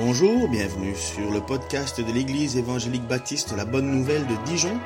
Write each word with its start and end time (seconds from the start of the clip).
Bonjour, 0.00 0.48
bienvenue 0.48 0.94
sur 0.94 1.32
le 1.32 1.40
podcast 1.40 2.00
de 2.00 2.12
l'Église 2.12 2.56
évangélique 2.56 3.08
baptiste 3.08 3.56
La 3.56 3.64
Bonne 3.64 3.90
Nouvelle 3.90 4.24
de 4.28 4.36
Dijon. 4.44 4.78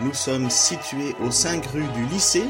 Nous 0.00 0.12
sommes 0.12 0.50
situés 0.50 1.14
aux 1.24 1.30
5 1.30 1.64
rue 1.64 1.88
du 1.94 2.04
lycée 2.12 2.44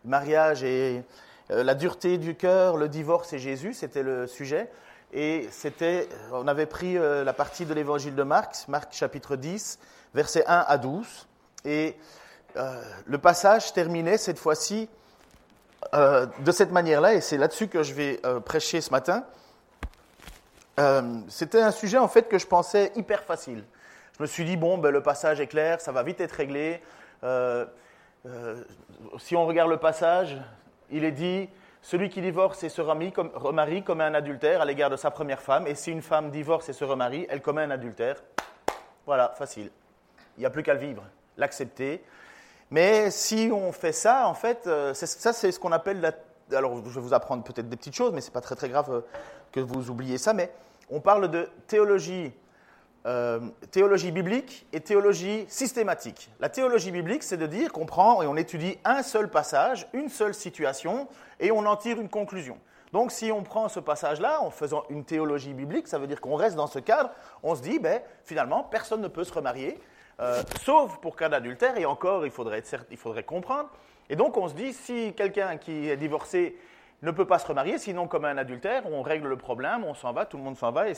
mariage 0.05 0.65
et 0.65 1.05
euh, 1.51 1.63
la 1.63 1.75
dureté 1.75 2.19
du 2.19 2.35
cœur, 2.35 2.77
le 2.77 2.89
divorce 2.89 3.33
et 3.33 3.39
Jésus, 3.39 3.73
c'était 3.73 4.03
le 4.03 4.27
sujet. 4.27 4.69
Et 5.13 5.49
c'était, 5.53 6.09
on 6.33 6.47
avait 6.49 6.67
pris 6.67 6.99
euh, 6.99 7.25
la 7.25 7.33
partie 7.33 7.65
de 7.65 7.73
l'évangile 7.73 8.15
de 8.15 8.23
Marc, 8.25 8.67
Marc 8.69 8.93
chapitre 8.93 9.37
10, 9.37 9.79
versets 10.15 10.45
1 10.47 10.65
à 10.69 10.77
12. 10.77 11.29
Et 11.65 11.97
le 13.07 13.19
passage 13.19 13.73
terminait 13.73 14.19
cette 14.19 14.39
fois-ci 14.39 14.89
de 15.93 16.51
cette 16.51 16.73
manière-là, 16.73 17.15
et 17.15 17.21
c'est 17.21 17.37
là-dessus 17.37 17.69
que 17.69 17.85
je 17.85 17.95
vais 17.95 18.21
prêcher 18.45 18.81
ce 18.81 18.91
matin. 18.91 19.25
c'était 21.29 21.61
un 21.61 21.71
sujet 21.71 21.99
en 21.99 22.09
fait 22.09 22.29
que 22.29 22.37
je 22.39 22.47
pensais 22.47 22.91
hyper 22.97 23.23
facile. 23.23 23.63
Je 24.19 24.25
me 24.25 24.27
suis 24.27 24.45
dit, 24.45 24.57
bon, 24.57 24.79
ben, 24.79 24.91
le 24.91 25.01
passage 25.01 25.41
est 25.41 25.47
clair, 25.47 25.81
ça 25.81 25.93
va 25.93 26.03
vite 26.03 26.21
être 26.21 26.33
réglé. 26.33 26.83
Euh, 27.23 27.65
euh, 28.27 28.65
si 29.17 29.37
on 29.37 29.47
regarde 29.47 29.71
le 29.71 29.77
passage, 29.77 30.37
il 30.91 31.05
est 31.05 31.13
dit, 31.13 31.49
celui 31.83 32.09
qui 32.09 32.21
divorce 32.21 32.65
et 32.65 32.69
se 32.69 32.83
remarie, 32.83 33.13
comme, 33.13 33.31
remarie 33.33 33.85
commet 33.85 34.03
un 34.03 34.15
adultère 34.15 34.61
à 34.61 34.65
l'égard 34.65 34.91
de 34.91 34.97
sa 34.97 35.13
première 35.13 35.41
femme, 35.41 35.69
et 35.69 35.77
si 35.77 35.93
une 35.93 36.03
femme 36.03 36.33
divorce 36.33 36.69
et 36.69 36.73
se 36.73 36.85
remarie, 36.85 37.29
elle 37.31 37.41
commet 37.41 37.63
un 37.63 37.71
adultère. 37.71 38.17
Voilà, 39.07 39.33
facile. 39.39 39.71
Il 40.37 40.41
n'y 40.41 40.47
a 40.47 40.51
plus 40.51 40.65
qu'à 40.65 40.75
le 40.75 40.81
vivre, 40.81 41.05
l'accepter. 41.37 42.03
Mais 42.73 43.13
si 43.13 43.51
on 43.53 43.71
fait 43.71 43.93
ça, 43.93 44.27
en 44.27 44.35
fait, 44.35 44.67
euh, 44.67 44.95
ça 44.95 45.33
c'est 45.33 45.53
ce 45.53 45.61
qu'on 45.61 45.73
appelle 45.73 46.01
la... 46.01 46.11
Alors 46.57 46.85
je 46.85 46.91
vais 46.91 47.01
vous 47.01 47.15
apprendre 47.15 47.45
peut-être 47.45 47.69
des 47.69 47.77
petites 47.77 47.95
choses, 47.95 48.13
mais 48.13 48.21
ce 48.21 48.27
n'est 48.27 48.33
pas 48.33 48.41
très 48.41 48.57
très 48.57 48.69
grave 48.69 49.05
que 49.53 49.61
vous 49.61 49.91
oubliez 49.91 50.19
ça, 50.19 50.33
mais 50.33 50.51
on 50.91 50.99
parle 51.01 51.29
de 51.29 51.49
théologie 51.69 52.33
euh, 53.07 53.41
théologie 53.71 54.11
biblique 54.11 54.67
et 54.73 54.81
théologie 54.81 55.45
systématique. 55.49 56.31
La 56.41 56.49
théologie 56.49 56.91
biblique, 56.91 57.23
c'est 57.23 57.37
de 57.37 57.47
dire 57.47 57.73
qu'on 57.73 57.87
prend 57.87 58.23
et 58.23 58.27
on 58.27 58.37
étudie 58.37 58.77
un 58.85 59.03
seul 59.03 59.31
passage, 59.31 59.87
une 59.93 60.09
seule 60.09 60.35
situation, 60.35 61.09
et 61.39 61.53
on 61.53 61.65
en 61.65 61.77
tire 61.77 62.01
une 62.01 62.09
conclusion. 62.09 62.59
Donc 62.93 63.13
si 63.13 63.31
on 63.31 63.43
prend 63.43 63.69
ce 63.69 63.81
passage-là 63.81 64.43
en 64.43 64.51
faisant 64.51 64.85
une 64.91 65.05
théologie 65.05 65.55
biblique, 65.55 65.89
ça 65.89 65.99
veut 65.99 66.07
dire 66.07 66.21
qu'on 66.21 66.35
reste 66.35 66.57
dans 66.57 66.67
ce 66.67 66.81
cadre, 66.81 67.11
on 67.43 67.55
se 67.55 67.63
dit, 67.63 67.79
ben, 67.79 68.01
finalement, 68.25 68.65
personne 68.65 69.01
ne 69.01 69.09
peut 69.09 69.25
se 69.25 69.33
remarier, 69.33 69.79
euh, 70.21 70.43
sauf 70.63 70.99
pour 70.99 71.15
cas 71.15 71.29
d'adultère, 71.29 71.79
et 71.79 71.87
encore, 71.87 72.27
il 72.27 72.33
faudrait, 72.33 72.63
il 72.91 72.97
faudrait 72.97 73.23
comprendre. 73.23 73.69
Et 74.11 74.17
donc 74.17 74.37
on 74.37 74.49
se 74.49 74.55
dit, 74.55 74.73
si 74.73 75.13
quelqu'un 75.15 75.57
qui 75.57 75.89
est 75.89 75.97
divorcé 75.97 76.57
ne 77.03 77.13
peut 77.13 77.27
pas 77.27 77.39
se 77.39 77.47
remarier, 77.47 77.79
sinon 77.79 78.09
comme 78.09 78.25
un 78.25 78.39
adultère, 78.39 78.83
on 78.91 79.03
règle 79.03 79.29
le 79.29 79.37
problème, 79.37 79.85
on 79.85 79.95
s'en 79.95 80.13
va, 80.13 80.27
tout 80.27 80.37
le 80.37 80.43
monde 80.43 80.57
s'en 80.57 80.73
va, 80.73 80.89
et, 80.89 80.95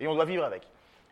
et 0.00 0.08
on 0.08 0.14
doit 0.14 0.24
vivre 0.24 0.44
avec. 0.44 0.66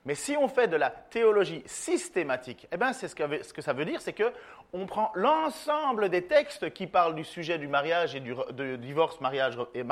Mais 0.07 0.15
si 0.15 0.35
on 0.37 0.49
fait 0.49 0.67
de 0.67 0.77
la 0.77 0.89
théologie 0.89 1.63
systématique, 1.67 2.67
eh 2.73 2.79
ben 2.79 2.95
c'est 2.95 3.09
ce, 3.09 3.15
que, 3.15 3.61
ça 3.61 3.75
veut 3.75 3.85
dire, 3.85 4.01
c'est 4.01 4.15
qu'on 4.15 4.87
prend 4.87 5.13
l'ensemble 5.15 6.09
des 6.09 6.25
textes 6.25 6.73
qui 6.73 6.87
parlent 6.87 7.15
du 7.15 7.25
sujet 7.25 7.59
du 7.59 7.69
mariage 7.69 8.15
et 8.15 8.21
du 8.21 8.35
divorce, 8.79 9.21
mariage, 9.21 9.59
et 9.75 9.85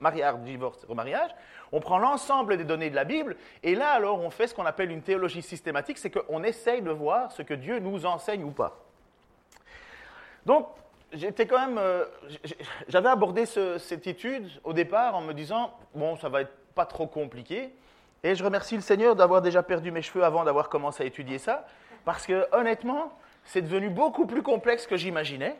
mariage, 0.00 0.34
divorce, 0.40 0.84
remariage, 0.84 1.30
on 1.70 1.78
prend 1.78 1.98
l'ensemble 1.98 2.56
des 2.56 2.64
données 2.64 2.90
de 2.90 2.96
la 2.96 3.04
Bible, 3.04 3.36
et 3.62 3.76
là 3.76 3.90
alors 3.90 4.20
on 4.20 4.30
fait 4.30 4.48
ce 4.48 4.54
qu'on 4.54 4.66
appelle 4.66 4.90
une 4.90 5.02
théologie 5.02 5.42
systématique, 5.42 5.98
c'est 5.98 6.10
qu'on 6.10 6.42
essaye 6.42 6.82
de 6.82 6.90
voir 6.90 7.30
ce 7.30 7.42
que 7.42 7.54
Dieu 7.54 7.78
nous 7.78 8.04
enseigne 8.04 8.42
ou 8.42 8.50
pas. 8.50 8.84
Donc, 10.44 10.66
j'étais 11.12 11.46
quand 11.46 11.60
même, 11.60 11.78
euh, 11.78 12.04
j'avais 12.88 13.08
abordé 13.08 13.46
cette 13.46 14.06
étude 14.06 14.50
au 14.64 14.72
départ 14.72 15.14
en 15.14 15.20
me 15.20 15.32
disant, 15.32 15.72
bon, 15.94 16.16
ça 16.16 16.28
va 16.28 16.42
être 16.42 16.56
pas 16.74 16.86
trop 16.86 17.06
compliqué. 17.06 17.72
Et 18.24 18.36
je 18.36 18.44
remercie 18.44 18.76
le 18.76 18.82
Seigneur 18.82 19.16
d'avoir 19.16 19.42
déjà 19.42 19.64
perdu 19.64 19.90
mes 19.90 20.00
cheveux 20.00 20.22
avant 20.22 20.44
d'avoir 20.44 20.68
commencé 20.68 21.02
à 21.02 21.06
étudier 21.06 21.38
ça, 21.38 21.66
parce 22.04 22.24
que 22.24 22.46
honnêtement, 22.52 23.12
c'est 23.42 23.62
devenu 23.62 23.90
beaucoup 23.90 24.26
plus 24.26 24.42
complexe 24.42 24.86
que 24.86 24.96
j'imaginais. 24.96 25.56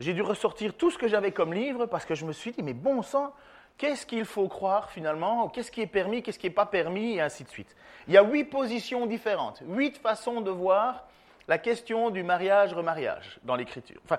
J'ai 0.00 0.14
dû 0.14 0.22
ressortir 0.22 0.72
tout 0.72 0.90
ce 0.90 0.96
que 0.96 1.08
j'avais 1.08 1.32
comme 1.32 1.52
livre, 1.52 1.84
parce 1.84 2.06
que 2.06 2.14
je 2.14 2.24
me 2.24 2.32
suis 2.32 2.52
dit, 2.52 2.62
mais 2.62 2.72
bon 2.72 3.02
sang, 3.02 3.34
qu'est-ce 3.76 4.06
qu'il 4.06 4.24
faut 4.24 4.48
croire 4.48 4.90
finalement? 4.90 5.50
Qu'est-ce 5.50 5.70
qui 5.70 5.82
est 5.82 5.86
permis, 5.86 6.22
qu'est-ce 6.22 6.38
qui 6.38 6.46
n'est 6.46 6.54
pas 6.54 6.64
permis, 6.64 7.16
et 7.16 7.20
ainsi 7.20 7.44
de 7.44 7.50
suite. 7.50 7.76
Il 8.08 8.14
y 8.14 8.16
a 8.16 8.22
huit 8.22 8.44
positions 8.44 9.04
différentes, 9.04 9.62
huit 9.68 9.98
façons 9.98 10.40
de 10.40 10.50
voir 10.50 11.06
la 11.50 11.58
question 11.58 12.10
du 12.10 12.22
mariage-remariage 12.22 13.40
dans 13.42 13.56
l'Écriture. 13.56 14.00
Enfin, 14.04 14.18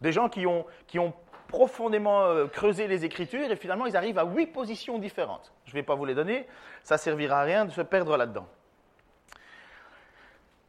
des 0.00 0.12
gens 0.12 0.30
qui 0.30 0.46
ont, 0.46 0.64
profondément 1.46 2.22
euh, 2.22 2.46
creuser 2.46 2.88
les 2.88 3.04
Écritures 3.04 3.48
et 3.52 3.56
finalement 3.56 3.84
ils 3.84 3.96
arrivent 3.96 4.18
à 4.18 4.24
huit 4.24 4.46
positions 4.46 4.98
différentes. 4.98 5.52
Je 5.66 5.72
ne 5.72 5.74
vais 5.74 5.82
pas 5.82 5.94
vous 5.94 6.06
les 6.06 6.14
donner, 6.14 6.46
ça 6.82 6.96
servira 6.96 7.42
à 7.42 7.44
rien 7.44 7.66
de 7.66 7.70
se 7.70 7.82
perdre 7.82 8.16
là-dedans. 8.16 8.48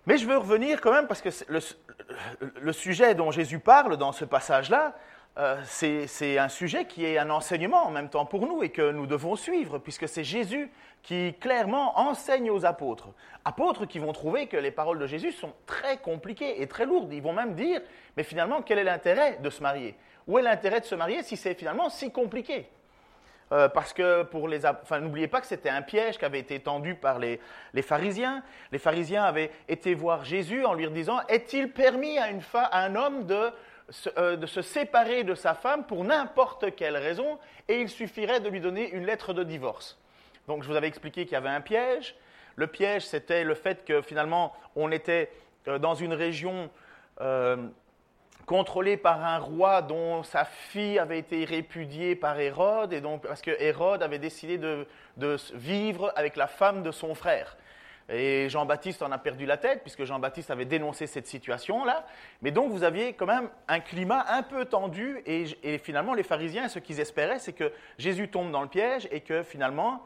Mais 0.05 0.17
je 0.17 0.28
veux 0.28 0.38
revenir 0.38 0.81
quand 0.81 0.91
même 0.91 1.07
parce 1.07 1.22
que 1.22 1.29
le, 1.47 2.73
sujet 2.73 3.16
dont 3.16 3.31
Jésus 3.31 3.59
parle 3.59 3.95
dans 3.95 4.11
ce 4.11 4.25
passage-là, 4.25 4.95
euh, 5.38 5.57
c'est 5.66 6.38
un 6.38 6.47
sujet 6.47 6.85
qui 6.85 7.06
est 7.06 7.18
un 7.18 7.29
enseignement 7.29 7.85
en 7.85 7.91
même 7.91 8.09
temps 8.09 8.25
pour 8.25 8.47
nous 8.47 8.63
et 8.63 8.69
que 8.69 8.91
nous 8.91 9.06
devons 9.06 9.35
suivre, 9.35 9.79
puisque 9.79 10.07
c'est 10.07 10.23
Jésus 10.23 10.72
qui 11.03 11.34
clairement 11.40 12.00
enseigne 12.00 12.50
aux 12.50 12.66
apôtres. 12.66 13.09
Apôtres 13.44 13.85
qui 13.85 14.00
vont 14.00 14.13
trouver 14.13 14.47
que 14.47 14.56
les 14.56 14.72
paroles 14.72 14.97
de 14.97 15.07
Jésus 15.07 15.34
sont 15.34 15.51
très 15.66 15.97
compliquées 15.97 16.62
et 16.62 16.68
très 16.68 16.85
lourdes. 16.85 17.12
Ils 17.12 17.22
vont 17.22 17.34
même 17.34 17.53
dire, 17.53 17.81
mais 18.16 18.23
finalement, 18.23 18.62
quel 18.62 18.79
est 18.79 18.85
l'intérêt 18.85 19.38
de 19.41 19.50
se 19.50 19.62
marier? 19.62 19.96
Où 20.25 20.40
est 20.40 20.41
l'intérêt 20.41 20.79
de 20.79 20.85
se 20.85 20.96
marier 20.96 21.22
si 21.22 21.35
c'est 21.35 21.53
finalement 21.53 21.90
si 21.90 22.12
compliqué? 22.12 22.69
Euh, 23.52 23.69
parce 23.69 23.94
que 23.94 24.23
pour 24.23 24.47
les, 24.47 24.66
enfin, 24.66 25.00
n'oubliez 25.00 25.28
pas 25.28 25.40
que 25.40 25.46
c'était 25.46 25.69
un 25.69 25.84
piège 25.84 26.17
qui 26.17 26.25
avait 26.25 26.40
été 26.40 26.59
tendu 26.59 26.96
par 26.96 27.19
les, 27.19 27.40
pharisiens. 27.84 28.41
Les 28.72 28.79
pharisiens 28.79 29.23
avaient 29.23 29.52
été 29.67 29.94
voir 29.94 30.25
Jésus 30.25 30.66
en 30.66 30.73
lui 30.73 30.90
disant 30.90 31.19
Est-il 31.28 31.72
permis 31.72 32.17
à, 32.17 32.29
une 32.29 32.41
à 32.53 32.84
un 32.84 32.96
homme 32.96 33.25
de 33.25 33.52
euh, 34.18 34.35
de 34.35 34.46
se 34.46 34.62
séparer 34.62 35.23
de 35.23 35.35
sa 35.35 35.53
femme 35.53 35.85
pour 35.85 36.03
n'importe 36.03 36.75
quelle 36.75 36.97
raison 36.97 37.38
Et 37.68 37.81
il 37.81 37.90
suffirait 37.90 38.40
de 38.40 38.50
lui 38.50 38.59
donner 38.59 38.90
une 38.91 39.06
lettre 39.06 39.34
de 39.34 39.44
divorce. 39.44 40.00
Donc, 40.47 40.63
je 40.63 40.69
vous 40.69 40.75
avais 40.75 40.88
expliqué 40.88 41.25
qu'il 41.25 41.34
y 41.34 41.38
avait 41.38 41.50
un 41.50 41.62
piège. 41.62 42.16
Le 42.56 42.68
piège, 42.68 43.06
c'était 43.06 43.44
le 43.44 43.53
fait 43.53 43.85
que 43.85 44.01
finalement, 44.01 44.53
on 44.75 44.91
était 44.91 45.31
euh, 45.68 45.79
dans 45.79 45.96
une 45.96 46.13
région 46.13 46.69
contrôlé 48.46 48.97
par 48.97 49.23
un 49.23 49.40
roi 49.40 49.81
dont 49.81 50.23
sa 50.23 50.46
fille 50.46 51.00
avait 51.00 51.19
été 51.19 51.46
répudiée 51.46 52.16
par 52.16 52.40
Hérode, 52.40 52.94
et 52.94 53.02
donc, 53.02 53.25
parce 53.25 53.41
que 53.41 53.52
Hérode 53.59 54.03
avait 54.03 54.19
décidé 54.19 54.57
de, 54.57 54.88
vivre 55.53 56.12
avec 56.16 56.35
la 56.35 56.47
femme 56.47 56.84
de 56.84 56.91
son 56.91 57.16
frère. 57.16 57.57
Et 58.09 58.49
Jean-Baptiste 58.49 59.01
en 59.01 59.11
a 59.11 59.17
perdu 59.17 59.45
la 59.45 59.57
tête, 59.57 59.81
puisque 59.81 60.03
Jean-Baptiste 60.03 60.51
avait 60.51 60.66
dénoncé 60.66 61.07
cette 61.07 61.27
situation-là. 61.27 62.05
Mais 62.41 62.51
donc, 62.51 62.71
vous 62.71 62.83
aviez 62.83 63.13
quand 63.13 63.25
même 63.25 63.49
un 63.67 63.79
climat 63.79 64.25
un 64.29 64.43
peu 64.43 64.66
tendu, 64.66 65.21
et, 65.25 65.77
finalement, 65.79 66.13
les 66.13 66.23
pharisiens, 66.23 66.67
ce 66.67 66.79
qu'ils 66.79 66.99
espéraient, 66.99 67.39
c'est 67.39 67.53
que 67.53 67.71
Jésus 67.97 68.29
tombe 68.29 68.51
dans 68.51 68.61
le 68.61 68.67
piège, 68.67 69.07
et 69.11 69.21
que 69.21 69.41
finalement, 69.41 70.03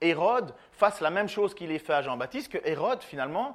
Hérode 0.00 0.54
fasse 0.72 1.00
la 1.00 1.10
même 1.10 1.28
chose 1.28 1.54
qu'il 1.54 1.70
ait 1.72 1.78
fait 1.78 1.92
à 1.92 2.02
Jean-Baptiste, 2.02 2.52
que 2.52 2.58
Hérode, 2.66 3.02
finalement, 3.02 3.52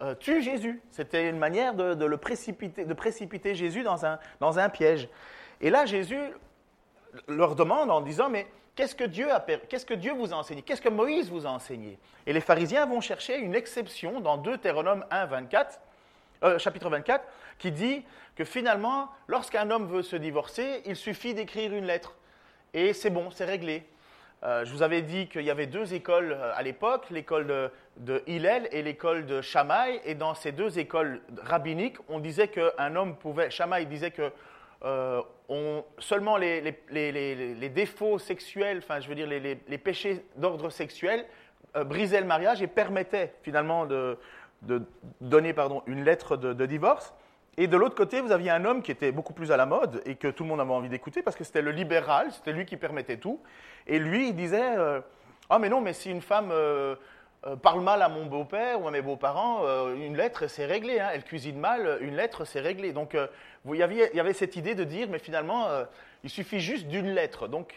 euh, 0.00 0.14
tue 0.14 0.42
Jésus. 0.42 0.80
C'était 0.90 1.28
une 1.28 1.38
manière 1.38 1.74
de, 1.74 2.04
le 2.04 2.16
précipiter, 2.18 2.84
de 2.84 2.94
précipiter 2.94 3.54
Jésus 3.54 3.82
dans 3.82 4.58
un 4.58 4.68
piège. 4.68 5.08
Et 5.60 5.70
là, 5.70 5.86
Jésus 5.86 6.20
leur 7.28 7.54
demande 7.54 7.90
en 7.90 8.00
disant, 8.00 8.28
mais 8.28 8.46
qu'est-ce 8.74 8.94
que 8.94 9.04
Dieu, 9.04 10.12
vous 10.12 10.32
a 10.32 10.36
enseigné? 10.36 10.62
Qu'est-ce 10.62 10.82
que 10.82 10.88
Moïse 10.88 11.30
vous 11.30 11.46
a 11.46 11.50
enseigné? 11.50 11.98
Et 12.26 12.32
les 12.32 12.40
pharisiens 12.40 12.86
vont 12.86 13.00
chercher 13.00 13.38
une 13.38 13.54
exception 13.54 14.20
dans 14.20 14.36
Deutéronome 14.36 15.04
1, 15.10 15.26
24, 15.26 15.80
euh, 16.42 16.58
chapitre 16.58 16.88
24, 16.88 17.24
qui 17.58 17.72
dit 17.72 18.04
que 18.36 18.44
finalement, 18.44 19.10
lorsqu'un 19.28 19.70
homme 19.70 19.86
veut 19.86 20.02
se 20.02 20.16
divorcer, 20.16 20.82
il 20.86 20.96
suffit 20.96 21.34
d'écrire 21.34 21.74
une 21.74 21.84
lettre. 21.84 22.14
Et 22.72 22.92
c'est 22.92 23.10
bon, 23.10 23.30
c'est 23.30 23.44
réglé. 23.44 23.86
Euh, 24.42 24.64
je 24.64 24.72
vous 24.72 24.82
avais 24.82 25.02
dit 25.02 25.28
qu'il 25.28 25.42
y 25.42 25.50
avait 25.50 25.66
deux 25.66 25.92
écoles 25.92 26.32
euh, 26.32 26.52
à 26.54 26.62
l'époque, 26.62 27.10
l'école 27.10 27.70
de, 27.98 28.22
Hillel 28.26 28.68
et 28.72 28.82
l'école 28.82 29.26
de 29.26 29.42
Shammai. 29.42 30.00
Et 30.04 30.14
dans 30.14 30.34
ces 30.34 30.52
deux 30.52 30.78
écoles 30.78 31.20
rabbiniques, 31.42 31.98
on 32.08 32.20
disait 32.20 32.48
qu'un 32.48 32.96
homme 32.96 33.16
pouvait. 33.16 33.50
Shammai 33.50 33.84
disait 33.84 34.12
que 34.12 34.32
euh, 34.84 35.20
seulement 35.98 36.36
les, 36.36 36.62
défauts 37.74 38.18
sexuels, 38.18 38.78
enfin 38.78 39.00
je 39.00 39.08
veux 39.08 39.14
dire 39.14 39.26
les, 39.26 39.78
péchés 39.78 40.24
d'ordre 40.36 40.70
sexuel, 40.70 41.26
brisaient 41.84 42.20
le 42.20 42.26
mariage 42.26 42.62
et 42.62 42.66
permettaient 42.66 43.34
finalement 43.42 43.86
de, 43.86 44.18
donner 45.20 45.54
une 45.86 46.04
lettre 46.04 46.36
de, 46.36 46.66
divorce. 46.66 47.14
Et 47.56 47.66
de 47.66 47.76
l'autre 47.76 47.94
côté, 47.94 48.20
vous 48.20 48.32
aviez 48.32 48.50
un 48.50 48.64
homme 48.64 48.82
qui 48.82 48.90
était 48.90 49.12
beaucoup 49.12 49.32
plus 49.32 49.52
à 49.52 49.56
la 49.56 49.66
mode 49.66 50.02
et 50.06 50.14
que 50.14 50.28
tout 50.28 50.44
le 50.44 50.48
monde 50.48 50.60
avait 50.60 50.72
envie 50.72 50.88
d'écouter 50.88 51.22
parce 51.22 51.36
que 51.36 51.44
c'était 51.44 51.62
le 51.62 51.72
libéral, 51.72 52.32
c'était 52.32 52.52
lui 52.52 52.64
qui 52.64 52.76
permettait 52.76 53.18
tout. 53.18 53.40
Et 53.86 53.98
lui, 53.98 54.28
il 54.28 54.34
disait 54.34 54.78
euh, 54.78 55.00
Ah, 55.50 55.58
mais 55.58 55.68
non, 55.68 55.80
mais 55.80 55.92
si 55.92 56.10
une 56.10 56.22
femme 56.22 56.50
euh, 56.52 56.94
euh, 57.46 57.56
parle 57.56 57.82
mal 57.82 58.02
à 58.02 58.08
mon 58.08 58.26
beau-père 58.26 58.80
ou 58.80 58.88
à 58.88 58.90
mes 58.90 59.02
beaux-parents, 59.02 59.64
une 59.94 60.16
lettre, 60.16 60.46
c'est 60.46 60.64
réglé. 60.64 61.00
Hein. 61.00 61.10
elle 61.12 61.24
cuisine 61.24 61.58
mal, 61.58 61.98
une 62.00 62.16
lettre, 62.16 62.44
c'est 62.44 62.60
réglé. 62.60 62.92
Donc, 62.92 63.16
il, 63.66 63.76
y 63.76 63.82
avait, 64.20 64.32
cette 64.32 64.56
idée 64.56 64.74
de 64.74 64.84
dire 64.84 65.08
Mais 65.08 65.18
finalement, 65.18 65.68
il 66.22 66.30
suffit 66.30 66.60
juste 66.60 66.86
d'une 66.88 67.10
lettre. 67.14 67.48
Donc, 67.48 67.74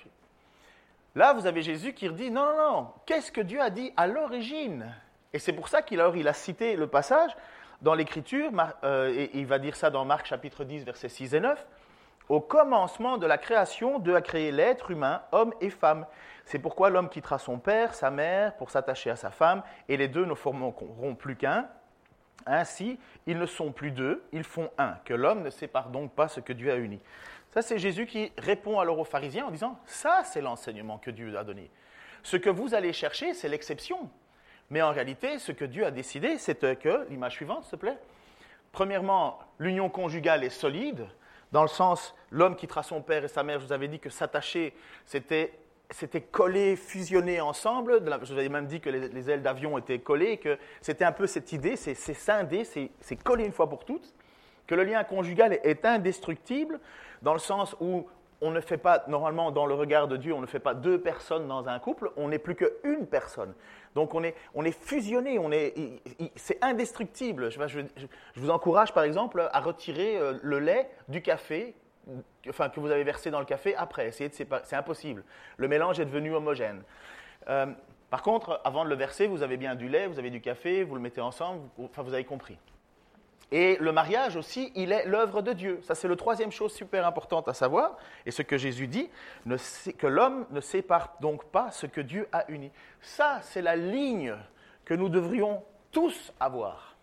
là, 1.16 1.34
vous 1.34 1.46
avez 1.46 1.62
Jésus 1.62 1.94
qui 1.94 2.10
dit 2.10 2.32
Non, 2.32 2.46
non, 2.46 2.72
non, 2.72 2.88
qu'est-ce 3.06 3.32
que 3.32 3.42
Dieu 3.42 3.62
a 3.62 3.70
dit 3.70 3.92
à 3.98 4.08
l'origine? 4.08 4.94
Et 5.34 5.40
c'est 5.40 5.54
pour 5.54 5.68
ça 5.68 5.82
qu'il 5.82 6.00
a, 6.00 6.12
il 6.16 6.28
a 6.28 6.34
cité 6.34 6.76
le 6.76 6.88
passage 6.88 7.36
dans 7.82 7.94
l'Écriture, 7.94 8.50
euh, 8.84 9.14
et 9.14 9.32
il 9.34 9.46
va 9.46 9.60
dire 9.60 9.76
ça 9.76 9.90
dans 9.90 10.06
Marc 10.06 10.26
chapitre 10.28 10.64
10, 10.64 10.86
versets 10.86 11.10
6 11.10 11.36
et 11.36 11.40
9, 11.40 11.68
au 12.30 12.40
commencement 12.40 13.18
de 13.18 13.28
la 13.28 13.38
création, 13.38 14.00
Dieu 14.00 14.16
a 14.16 14.22
créé 14.22 14.52
l'être 14.52 14.92
humain, 14.92 15.22
homme 15.34 15.54
et 15.60 15.70
femme. 15.70 16.06
C'est 16.46 16.60
pourquoi 16.60 16.90
l'homme 16.90 17.10
quittera 17.10 17.38
son 17.38 17.60
père, 17.60 17.94
sa 17.94 18.10
mère, 18.10 18.56
pour 18.56 18.70
s'attacher 18.70 19.10
à 19.10 19.18
sa 19.18 19.30
femme, 19.30 19.62
et 19.90 19.98
les 19.98 20.08
deux 20.08 20.26
ne 20.26 20.34
formeront 20.34 21.16
plus 21.16 21.36
qu'un. 21.36 21.68
Ainsi, 22.46 23.00
ils 23.26 23.38
ne 23.38 23.46
sont 23.46 23.72
plus 23.72 23.92
deux, 23.92 24.24
ils 24.32 24.44
font 24.44 24.70
un, 24.78 24.96
que 25.06 25.14
l'homme 25.14 25.44
ne 25.44 25.50
sépare 25.50 25.90
donc 25.90 26.12
pas 26.14 26.28
ce 26.28 26.40
que 26.40 26.54
Dieu 26.54 26.72
a 26.72 26.76
uni. 26.76 27.00
Ça, 27.54 27.62
c'est 27.62 27.78
Jésus 27.78 28.06
qui 28.06 28.32
répond 28.38 28.80
alors 28.80 29.00
aux 29.00 29.06
pharisiens 29.06 29.46
en 29.46 29.52
disant, 29.52 29.80
ça, 29.86 30.24
c'est 30.24 30.42
l'enseignement 30.42 30.98
que 30.98 31.12
Dieu 31.12 31.38
a 31.38 31.44
donné. 31.44 31.70
Ce 32.24 32.38
que 32.38 32.50
vous 32.50 32.74
allez 32.74 32.94
chercher, 32.94 33.34
c'est 33.34 33.50
l'exception. 33.50 34.10
Mais 34.70 34.82
en 34.82 34.92
réalité, 34.92 35.40
ce 35.40 35.52
que 35.52 35.66
Dieu 35.66 35.86
a 35.86 35.92
décidé, 35.92 36.38
c'est 36.38 36.80
que, 36.80 37.06
l'image 37.10 37.34
suivante, 37.34 37.64
s'il 37.64 37.72
te 37.72 37.76
plaît, 37.76 37.98
premièrement, 38.72 39.40
l'union 39.60 39.90
conjugale 39.90 40.44
est 40.44 40.50
solide, 40.50 41.06
dans 41.52 41.62
le 41.62 41.68
sens, 41.68 42.16
l'homme 42.32 42.56
quittera 42.56 42.82
son 42.82 43.02
père 43.02 43.24
et 43.24 43.28
sa 43.28 43.44
mère, 43.44 43.60
je 43.60 43.68
vous 43.68 43.74
avais 43.74 43.88
dit 43.88 44.00
que 44.00 44.10
s'attacher, 44.10 44.74
c'était 45.06 45.54
c'était 45.94 46.22
collé, 46.22 46.76
fusionné 46.76 47.40
ensemble. 47.40 48.02
Je 48.24 48.34
vous 48.34 48.40
avais 48.40 48.50
même 48.50 48.66
dit 48.66 48.82
que 48.82 48.90
les, 48.90 49.30
ailes 49.30 49.42
d'avion 49.42 49.78
étaient 49.78 50.00
collées, 50.00 50.38
que 50.38 50.58
c'était 50.82 51.06
un 51.06 51.12
peu 51.12 51.28
cette 51.28 51.54
idée, 51.54 51.76
c'est 51.76 51.96
scindé, 51.96 52.64
c'est 52.66 53.24
collé 53.24 53.46
une 53.46 53.52
fois 53.52 53.70
pour 53.70 53.86
toutes, 53.86 54.14
que 54.68 54.76
le 54.76 54.84
lien 54.84 55.04
conjugal 55.04 55.60
est 55.64 55.86
indestructible, 55.86 56.80
dans 57.22 57.34
le 57.34 57.40
sens 57.40 57.76
où 57.80 58.08
on 58.42 58.52
ne 58.52 58.60
fait 58.60 58.78
pas, 58.78 59.06
normalement, 59.08 59.52
dans 59.52 59.66
le 59.66 59.74
regard 59.74 60.08
de 60.08 60.18
Dieu, 60.18 60.34
on 60.34 60.42
ne 60.42 60.48
fait 60.48 60.60
pas 60.60 60.74
deux 60.74 61.00
personnes 61.00 61.48
dans 61.48 61.70
un 61.70 61.80
couple, 61.80 62.12
on 62.18 62.28
n'est 62.28 62.40
plus 62.40 62.56
qu'une 62.56 63.08
personne. 63.08 63.54
Donc 63.96 64.16
on 64.16 64.24
est, 64.24 64.36
on 64.54 64.66
est 64.66 64.78
fusionné, 64.78 65.40
on 65.40 65.52
est, 65.52 65.74
c'est 66.36 66.62
indestructible. 66.62 67.50
Je, 67.52 67.82
vous 68.36 68.50
encourage 68.50 68.94
par 68.94 69.04
exemple 69.04 69.48
à 69.54 69.60
retirer 69.62 70.18
euh, 70.18 70.34
le 70.42 70.60
lait 70.60 70.90
du 71.08 71.22
café, 71.22 71.76
enfin 72.50 72.70
que 72.70 72.80
vous 72.80 72.92
avez 72.92 73.04
versé 73.04 73.32
dans 73.32 73.40
le 73.40 73.46
café 73.46 73.76
après. 73.76 74.08
Essayez 74.08 74.30
de 74.30 74.36
c'est 74.36 74.76
impossible. 74.76 75.24
Le 75.58 75.68
mélange 75.68 76.00
est 76.00 76.06
devenu 76.06 76.34
homogène. 76.34 76.84
Euh, 77.50 77.68
par 78.10 78.22
contre, 78.22 78.62
avant 78.64 78.84
de 78.86 78.90
le 78.90 78.96
verser, 78.96 79.28
vous 79.28 79.42
avez 79.42 79.58
bien 79.58 79.76
du 79.76 79.90
lait, 79.90 80.08
vous 80.08 80.20
avez 80.20 80.30
du 80.30 80.42
café, 80.42 80.84
vous 80.84 80.96
le 80.96 81.02
mettez 81.02 81.22
ensemble, 81.22 81.62
enfin 81.80 82.04
vous 82.04 82.14
avez 82.14 82.26
compris. 82.26 82.58
Et 83.52 83.78
le 83.80 83.92
mariage 83.92 84.36
aussi, 84.36 84.72
il 84.76 84.92
est 84.92 85.06
l'œuvre 85.06 85.44
de 85.44 85.54
Dieu. 85.54 85.80
Ça, 85.84 85.94
c'est 85.94 86.08
la 86.08 86.16
troisième 86.16 86.52
chose 86.52 86.74
super 86.74 87.06
importante 87.06 87.48
à 87.48 87.54
savoir. 87.54 87.98
Et 88.26 88.32
ce 88.32 88.42
que 88.42 88.58
Jésus 88.58 88.88
dit, 88.88 89.12
que 89.98 90.08
l'homme 90.08 90.48
ne 90.50 90.60
sépare 90.60 91.16
donc 91.22 91.46
pas 91.46 91.70
ce 91.70 91.86
que 91.86 92.02
Dieu 92.02 92.28
a 92.32 92.46
uni. 92.50 92.72
Ça, 93.02 93.40
c'est 93.44 93.62
la 93.62 93.76
ligne 93.76 94.36
que 94.86 94.96
nous 94.96 95.08
devrions 95.08 95.64
tous 95.92 96.34
avoir. 96.40 96.96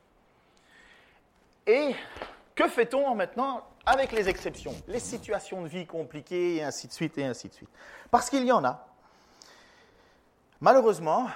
Et 1.69 1.94
que 2.56 2.67
fait-on 2.67 3.14
maintenant 3.14 3.64
avec 3.87 4.12
les 4.12 4.29
exceptions, 4.29 4.75
les 4.88 5.00
situations 5.00 5.62
de 5.62 5.69
vie 5.69 5.87
compliquées 5.87 6.56
et 6.56 6.62
ainsi 6.62 6.87
de 6.87 6.93
suite 6.93 7.17
et 7.19 7.25
ainsi 7.25 7.49
de 7.49 7.55
suite 7.55 7.71
Parce 8.11 8.31
qu'il 8.31 8.44
y 8.44 8.53
en 8.53 8.65
a. 8.65 8.87
Malheureusement, 10.61 11.29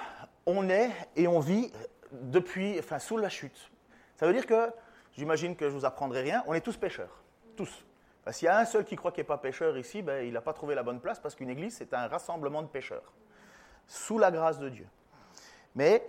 on 0.45 0.69
est 0.69 0.91
et 1.15 1.27
on 1.27 1.39
vit 1.39 1.71
depuis, 2.11 2.77
enfin, 2.79 2.99
sous 2.99 3.17
la 3.17 3.29
chute. 3.29 3.71
Ça 4.17 4.27
veut 4.27 4.33
dire 4.33 4.45
que 4.45 4.71
j'imagine 5.17 5.55
que 5.55 5.69
je 5.69 5.75
vous 5.75 5.85
apprendrai 5.85 6.21
rien, 6.21 6.43
on 6.47 6.53
est 6.53 6.61
tous 6.61 6.77
pêcheurs. 6.77 7.23
Tous. 7.55 7.85
S'il 8.31 8.45
y 8.45 8.49
a 8.49 8.57
un 8.57 8.65
seul 8.65 8.85
qui 8.85 8.95
croit 8.95 9.11
qu'il 9.11 9.21
n'est 9.21 9.27
pas 9.27 9.37
pêcheur 9.37 9.77
ici, 9.77 10.01
ben, 10.01 10.25
il 10.25 10.33
n'a 10.33 10.41
pas 10.41 10.53
trouvé 10.53 10.73
la 10.73 10.83
bonne 10.83 10.99
place 10.99 11.19
parce 11.19 11.35
qu'une 11.35 11.49
église, 11.49 11.75
c'est 11.77 11.93
un 11.93 12.07
rassemblement 12.07 12.61
de 12.61 12.67
pêcheurs, 12.67 13.13
sous 13.87 14.17
la 14.17 14.31
grâce 14.31 14.57
de 14.57 14.69
Dieu. 14.69 14.87
Mais 15.75 16.07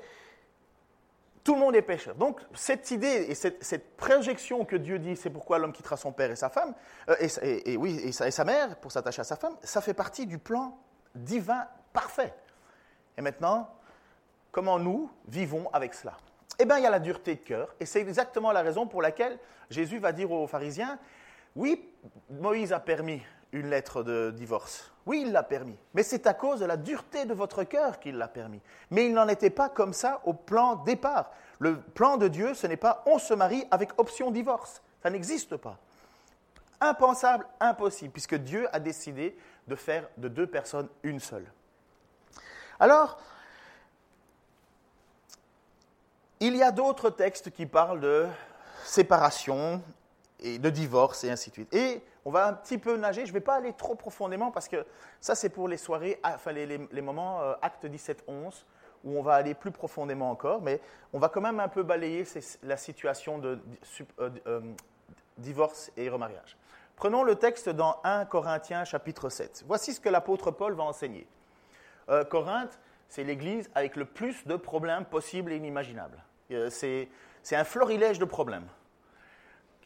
tout 1.46 1.54
le 1.54 1.60
monde 1.60 1.76
est 1.76 1.82
pêcheur. 1.82 2.16
Donc, 2.16 2.40
cette 2.54 2.90
idée 2.90 3.26
et 3.28 3.37
cette, 3.37 3.96
projection 3.96 4.64
que 4.64 4.75
Dieu 4.75 4.98
dit, 4.98 5.14
c'est 5.14 5.31
pourquoi 5.31 5.60
l'homme 5.60 5.72
quittera 5.72 5.96
son 5.96 6.10
père 6.10 6.28
et 6.28 6.34
sa 6.34 6.48
femme, 6.48 6.75
euh, 7.08 7.14
et, 7.40 7.76
oui, 7.76 8.00
et 8.02 8.10
sa, 8.10 8.26
et 8.26 8.32
sa 8.32 8.44
mère 8.44 8.75
pour 8.81 8.90
s'attacher 8.90 9.20
à 9.20 9.25
sa 9.25 9.37
femme, 9.37 9.54
ça 9.62 9.81
fait 9.81 9.94
partie 9.94 10.26
du 10.26 10.38
plan 10.38 10.76
divin 11.14 11.69
parfait. 11.93 12.34
Et 13.16 13.22
maintenant, 13.22 13.70
comment 14.50 14.81
nous 14.81 15.08
vivons 15.28 15.70
avec 15.72 15.94
cela? 15.94 16.16
Eh 16.58 16.64
bien, 16.64 16.78
il 16.78 16.82
y 16.82 16.87
a 16.87 16.90
la 16.90 16.98
dureté 16.98 17.37
de 17.37 17.40
cœur, 17.43 17.76
et 17.78 17.87
c'est 17.87 18.00
exactement 18.00 18.50
la 18.50 18.62
raison 18.62 18.88
pour 18.88 19.00
laquelle 19.00 19.38
Jésus 19.70 20.00
va 20.00 20.10
dire 20.10 20.32
aux 20.32 20.49
pharisiens, 20.49 20.99
oui, 21.54 21.88
Moïse 22.28 22.72
a 22.72 22.81
permis 22.81 23.22
une 23.52 23.70
lettre 23.70 24.02
de 24.02 24.31
divorce. 24.31 24.90
Oui, 25.06 25.22
il 25.25 25.32
l'a 25.32 25.43
permis. 25.43 25.76
Mais 25.94 26.02
c'est 26.02 26.26
à 26.26 26.34
cause 26.34 26.60
de 26.60 26.66
la 26.66 26.76
dureté 26.76 27.25
de 27.25 27.34
votre 27.34 27.62
cœur 27.64 28.00
qu'il 28.00 28.16
l'a 28.16 28.28
permis. 28.28 28.60
Mais 28.90 29.06
il 29.06 29.14
n'en 29.14 29.28
était 29.28 29.50
pas 29.50 29.69
comme 29.69 29.93
ça 29.93 30.20
au 30.25 30.32
plan 30.32 30.76
départ. 30.76 31.31
Le 31.58 31.81
plan 31.81 32.16
de 32.16 32.28
Dieu, 32.28 32.54
ce 32.54 32.66
n'est 32.66 32.76
pas 32.76 33.02
on 33.06 33.19
se 33.19 33.32
marie 33.32 33.64
avec 33.70 33.90
option 33.98 34.31
divorce. 34.31 34.82
Ça 35.02 35.10
n'existe 35.10 35.56
pas. 35.56 35.78
Impensable, 36.81 37.46
impossible, 37.60 38.12
puisque 38.12 38.34
Dieu 38.34 38.69
a 38.72 38.81
décidé 38.81 39.38
de 39.69 39.76
faire 39.76 40.08
de 40.16 40.28
deux 40.28 40.46
personnes 40.46 40.88
une 41.02 41.20
seule. 41.20 41.46
Alors, 42.78 43.19
il 46.40 46.54
y 46.56 46.62
a 46.62 46.70
d'autres 46.70 47.10
textes 47.10 47.50
qui 47.50 47.64
parlent 47.64 48.00
de 48.00 48.26
séparation 48.84 49.82
et 50.40 50.58
de 50.58 50.69
divorce 50.69 51.25
et 51.25 51.31
ainsi 51.31 51.50
de 51.50 51.54
suite. 51.54 51.75
Et 51.75 52.02
on 52.26 52.31
va 52.31 52.49
un 52.49 52.52
petit 52.52 52.76
peu 52.76 52.96
nager, 52.96 53.25
je 53.25 53.31
ne 53.31 53.34
vais 53.34 53.40
pas 53.40 53.55
aller 53.55 53.73
trop 53.73 53.94
profondément 53.94 54.50
parce 54.50 54.69
que 54.69 54.84
ça 55.20 55.34
c'est 55.34 55.49
pour 55.49 55.69
les 55.69 55.78
soirées, 55.78 56.19
ah, 56.23 56.32
enfin 56.34 56.52
les, 56.52 57.00
moments 57.00 57.40
euh, 57.40 57.55
acte 57.62 57.87
17-11 57.87 58.64
où 59.05 59.19
on 59.19 59.23
va 59.23 59.34
aller 59.34 59.55
plus 59.55 59.70
profondément 59.70 60.31
encore, 60.31 60.61
mais 60.61 60.81
on 61.12 61.19
va 61.19 61.28
quand 61.28 61.40
même 61.40 61.61
un 61.61 61.69
peu 61.69 61.84
balayer 61.84 62.25
la 62.64 62.76
situation 62.76 63.38
de 63.38 63.58
euh, 64.20 64.31
euh, 64.46 64.61
divorce 65.38 65.93
et 65.96 66.08
remariage. 66.08 66.59
Prenons 66.97 67.23
le 67.23 67.37
texte 67.37 67.68
dans 67.68 68.00
1 68.04 68.25
Corinthiens 68.25 68.85
chapitre 68.85 69.28
7. 69.28 69.64
Voici 69.66 69.95
ce 69.95 70.00
que 70.00 70.09
l'apôtre 70.09 70.50
Paul 70.50 70.75
va 70.75 70.85
enseigner. 70.85 71.26
Corinthe, 72.30 72.78
c'est 73.09 73.25
l'église 73.25 73.71
avec 73.75 73.97
le 73.97 74.04
plus 74.04 74.47
de 74.47 74.56
problèmes 74.56 75.04
possibles 75.04 75.52
et 75.52 75.56
inimaginables. 75.56 76.23
Euh, 76.50 76.71
c'est 76.71 77.09
un 77.56 77.64
florilège 77.64 78.18
de 78.18 78.25
problèmes. 78.25 78.66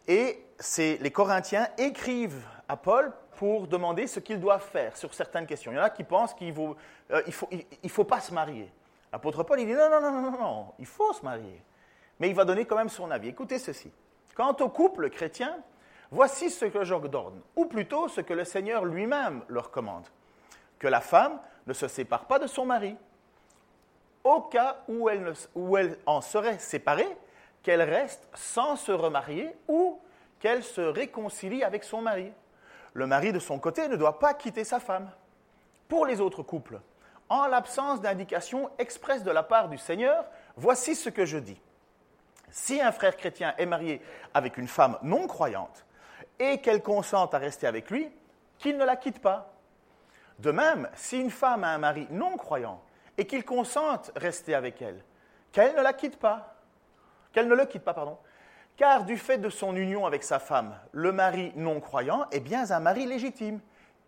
Et 0.07 0.45
les 0.79 1.11
Corinthiens 1.11 1.69
écrivent 1.79 2.47
à 2.69 2.77
Paul 2.77 3.13
pour 3.37 3.67
demander 3.67 4.07
ce 4.07 4.21
qu'ils 4.21 4.41
doivent 4.41 4.67
faire 4.67 4.97
sur 4.97 5.15
certaines 5.15 5.47
questions. 5.47 5.73
Il 5.73 5.77
y 5.77 5.79
en 5.79 5.85
a 5.85 5.91
qui 5.91 6.05
pensent 6.05 6.35
qu'il 6.35 6.53
ne 6.53 6.75
euh, 7.11 7.23
faut, 7.31 7.49
il, 7.83 7.91
faut 7.91 8.05
pas 8.05 8.21
se 8.21 8.35
marier. 8.35 8.71
L'apôtre 9.13 9.43
Paul, 9.45 9.61
il 9.61 9.67
dit 9.67 9.73
non, 9.73 9.89
non, 9.91 10.01
non, 10.01 10.23
non, 10.23 10.31
non, 10.31 10.67
il 10.79 10.87
faut 10.87 11.13
se 11.13 11.25
marier. 11.25 11.63
Mais 12.19 12.29
il 12.29 12.35
va 12.35 12.45
donner 12.45 12.67
quand 12.67 12.77
même 12.77 12.91
son 12.91 13.11
avis. 13.11 13.29
Écoutez 13.29 13.59
ceci. 13.59 13.91
Quant 14.35 14.55
au 14.61 14.69
couple 14.69 15.09
chrétien, 15.11 15.57
voici 16.11 16.51
ce 16.51 16.67
que 16.67 16.85
j'ordonne, 16.85 17.41
ou 17.57 17.65
plutôt 17.65 18.09
ce 18.09 18.21
que 18.21 18.35
le 18.35 18.45
Seigneur 18.45 18.85
lui-même 18.85 19.43
leur 19.49 19.71
commande. 19.71 20.07
Que 20.79 20.89
la 20.89 21.01
femme 21.01 21.41
ne 21.67 21.73
se 21.73 21.89
sépare 21.89 22.27
pas 22.27 22.39
de 22.39 22.47
son 22.47 22.67
mari, 22.67 22.97
au 24.23 24.43
cas 24.43 24.83
où 24.89 25.09
elle, 25.09 25.33
où 25.55 25.77
elle 25.77 25.99
en 26.07 26.21
serait 26.21 26.59
séparée, 26.59 27.09
qu'elle 27.63 27.83
reste 27.83 28.27
sans 28.35 28.77
se 28.77 28.93
remarier 28.93 29.55
ou 29.69 30.01
qu'elle 30.39 30.63
se 30.63 30.81
réconcilie 30.81 31.63
avec 31.63 31.85
son 31.85 32.01
mari. 32.01 32.33
Le 32.95 33.07
mari, 33.07 33.33
de 33.33 33.39
son 33.39 33.59
côté, 33.59 33.89
ne 33.89 33.97
doit 33.97 34.19
pas 34.19 34.35
quitter 34.35 34.65
sa 34.65 34.81
femme. 34.81 35.11
Pour 35.89 36.07
les 36.07 36.21
autres 36.21 36.43
couples, 36.43 36.81
en 37.29 37.47
l'absence 37.47 38.01
d'indication 38.01 38.71
expresse 38.79 39.23
de 39.23 39.31
la 39.31 39.43
part 39.43 39.69
du 39.69 39.79
Seigneur, 39.79 40.25
voici 40.57 40.95
ce 40.95 41.09
que 41.09 41.25
je 41.25 41.39
dis. 41.39 41.61
Si 42.51 42.81
un 42.81 42.91
frère 42.91 43.17
chrétien 43.17 43.55
est 43.59 43.67
marié 43.67 44.03
avec 44.35 44.57
une 44.57 44.67
femme 44.67 44.99
non 45.03 45.29
croyante 45.29 45.85
et 46.39 46.59
qu'elle 46.59 46.83
consente 46.83 47.35
à 47.35 47.39
rester 47.39 47.67
avec 47.67 47.91
lui, 47.91 48.11
qu'il 48.59 48.77
ne 48.77 48.85
la 48.85 48.97
quitte 48.97 49.21
pas. 49.21 49.53
De 50.39 50.51
même, 50.51 50.89
si 50.95 51.21
une 51.21 51.31
femme 51.31 51.65
a 51.65 51.69
un 51.69 51.79
mari 51.79 52.09
non 52.11 52.37
croyant 52.37 52.81
et 53.19 53.27
qu'il 53.27 53.45
consente 53.45 54.11
rester 54.17 54.55
avec 54.55 54.81
elle, 54.83 55.03
qu'elle 55.53 55.77
ne 55.77 55.83
la 55.83 55.93
quitte 55.93 56.19
pas, 56.19 56.57
qu'elle 57.33 57.49
ne 57.49 57.55
le 57.55 57.67
quitte 57.67 57.85
pas, 57.85 57.95
pardon, 57.95 58.19
car 58.77 59.05
du 59.05 59.17
fait 59.17 59.39
de 59.39 59.51
son 59.51 59.77
union 59.77 60.07
avec 60.07 60.23
sa 60.23 60.39
femme, 60.39 60.75
le 60.93 61.13
mari 61.13 61.53
non 61.57 61.81
croyant 61.81 62.27
est 62.31 62.41
bien 62.41 62.71
un 62.71 62.81
mari 62.81 63.07
légitime. 63.07 63.61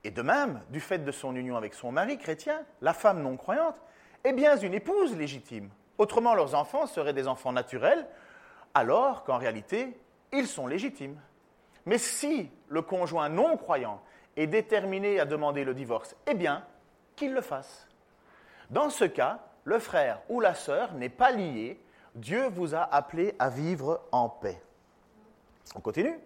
Et 0.05 0.11
de 0.11 0.23
même, 0.23 0.61
du 0.71 0.81
fait 0.81 0.99
de 0.99 1.12
son 1.12 1.37
union 1.37 1.57
avec 1.57 1.75
son 1.75 1.93
mari 1.93 2.19
chrétien, 2.19 2.62
la 2.81 2.93
femme 2.93 3.23
non 3.23 3.37
croyante 3.37 3.76
est 4.25 4.33
bien 4.33 4.57
une 4.57 4.75
épouse 4.75 5.17
légitime. 5.17 5.69
Autrement, 5.99 6.35
leurs 6.35 6.55
enfants 6.55 6.87
seraient 6.87 7.12
des 7.12 7.29
enfants 7.29 7.52
naturels, 7.52 8.07
alors 8.75 9.25
qu'en 9.25 9.38
réalité, 9.38 9.97
ils 10.33 10.47
sont 10.47 10.67
légitimes. 10.67 11.21
Mais 11.87 11.99
si 11.99 12.50
le 12.69 12.83
conjoint 12.83 13.29
non 13.29 13.57
croyant 13.57 14.00
est 14.37 14.47
déterminé 14.47 15.21
à 15.21 15.25
demander 15.25 15.64
le 15.64 15.75
divorce, 15.75 16.17
eh 16.26 16.35
bien, 16.35 16.64
qu'il 17.17 17.35
le 17.35 17.41
fasse. 17.41 17.87
Dans 18.71 18.88
ce 18.88 19.05
cas, 19.05 19.41
le 19.64 19.79
frère 19.79 20.21
ou 20.29 20.41
la 20.41 20.55
sœur 20.55 20.95
n'est 20.95 21.09
pas 21.09 21.31
lié. 21.31 21.79
Dieu 22.14 22.49
vous 22.49 22.75
a 22.75 22.83
appelé 22.83 23.35
à 23.38 23.49
vivre 23.49 24.02
en 24.12 24.28
paix. 24.28 24.61
On 25.75 25.81
continue. 25.81 26.19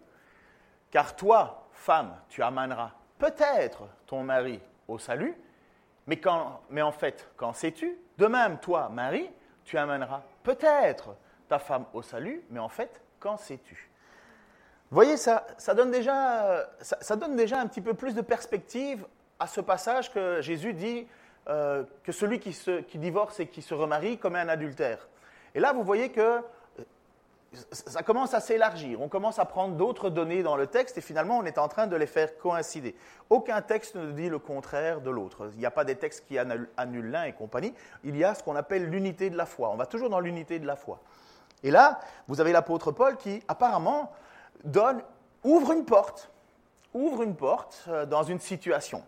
Car 0.90 1.14
toi, 1.14 1.68
femme, 1.72 2.14
tu 2.28 2.42
amèneras 2.42 2.92
peut-être 3.18 3.88
ton 4.06 4.22
mari 4.22 4.60
au 4.88 4.98
salut, 4.98 5.36
mais, 6.06 6.18
quand, 6.18 6.60
mais 6.70 6.82
en 6.82 6.92
fait, 6.92 7.28
qu'en 7.36 7.52
sais-tu? 7.52 7.98
De 8.18 8.26
même, 8.26 8.58
toi, 8.58 8.88
mari, 8.88 9.30
tu 9.64 9.76
amèneras 9.76 10.22
peut-être 10.42 11.16
ta 11.48 11.58
femme 11.58 11.84
au 11.92 12.02
salut, 12.02 12.42
mais 12.50 12.60
en 12.60 12.68
fait, 12.68 13.00
qu'en 13.20 13.36
sais-tu? 13.36 13.90
Vous 14.90 14.94
voyez, 14.94 15.16
ça, 15.16 15.46
ça, 15.58 15.74
donne 15.74 15.90
déjà, 15.90 16.68
ça, 16.80 17.16
donne 17.16 17.34
déjà 17.34 17.60
un 17.60 17.66
petit 17.66 17.80
peu 17.80 17.94
plus 17.94 18.14
de 18.14 18.20
perspective 18.20 19.04
à 19.38 19.48
ce 19.48 19.60
passage 19.60 20.12
que 20.12 20.40
Jésus 20.40 20.72
dit 20.72 21.08
euh, 21.48 21.84
que 22.04 22.12
celui 22.12 22.38
qui, 22.38 22.52
se, 22.52 22.80
qui 22.82 22.98
divorce 22.98 23.40
et 23.40 23.48
qui 23.48 23.62
se 23.62 23.74
remarie 23.74 24.18
commet 24.18 24.38
un 24.38 24.48
adultère. 24.48 25.08
Et 25.56 25.60
là, 25.60 25.72
vous 25.72 25.82
voyez 25.82 26.10
que 26.10 26.42
ça 27.72 28.02
commence 28.02 28.34
à 28.34 28.40
s'élargir. 28.40 29.00
On 29.00 29.08
commence 29.08 29.38
à 29.38 29.46
prendre 29.46 29.74
d'autres 29.74 30.10
données 30.10 30.42
dans 30.42 30.54
le 30.54 30.66
texte 30.66 30.98
et 30.98 31.00
finalement, 31.00 31.38
on 31.38 31.44
est 31.44 31.56
en 31.56 31.66
train 31.66 31.86
de 31.86 31.96
les 31.96 32.06
faire 32.06 32.36
coïncider. 32.36 32.94
Aucun 33.30 33.62
texte 33.62 33.94
ne 33.94 34.12
dit 34.12 34.28
le 34.28 34.38
contraire 34.38 35.00
de 35.00 35.08
l'autre. 35.08 35.48
Il 35.54 35.58
n'y 35.58 35.64
a 35.64 35.70
pas 35.70 35.84
des 35.84 35.96
textes 35.96 36.26
qui 36.26 36.38
annulent 36.38 37.10
l'un 37.10 37.24
et 37.24 37.32
compagnie. 37.32 37.72
Il 38.04 38.18
y 38.18 38.22
a 38.22 38.34
ce 38.34 38.42
qu'on 38.42 38.54
appelle 38.54 38.84
l'unité 38.90 39.30
de 39.30 39.36
la 39.38 39.46
foi. 39.46 39.70
On 39.70 39.76
va 39.76 39.86
toujours 39.86 40.10
dans 40.10 40.20
l'unité 40.20 40.58
de 40.58 40.66
la 40.66 40.76
foi. 40.76 41.00
Et 41.62 41.70
là, 41.70 42.00
vous 42.28 42.42
avez 42.42 42.52
l'apôtre 42.52 42.92
Paul 42.92 43.16
qui, 43.16 43.42
apparemment, 43.48 44.12
donne, 44.62 45.02
ouvre 45.42 45.72
une 45.72 45.86
porte, 45.86 46.30
ouvre 46.92 47.22
une 47.22 47.34
porte 47.34 47.86
euh, 47.88 48.04
dans 48.04 48.24
une 48.24 48.40
situation. 48.40 49.02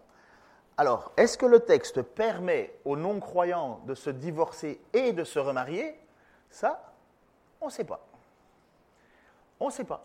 Alors, 0.78 1.12
est-ce 1.18 1.36
que 1.36 1.44
le 1.44 1.60
texte 1.60 2.00
permet 2.00 2.72
aux 2.86 2.96
non-croyants 2.96 3.80
de 3.84 3.94
se 3.94 4.08
divorcer 4.08 4.80
et 4.94 5.12
de 5.12 5.24
se 5.24 5.38
remarier 5.38 5.94
Ça, 6.50 6.92
on 7.60 7.66
ne 7.66 7.70
sait 7.70 7.84
pas. 7.84 8.00
On 9.60 9.66
ne 9.66 9.72
sait 9.72 9.84
pas. 9.84 10.04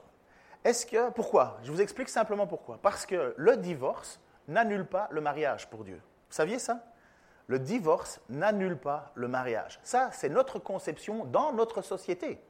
Est-ce 0.64 0.86
que 0.86 1.10
pourquoi? 1.12 1.58
Je 1.64 1.72
vous 1.72 1.82
explique 1.82 2.10
simplement 2.10 2.48
pourquoi. 2.48 2.80
Parce 2.82 3.06
que 3.06 3.34
le 3.38 3.58
divorce 3.58 4.20
n'annule 4.48 4.86
pas 4.86 5.08
le 5.12 5.22
mariage 5.22 5.70
pour 5.70 5.84
Dieu. 5.84 6.02
Vous 6.30 6.36
saviez 6.36 6.60
ça? 6.60 6.84
Le 7.48 7.60
divorce 7.60 8.22
n'annule 8.30 8.78
pas 8.78 9.12
le 9.16 9.28
mariage. 9.28 9.80
Ça, 9.84 10.10
c'est 10.12 10.30
notre 10.30 10.60
conception 10.60 11.26
dans 11.26 11.52
notre 11.52 11.82
société. 11.82 12.42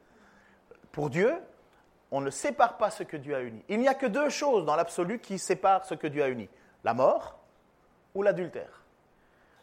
Pour 0.92 1.10
Dieu, 1.10 1.34
on 2.12 2.20
ne 2.20 2.30
sépare 2.30 2.76
pas 2.76 2.90
ce 2.90 3.02
que 3.02 3.16
Dieu 3.16 3.34
a 3.34 3.40
uni. 3.40 3.64
Il 3.68 3.80
n'y 3.80 3.88
a 3.88 3.94
que 3.94 4.06
deux 4.06 4.28
choses 4.28 4.64
dans 4.64 4.76
l'absolu 4.76 5.18
qui 5.18 5.38
séparent 5.38 5.84
ce 5.84 5.94
que 5.94 6.06
Dieu 6.06 6.22
a 6.22 6.28
uni 6.28 6.48
la 6.84 6.94
mort 6.94 7.38
ou 8.14 8.22
l'adultère. 8.22 8.82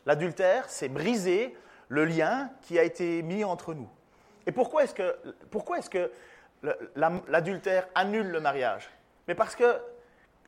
L'adultère, 0.05 0.69
c'est 0.69 0.89
briser 0.89 1.55
le 1.87 2.05
lien 2.05 2.49
qui 2.63 2.79
a 2.79 2.83
été 2.83 3.21
mis 3.21 3.43
entre 3.43 3.73
nous. 3.73 3.89
Et 4.47 4.51
pourquoi 4.51 4.83
est-ce 4.83 5.89
que, 5.89 6.11
l'adultère 7.27 7.87
annule 7.95 8.27
le 8.27 8.39
mariage? 8.39 8.89
Mais 9.27 9.35
parce 9.35 9.55
que, 9.55 9.79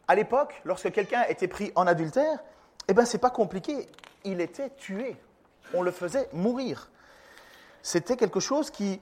à 0.08 0.16
l'époque, 0.16 0.62
lorsque 0.66 0.92
quelqu'un 0.92 1.24
était 1.24 1.48
pris 1.48 1.72
en 1.76 1.88
adultère, 1.88 2.44
eh 2.88 2.94
bien, 2.94 3.06
c'est 3.06 3.20
pas 3.20 3.30
compliqué. 3.30 3.88
Il 4.24 4.42
était 4.42 4.70
tué. 4.72 5.16
On 5.74 5.82
le 5.82 5.92
faisait 5.92 6.28
mourir. 6.34 6.90
C'était 7.82 8.18
quelque 8.18 8.40
chose 8.40 8.70
qui, 8.70 9.02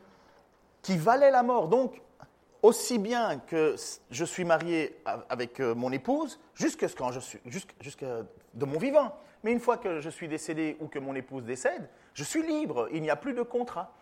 valait 0.88 1.32
la 1.32 1.44
mort. 1.44 1.68
Donc, 1.68 2.02
aussi 2.62 3.00
bien 3.00 3.40
que 3.40 3.76
je 4.12 4.26
suis 4.26 4.46
marié 4.46 4.96
avec 5.30 5.60
euh, 5.60 5.74
mon 5.74 5.92
épouse, 5.92 6.40
jusque 6.54 6.86
de 8.54 8.66
mon 8.66 8.78
vivant. 8.78 9.16
Mais 9.44 9.52
une 9.52 9.60
fois 9.60 9.78
que 9.78 10.00
je 10.00 10.10
suis 10.10 10.28
décédé 10.28 10.78
ou 10.80 10.88
que 10.88 11.00
mon 11.00 11.16
épouse 11.16 11.44
décède, 11.44 11.90
je 12.14 12.24
suis 12.24 12.46
libre. 12.46 12.88
Il 12.92 13.02
n'y 13.02 13.10
a 13.10 13.16
plus 13.16 13.34
de 13.34 13.42
contrat. 13.42 13.94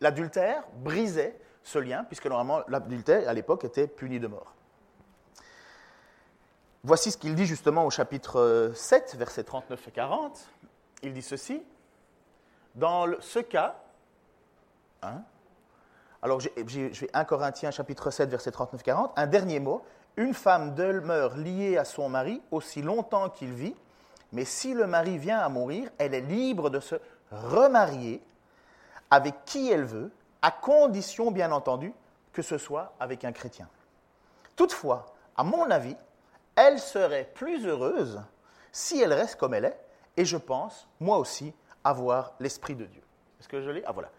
L'adultère 0.00 0.64
brisait 0.76 1.38
ce 1.62 1.78
lien, 1.78 2.04
puisque 2.04 2.26
normalement 2.26 2.62
l'adultère 2.68 3.28
à 3.28 3.32
l'époque 3.32 3.64
était 3.64 3.86
puni 3.86 4.20
de 4.20 4.26
mort. 4.26 4.54
Voici 6.84 7.10
ce 7.10 7.16
qu'il 7.18 7.34
dit 7.34 7.46
justement 7.46 7.84
au 7.84 7.90
chapitre 7.90 8.72
7, 8.74 9.16
versets 9.18 9.44
39 9.44 9.88
et 9.88 9.90
40. 9.90 10.48
Il 11.02 11.12
dit 11.12 11.22
ceci. 11.22 11.62
Dans 12.74 13.06
ce 13.20 13.40
cas, 13.40 13.76
hein, 15.02 15.22
alors 16.22 16.40
j'ai 16.40 17.10
1 17.12 17.24
Corinthiens 17.24 17.70
chapitre 17.70 18.10
7, 18.10 18.30
versets 18.30 18.52
39 18.52 18.80
et 18.80 18.84
40, 18.84 19.12
un 19.16 19.26
dernier 19.26 19.60
mot. 19.60 19.82
Une 20.16 20.34
femme 20.34 20.74
demeure 20.74 21.36
liée 21.36 21.76
à 21.76 21.84
son 21.84 22.08
mari 22.08 22.40
aussi 22.50 22.82
longtemps 22.82 23.28
qu'il 23.28 23.52
vit, 23.52 23.74
mais 24.32 24.44
si 24.44 24.74
le 24.74 24.86
mari 24.86 25.18
vient 25.18 25.38
à 25.38 25.48
mourir, 25.48 25.90
elle 25.98 26.14
est 26.14 26.20
libre 26.20 26.70
de 26.70 26.80
se 26.80 26.96
remarier 27.30 28.22
avec 29.10 29.44
qui 29.44 29.70
elle 29.70 29.84
veut 29.84 30.10
à 30.42 30.50
condition, 30.50 31.30
bien 31.30 31.52
entendu, 31.52 31.92
que 32.32 32.42
ce 32.42 32.58
soit 32.58 32.94
avec 33.00 33.24
un 33.24 33.32
chrétien. 33.32 33.68
Toutefois, 34.56 35.06
à 35.36 35.44
mon 35.44 35.70
avis, 35.70 35.96
elle 36.56 36.78
serait 36.78 37.30
plus 37.34 37.66
heureuse 37.66 38.20
si 38.72 39.00
elle 39.00 39.12
reste 39.12 39.36
comme 39.36 39.54
elle 39.54 39.64
est, 39.64 39.80
et 40.16 40.24
je 40.24 40.36
pense, 40.36 40.88
moi 41.00 41.18
aussi, 41.18 41.54
avoir 41.84 42.34
l'Esprit 42.40 42.74
de 42.74 42.84
Dieu. 42.84 43.02
Est-ce 43.40 43.48
que 43.48 43.60
je 43.60 43.70
l'ai? 43.70 43.82
Ah 43.86 43.92
voilà. 43.92 44.10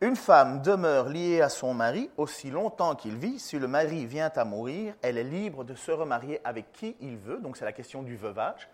Une 0.00 0.16
femme 0.16 0.62
demeure 0.62 1.10
liée 1.10 1.42
à 1.42 1.50
son 1.50 1.74
mari 1.74 2.10
aussi 2.16 2.50
longtemps 2.50 2.94
qu'il 2.94 3.18
vit. 3.18 3.38
Si 3.38 3.58
le 3.58 3.68
mari 3.68 4.06
vient 4.06 4.32
à 4.34 4.44
mourir, 4.46 4.94
elle 5.02 5.18
est 5.18 5.24
libre 5.24 5.62
de 5.62 5.74
se 5.74 5.92
remarier 5.92 6.40
avec 6.42 6.72
qui 6.72 6.96
il 7.00 7.18
veut. 7.18 7.38
Donc 7.38 7.58
c'est 7.58 7.66
la 7.66 7.72
question 7.72 8.02
du 8.02 8.16
veuvage. 8.16 8.70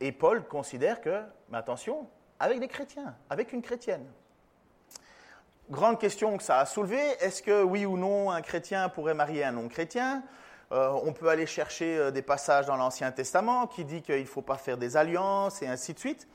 Et 0.00 0.12
Paul 0.12 0.44
considère 0.44 1.00
que, 1.00 1.22
mais 1.48 1.56
attention, 1.56 2.06
avec 2.40 2.58
des 2.58 2.68
chrétiens, 2.68 3.14
avec 3.28 3.52
une 3.52 3.62
chrétienne. 3.62 4.04
Grande 5.70 6.00
question 6.00 6.36
que 6.36 6.42
ça 6.42 6.58
a 6.58 6.66
soulevé, 6.66 6.98
est-ce 7.20 7.42
que 7.42 7.62
oui 7.62 7.86
ou 7.86 7.96
non 7.96 8.30
un 8.30 8.40
chrétien 8.40 8.88
pourrait 8.88 9.14
marier 9.14 9.44
un 9.44 9.52
non-chrétien? 9.52 10.24
Euh, 10.72 10.90
On 11.04 11.12
peut 11.12 11.28
aller 11.28 11.46
chercher 11.46 11.96
euh, 11.96 12.10
des 12.10 12.22
passages 12.22 12.66
dans 12.66 12.76
l'Ancien 12.76 13.12
Testament 13.12 13.68
qui 13.68 13.84
dit 13.84 14.02
qu'il 14.02 14.20
ne 14.20 14.24
faut 14.24 14.42
pas 14.42 14.56
faire 14.56 14.78
des 14.78 14.96
alliances 14.96 15.62
et 15.62 15.68
ainsi 15.68 15.94
de 15.94 15.98
suite. 15.98 16.26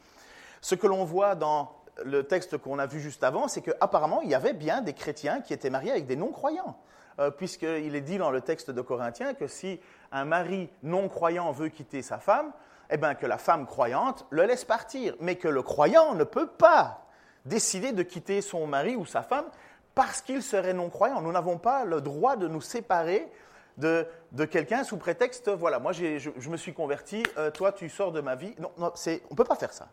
Ce 0.62 0.76
que 0.76 0.88
l'on 0.88 1.04
voit 1.04 1.36
dans 1.36 1.76
le 2.04 2.24
texte 2.24 2.58
qu'on 2.58 2.80
a 2.80 2.86
vu 2.86 3.00
juste 3.00 3.24
avant, 3.24 3.48
c'est 3.48 3.62
qu'apparemment 3.62 4.22
il 4.22 4.30
y 4.30 4.36
avait 4.36 4.54
bien 4.54 4.82
des 4.82 4.94
chrétiens 4.94 5.42
qui 5.42 5.54
étaient 5.54 5.70
mariés 5.70 5.92
avec 5.92 6.06
des 6.06 6.16
non-croyants. 6.16 6.78
Euh, 7.20 7.32
puisqu'il 7.32 7.96
est 7.96 8.02
dit 8.02 8.18
dans 8.18 8.32
le 8.32 8.42
texte 8.42 8.72
de 8.72 8.82
Corinthiens 8.82 9.34
que 9.34 9.48
si 9.48 9.80
un 10.12 10.26
mari 10.26 10.70
non-croyant 10.84 11.52
veut 11.52 11.70
quitter 11.70 12.02
sa 12.02 12.20
femme, 12.20 12.52
eh 12.90 12.98
bien, 12.98 13.16
que 13.16 13.26
la 13.26 13.38
femme 13.38 13.66
croyante 13.66 14.26
le 14.30 14.44
laisse 14.44 14.66
partir, 14.66 15.16
mais 15.20 15.36
que 15.36 15.48
le 15.48 15.62
croyant 15.62 16.14
ne 16.14 16.24
peut 16.24 16.48
pas 16.48 17.06
décider 17.46 17.92
de 17.92 18.04
quitter 18.04 18.42
son 18.42 18.68
mari 18.68 18.96
ou 18.96 19.06
sa 19.06 19.22
femme 19.22 19.46
parce 19.94 20.22
qu'il 20.22 20.44
serait 20.44 20.74
non-croyant. 20.74 21.22
Nous 21.22 21.32
n'avons 21.32 21.58
pas 21.58 21.86
le 21.86 22.02
droit 22.02 22.36
de 22.36 22.48
nous 22.48 22.62
séparer 22.62 23.32
de, 23.78 24.08
quelqu'un 24.50 24.84
sous 24.84 24.98
prétexte, 24.98 25.50
voilà, 25.50 25.80
moi 25.80 25.92
je, 25.92 26.50
me 26.50 26.58
suis 26.58 26.74
converti, 26.74 27.24
euh, 27.38 27.52
toi 27.52 27.72
tu 27.72 27.90
sors 27.90 28.12
de 28.12 28.22
ma 28.22 28.36
vie. 28.36 28.56
Non, 28.60 28.72
non 28.78 28.94
on 28.96 29.10
ne 29.12 29.36
peut 29.36 29.44
pas 29.44 29.56
faire 29.56 29.74
ça. 29.74 29.90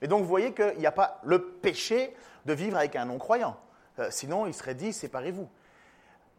Et 0.00 0.08
donc 0.08 0.22
vous 0.22 0.28
voyez 0.28 0.52
qu'il 0.52 0.78
n'y 0.78 0.86
a 0.86 0.92
pas 0.92 1.20
le 1.22 1.42
péché 1.42 2.14
de 2.46 2.52
vivre 2.52 2.76
avec 2.76 2.96
un 2.96 3.04
non-croyant. 3.04 3.56
Euh, 3.98 4.08
sinon, 4.10 4.46
il 4.46 4.54
serait 4.54 4.74
dit, 4.74 4.92
séparez-vous. 4.92 5.48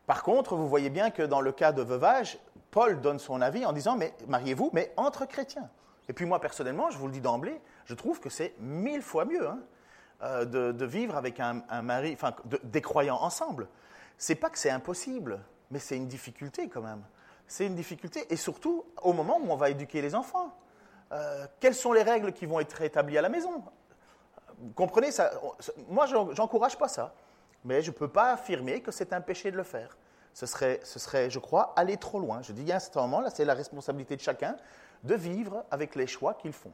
Par 0.06 0.24
contre, 0.24 0.56
vous 0.56 0.68
voyez 0.68 0.90
bien 0.90 1.12
que 1.12 1.24
dans 1.24 1.42
le 1.42 1.52
cas 1.52 1.72
de 1.72 1.82
veuvage, 1.82 2.38
Paul 2.74 3.02
donne 3.02 3.20
son 3.20 3.40
avis 3.40 3.66
en 3.68 3.72
disant, 3.72 3.96
mais 3.96 4.14
mariez-vous, 4.28 4.72
mais 4.74 4.92
entre 4.98 5.26
chrétiens. 5.26 5.70
Et 6.10 6.14
puis 6.14 6.26
moi, 6.26 6.42
personnellement, 6.42 6.90
je 6.90 6.98
vous 6.98 7.06
le 7.06 7.14
dis 7.14 7.22
d'emblée, 7.22 7.62
je 7.86 7.94
trouve 7.94 8.20
que 8.20 8.30
c'est 8.30 8.56
mille 8.60 9.04
fois 9.04 9.26
mieux 9.26 9.48
hein, 9.48 9.60
euh, 10.24 10.74
de, 10.74 10.86
vivre 10.86 11.16
avec 11.16 11.40
un, 11.40 11.62
mari, 11.84 12.14
enfin, 12.14 12.34
des 12.64 12.82
croyants 12.82 13.22
ensemble. 13.22 13.68
C'est 14.18 14.36
pas 14.36 14.50
que 14.50 14.58
c'est 14.58 14.72
impossible, 14.72 15.40
mais 15.70 15.78
c'est 15.78 15.96
une 15.96 16.08
difficulté 16.08 16.68
quand 16.68 16.82
même. 16.82 17.04
C'est 17.48 17.68
une 17.68 17.76
difficulté, 17.76 18.26
et 18.34 18.38
surtout 18.38 18.86
au 19.04 19.14
moment 19.14 19.38
où 19.40 19.52
on 19.52 19.56
va 19.56 19.70
éduquer 19.70 20.02
les 20.02 20.16
enfants. 20.16 20.58
Euh, 21.12 21.46
quelles 21.60 21.76
sont 21.76 21.94
les 21.94 22.02
règles 22.02 22.34
qui 22.34 22.48
vont 22.48 22.60
être 22.60 22.82
établies 22.82 23.20
à 23.20 23.22
la 23.22 23.30
maison? 23.30 23.64
Vous 24.58 24.74
comprenez 24.74 25.12
ça 25.12 25.32
Moi, 25.90 26.08
j'encourage 26.08 26.76
pas 26.76 26.88
ça, 26.88 27.14
mais 27.64 27.84
je 27.84 27.92
ne 27.92 27.96
peux 27.96 28.08
pas 28.08 28.32
affirmer 28.32 28.82
que 28.82 28.90
c'est 28.90 29.14
un 29.14 29.22
péché 29.22 29.52
de 29.52 29.58
le 29.58 29.64
faire 29.64 29.96
ce 30.34 30.46
serait, 30.46 31.30
je 31.30 31.40
crois, 31.40 31.74
aller 31.76 31.98
trop 31.98 32.20
loin. 32.20 32.42
Je 32.42 32.54
dis 32.54 32.72
à 32.72 32.80
ce 32.80 32.90
moment-là, 32.98 33.30
c'est 33.30 33.46
la 33.46 33.54
responsabilité 33.54 34.16
de 34.16 34.22
chacun 34.22 34.56
de 35.04 35.16
vivre 35.16 35.64
avec 35.70 35.96
les 35.96 36.08
choix 36.08 36.34
qu'ils 36.34 36.54
font. 36.54 36.72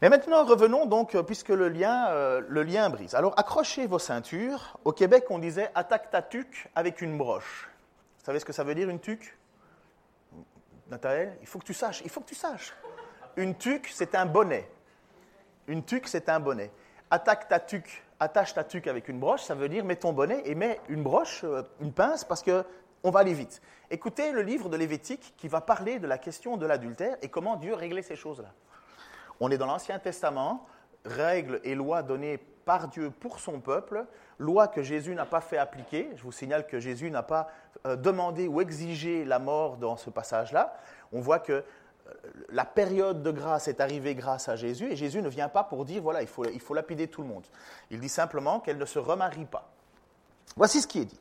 Mais 0.00 0.08
maintenant, 0.08 0.44
revenons 0.44 0.86
donc, 0.86 1.14
euh, 1.14 1.22
puisque 1.22 1.50
le 1.50 1.68
lien, 1.68 2.08
euh, 2.08 2.42
le 2.48 2.64
lien 2.64 2.90
brise. 2.90 3.14
Alors, 3.14 3.38
accrochez 3.38 3.86
vos 3.86 4.00
ceintures. 4.00 4.76
Au 4.84 4.92
Québec, 4.92 5.26
on 5.30 5.38
disait 5.38 5.70
attaque 5.76 6.10
ta 6.10 6.22
tuque 6.22 6.68
avec 6.74 7.02
une 7.02 7.16
broche. 7.16 7.70
Vous 8.18 8.24
savez 8.24 8.40
ce 8.40 8.44
que 8.44 8.52
ça 8.52 8.64
veut 8.64 8.74
dire, 8.74 8.88
une 8.88 8.98
tuque? 8.98 9.36
Nathalie, 10.90 11.30
il 11.40 11.46
faut 11.46 11.60
que 11.60 11.64
tu 11.64 11.72
saches, 11.72 12.02
il 12.04 12.10
faut 12.10 12.20
que 12.20 12.28
tu 12.28 12.34
saches. 12.34 12.74
Une 13.36 13.56
tuque, 13.56 13.90
c'est 13.94 14.14
un 14.14 14.26
bonnet. 14.26 14.68
Une 15.68 15.84
tuque, 15.84 16.08
c'est 16.08 16.28
un 16.28 16.40
bonnet. 16.40 16.72
Attaque 17.08 17.48
ta 17.48 17.60
tuque 17.60 18.02
attache 18.22 18.54
ta 18.54 18.64
tuque 18.64 18.86
avec 18.86 19.08
une 19.08 19.18
broche, 19.18 19.42
ça 19.42 19.54
veut 19.54 19.68
dire 19.68 19.84
mets 19.84 19.96
ton 19.96 20.12
bonnet 20.12 20.42
et 20.44 20.54
mets 20.54 20.80
une 20.88 21.02
broche, 21.02 21.44
euh, 21.44 21.62
une 21.80 21.92
pince, 21.92 22.24
parce 22.24 22.42
que 22.42 22.64
on 23.04 23.10
va 23.10 23.20
aller 23.20 23.34
vite. 23.34 23.60
Écoutez 23.90 24.30
le 24.30 24.42
livre 24.42 24.68
de 24.68 24.76
Lévitique 24.76 25.34
qui 25.36 25.48
va 25.48 25.60
parler 25.60 25.98
de 25.98 26.06
la 26.06 26.18
question 26.18 26.56
de 26.56 26.64
l'adultère 26.66 27.16
et 27.20 27.28
comment 27.28 27.56
Dieu 27.56 27.74
réglait 27.74 28.02
ces 28.02 28.14
choses-là. 28.14 28.52
On 29.40 29.50
est 29.50 29.58
dans 29.58 29.66
l'Ancien 29.66 29.98
Testament, 29.98 30.64
règles 31.04 31.60
et 31.64 31.74
lois 31.74 32.02
données 32.02 32.38
par 32.64 32.86
Dieu 32.86 33.10
pour 33.10 33.40
son 33.40 33.58
peuple, 33.58 34.06
lois 34.38 34.68
que 34.68 34.84
Jésus 34.84 35.16
n'a 35.16 35.26
pas 35.26 35.40
fait 35.40 35.58
appliquer. 35.58 36.10
Je 36.14 36.22
vous 36.22 36.30
signale 36.30 36.66
que 36.68 36.78
Jésus 36.78 37.10
n'a 37.10 37.24
pas 37.24 37.48
euh, 37.86 37.96
demandé 37.96 38.46
ou 38.46 38.60
exigé 38.60 39.24
la 39.24 39.40
mort 39.40 39.78
dans 39.78 39.96
ce 39.96 40.10
passage-là. 40.10 40.76
On 41.12 41.20
voit 41.20 41.40
que 41.40 41.64
la 42.50 42.64
période 42.64 43.22
de 43.22 43.30
grâce 43.30 43.68
est 43.68 43.80
arrivée 43.80 44.14
grâce 44.14 44.48
à 44.48 44.56
Jésus 44.56 44.90
et 44.90 44.96
Jésus 44.96 45.22
ne 45.22 45.28
vient 45.28 45.48
pas 45.48 45.64
pour 45.64 45.84
dire 45.84 46.02
voilà, 46.02 46.22
il 46.22 46.28
faut, 46.28 46.74
lapider 46.74 47.08
tout 47.08 47.22
le 47.22 47.28
monde. 47.28 47.44
Il 47.90 48.00
dit 48.00 48.08
simplement 48.08 48.60
qu'elle 48.60 48.78
ne 48.78 48.84
se 48.84 48.98
remarie 48.98 49.44
pas. 49.44 49.70
Voici 50.56 50.80
ce 50.80 50.86
qui 50.86 51.00
est 51.00 51.06
dit. 51.06 51.20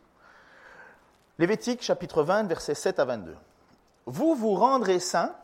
Lévitique 1.40 1.82
chapitre 1.82 2.24
20, 2.24 2.44
versets 2.44 2.76
7 2.76 3.00
à 3.00 3.06
22. 3.06 3.36
Vous 4.06 4.36
vous 4.36 4.54
rendrez 4.54 5.00
saints 5.00 5.36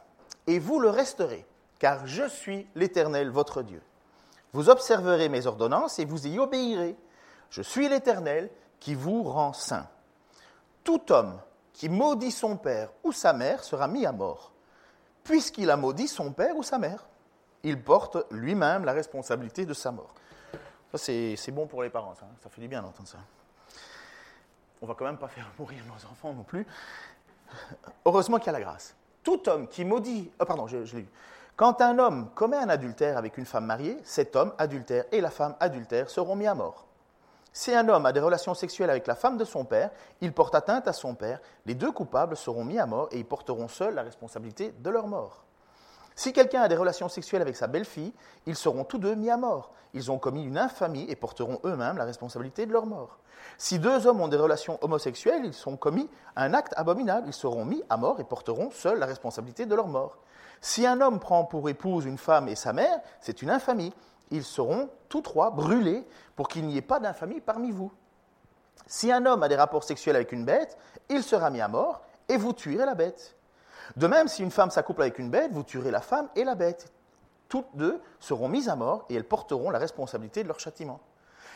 et 0.46 0.60
vous 0.60 0.80
le 0.80 0.90
resterez, 0.90 1.46
car 1.80 2.06
je 2.06 2.28
suis 2.28 2.68
l'Éternel 2.76 3.30
votre 3.30 3.62
Dieu. 3.62 3.82
Vous 4.54 4.70
observerez 4.70 5.30
mes 5.30 5.46
ordonnances 5.46 6.00
et 6.00 6.06
vous 6.06 6.28
y 6.28 6.40
obéirez. 6.40 6.96
Je 7.50 7.62
suis 7.62 7.88
l'Éternel 7.88 8.50
qui 8.80 8.96
vous 8.96 9.24
rend 9.24 9.54
saint. 9.54 9.88
Tout 10.84 11.12
homme 11.12 11.40
qui 11.74 11.90
maudit 11.90 12.32
son 12.32 12.58
père 12.58 12.90
ou 13.04 13.12
sa 13.12 13.34
mère 13.34 13.64
sera 13.64 13.88
mis 13.88 14.06
à 14.06 14.12
mort, 14.12 14.52
puisqu'il 15.28 15.70
a 15.70 15.78
maudit 15.78 16.08
son 16.08 16.32
père 16.32 16.58
ou 16.58 16.64
sa 16.64 16.80
mère. 16.80 17.06
Il 17.64 17.82
porte 17.82 18.18
lui-même 18.32 18.86
la 18.86 18.94
responsabilité 18.94 19.66
de 19.66 19.74
sa 19.74 19.92
mort. 19.92 20.14
C'est 20.96 21.52
bon 21.52 21.68
pour 21.68 21.84
les 21.84 21.90
parents, 21.90 22.16
ça, 22.16 22.26
ça 22.42 22.50
fait 22.50 22.62
du 22.62 22.68
bien 22.68 22.82
d'entendre 22.82 23.08
ça 23.08 23.20
on 24.82 24.86
va 24.86 24.94
quand 24.94 25.06
même 25.06 25.18
pas 25.18 25.28
faire 25.28 25.50
mourir 25.58 25.80
nos 25.86 26.10
enfants 26.10 26.34
non 26.34 26.44
plus. 26.44 26.66
Heureusement 28.06 28.38
qu'il 28.38 28.48
y 28.48 28.50
a 28.50 28.54
la 28.54 28.62
grâce. 28.62 28.96
Tout 29.24 29.48
homme 29.50 29.68
qui 29.68 29.86
maudit, 29.86 30.32
oh 30.40 30.46
pardon, 30.46 30.68
je, 30.68 30.78
l'ai 30.78 31.02
lu. 31.02 31.08
Quand 31.56 31.82
un 31.82 31.98
homme 31.98 32.30
commet 32.36 32.58
un 32.58 32.70
adultère 32.70 33.18
avec 33.18 33.38
une 33.38 33.46
femme 33.46 33.66
mariée, 33.66 33.98
cet 34.04 34.36
homme 34.36 34.54
adultère 34.58 35.06
et 35.12 35.22
la 35.22 35.32
femme 35.32 35.56
adultère 35.60 36.10
seront 36.10 36.36
mis 36.36 36.48
à 36.48 36.54
mort. 36.54 36.87
Si 37.58 37.74
un 37.74 37.90
homme 37.90 38.06
a 38.06 38.12
des 38.12 38.20
relations 38.20 38.54
sexuelles 38.54 38.92
avec 38.92 39.08
la 39.08 39.16
femme 39.16 39.36
de 39.36 39.44
son 39.44 39.66
père, 39.66 39.90
il 40.22 40.32
porte 40.32 40.54
atteinte 40.54 40.88
à 40.88 40.94
son 40.94 41.16
père, 41.16 41.40
les 41.66 41.74
deux 41.74 41.92
coupables 41.92 42.38
seront 42.38 42.64
mis 42.64 42.78
à 42.78 42.86
mort 42.86 43.10
et 43.12 43.18
ils 43.18 43.26
porteront 43.26 43.68
seuls 43.68 43.96
la 43.96 44.04
responsabilité 44.04 44.76
de 44.78 44.90
leur 44.92 45.08
mort. 45.08 45.44
Si 46.16 46.34
quelqu'un 46.34 46.62
a 46.62 46.68
des 46.68 46.76
relations 46.76 47.10
sexuelles 47.10 47.42
avec 47.42 47.56
sa 47.56 47.66
belle-fille, 47.66 48.14
ils 48.46 48.56
seront 48.56 48.84
tous 48.84 49.00
deux 49.00 49.16
mis 49.16 49.32
à 49.32 49.38
mort. 49.38 49.74
Ils 49.96 50.12
ont 50.12 50.20
commis 50.20 50.44
une 50.44 50.60
infamie 50.60 51.08
et 51.10 51.16
porteront 51.16 51.60
eux-mêmes 51.64 51.98
la 51.98 52.06
responsabilité 52.06 52.68
de 52.68 52.74
leur 52.74 52.86
mort. 52.86 53.18
Si 53.58 53.80
deux 53.80 54.06
hommes 54.06 54.22
ont 54.22 54.28
des 54.28 54.38
relations 54.38 54.78
homosexuelles, 54.84 55.42
ils 55.44 55.68
ont 55.68 55.78
commis 55.78 56.08
un 56.36 56.54
acte 56.54 56.76
abominable, 56.78 57.26
ils 57.28 57.34
seront 57.34 57.66
mis 57.66 57.82
à 57.90 57.98
mort 57.98 58.20
et 58.20 58.24
porteront 58.24 58.70
seuls 58.70 59.00
la 59.00 59.08
responsabilité 59.08 59.66
de 59.66 59.74
leur 59.74 59.88
mort. 59.88 60.20
Si 60.62 60.86
un 60.86 61.02
homme 61.02 61.20
prend 61.20 61.44
pour 61.44 61.68
épouse 61.70 62.06
une 62.06 62.20
femme 62.20 62.50
et 62.50 62.56
sa 62.56 62.72
mère, 62.72 63.00
c'est 63.20 63.42
une 63.42 63.50
infamie. 63.50 63.96
Ils 64.32 64.44
seront 64.44 64.90
tous 65.10 65.22
trois 65.22 65.52
brûlés 65.52 66.06
pour 66.36 66.48
qu'il 66.48 66.66
n'y 66.66 66.78
ait 66.78 66.82
pas 66.82 67.00
d'infamie 67.00 67.42
parmi 67.42 67.72
vous. 67.72 67.92
Si 68.86 69.12
un 69.12 69.26
homme 69.26 69.44
a 69.44 69.48
des 69.48 69.56
rapports 69.56 69.84
sexuels 69.84 70.16
avec 70.16 70.32
une 70.32 70.46
bête, 70.46 70.78
il 71.10 71.24
sera 71.24 71.50
mis 71.50 71.62
à 71.62 71.68
mort 71.68 72.02
et 72.30 72.38
vous 72.38 72.54
tuerez 72.54 72.86
la 72.86 72.96
bête. 72.96 73.36
De 73.96 74.08
même, 74.08 74.28
si 74.28 74.44
une 74.44 74.52
femme 74.52 74.72
s'accouple 74.72 75.02
avec 75.02 75.20
une 75.20 75.30
bête, 75.30 75.52
vous 75.52 75.64
tuerez 75.64 75.92
la 75.92 76.02
femme 76.02 76.30
et 76.36 76.44
la 76.44 76.56
bête. 76.56 76.92
Toutes 77.50 77.76
deux 77.76 78.02
seront 78.20 78.50
mises 78.50 78.70
à 78.70 78.76
mort 78.76 79.06
et 79.10 79.16
elles 79.16 79.28
porteront 79.28 79.70
la 79.70 79.80
responsabilité 79.80 80.44
de 80.44 80.48
leur 80.48 80.60
châtiment. 80.60 81.00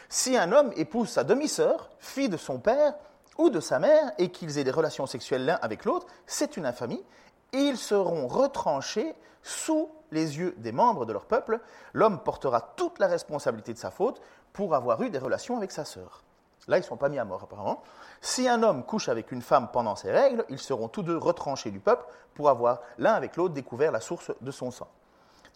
Si 0.08 0.38
un 0.38 0.52
homme 0.52 0.72
épouse 0.76 1.10
sa 1.10 1.24
demi-sœur, 1.24 1.90
fille 2.00 2.30
de 2.30 2.38
son 2.38 2.60
père 2.60 2.96
ou 3.38 3.50
de 3.50 3.60
sa 3.60 3.80
mère, 3.80 4.12
et 4.18 4.30
qu'ils 4.30 4.58
aient 4.58 4.64
des 4.64 4.72
relations 4.72 5.06
sexuelles 5.06 5.46
l'un 5.46 5.58
avec 5.62 5.86
l'autre, 5.86 6.06
c'est 6.26 6.58
une 6.58 6.66
infamie, 6.66 7.02
ils 7.54 7.78
seront 7.78 8.28
retranchés 8.28 9.16
sous 9.44 9.90
les 10.12 10.38
yeux 10.38 10.54
des 10.58 10.72
membres 10.72 11.06
de 11.06 11.14
leur 11.14 11.26
peuple. 11.26 11.60
L'homme 11.94 12.20
portera 12.20 12.62
toute 12.62 13.00
la 13.00 13.08
responsabilité 13.08 13.74
de 13.74 13.78
sa 13.78 13.92
faute 13.92 14.22
pour 14.54 14.76
avoir 14.76 15.02
eu 15.02 15.10
des 15.10 15.18
relations 15.18 15.58
avec 15.58 15.72
sa 15.72 15.86
sœur. 15.86 16.24
Là, 16.68 16.78
ils 16.78 16.82
ne 16.82 16.86
sont 16.86 16.98
pas 16.98 17.10
mis 17.10 17.18
à 17.18 17.26
mort 17.26 17.44
apparemment. 17.44 17.82
Si 18.22 18.48
un 18.48 18.62
homme 18.62 18.84
couche 18.84 19.10
avec 19.10 19.32
une 19.32 19.42
femme 19.42 19.70
pendant 19.72 19.96
ses 19.96 20.12
règles, 20.12 20.46
ils 20.50 20.60
seront 20.60 20.88
tous 20.88 21.02
deux 21.02 21.18
retranchés 21.18 21.72
du 21.72 21.80
peuple 21.80 22.06
pour 22.36 22.50
avoir 22.50 22.82
l'un 23.00 23.14
avec 23.14 23.36
l'autre 23.36 23.54
découvert 23.54 23.92
la 23.92 24.00
source 24.00 24.32
de 24.42 24.52
son 24.52 24.70
sang. 24.70 24.88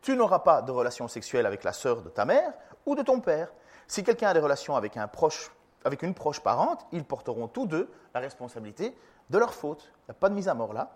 Tu 0.02 0.16
n'auras 0.16 0.40
pas 0.40 0.62
de 0.62 0.72
relations 0.72 1.08
sexuelles 1.08 1.46
avec 1.46 1.64
la 1.64 1.74
sœur 1.74 2.02
de 2.02 2.10
ta 2.10 2.26
mère 2.26 2.54
ou 2.86 2.96
de 2.96 3.04
ton 3.04 3.20
père, 3.20 3.52
si 3.88 4.04
quelqu'un 4.04 4.30
a 4.30 4.34
des 4.34 4.40
relations 4.40 4.76
avec, 4.76 4.98
un 4.98 5.08
proche, 5.08 5.52
avec 5.84 6.02
une 6.02 6.14
proche 6.14 6.40
parente, 6.40 6.86
ils 6.92 7.04
porteront 7.04 7.48
tous 7.48 7.68
deux 7.68 7.90
la 8.14 8.20
responsabilité 8.20 8.96
de 9.30 9.38
leur 9.38 9.54
faute. 9.54 9.84
Il 9.84 10.12
n'y 10.12 10.12
a 10.12 10.14
pas 10.16 10.30
de 10.30 10.36
mise 10.36 10.48
à 10.48 10.54
mort 10.54 10.74
là. 10.74 10.92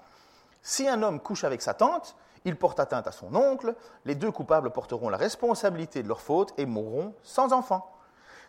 Si 0.62 0.88
un 0.88 1.02
homme 1.04 1.20
couche 1.20 1.44
avec 1.44 1.62
sa 1.62 1.74
tante, 1.74 2.16
il 2.46 2.56
porte 2.56 2.80
atteinte 2.80 3.08
à 3.08 3.12
son 3.12 3.36
oncle, 3.36 3.76
les 4.06 4.16
deux 4.16 4.32
coupables 4.32 4.72
porteront 4.72 5.10
la 5.10 5.18
responsabilité 5.18 6.04
de 6.04 6.08
leur 6.08 6.22
faute 6.22 6.54
et 6.58 6.66
mourront 6.66 7.14
sans 7.24 7.54
enfant. 7.54 7.92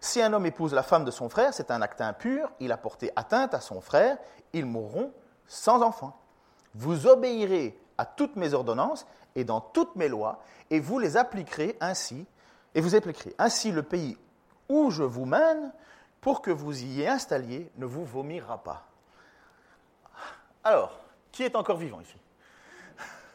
Si 0.00 0.22
un 0.22 0.32
homme 0.32 0.46
épouse 0.46 0.72
la 0.72 0.82
femme 0.82 1.04
de 1.04 1.10
son 1.10 1.28
frère, 1.28 1.52
c'est 1.52 1.70
un 1.70 1.82
acte 1.82 2.00
impur, 2.00 2.50
il 2.60 2.72
a 2.72 2.76
porté 2.76 3.10
atteinte 3.16 3.52
à 3.54 3.60
son 3.60 3.80
frère, 3.80 4.16
ils 4.52 4.64
mourront 4.64 5.12
sans 5.46 5.82
enfant. 5.82 6.18
Vous 6.74 7.06
obéirez 7.06 7.78
à 7.98 8.06
toutes 8.06 8.36
mes 8.36 8.54
ordonnances 8.54 9.06
et 9.34 9.44
dans 9.44 9.60
toutes 9.60 9.96
mes 9.96 10.08
lois, 10.08 10.40
et 10.70 10.80
vous 10.80 10.98
les 10.98 11.16
appliquerez 11.16 11.76
ainsi, 11.80 12.26
et 12.74 12.80
vous 12.80 12.94
appliquerez 12.94 13.34
ainsi 13.38 13.72
le 13.72 13.82
pays 13.82 14.16
où 14.68 14.90
je 14.90 15.02
vous 15.02 15.26
mène 15.26 15.72
pour 16.20 16.40
que 16.42 16.50
vous 16.50 16.82
y 16.82 17.06
installiez 17.06 17.70
ne 17.76 17.84
vous 17.84 18.04
vomira 18.04 18.62
pas. 18.62 18.86
Alors, 20.64 20.99
qui 21.32 21.42
est 21.42 21.56
encore 21.56 21.76
vivant 21.76 22.00
ici 22.00 22.16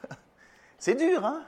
C'est 0.78 0.96
dur, 0.96 1.26
hein? 1.26 1.44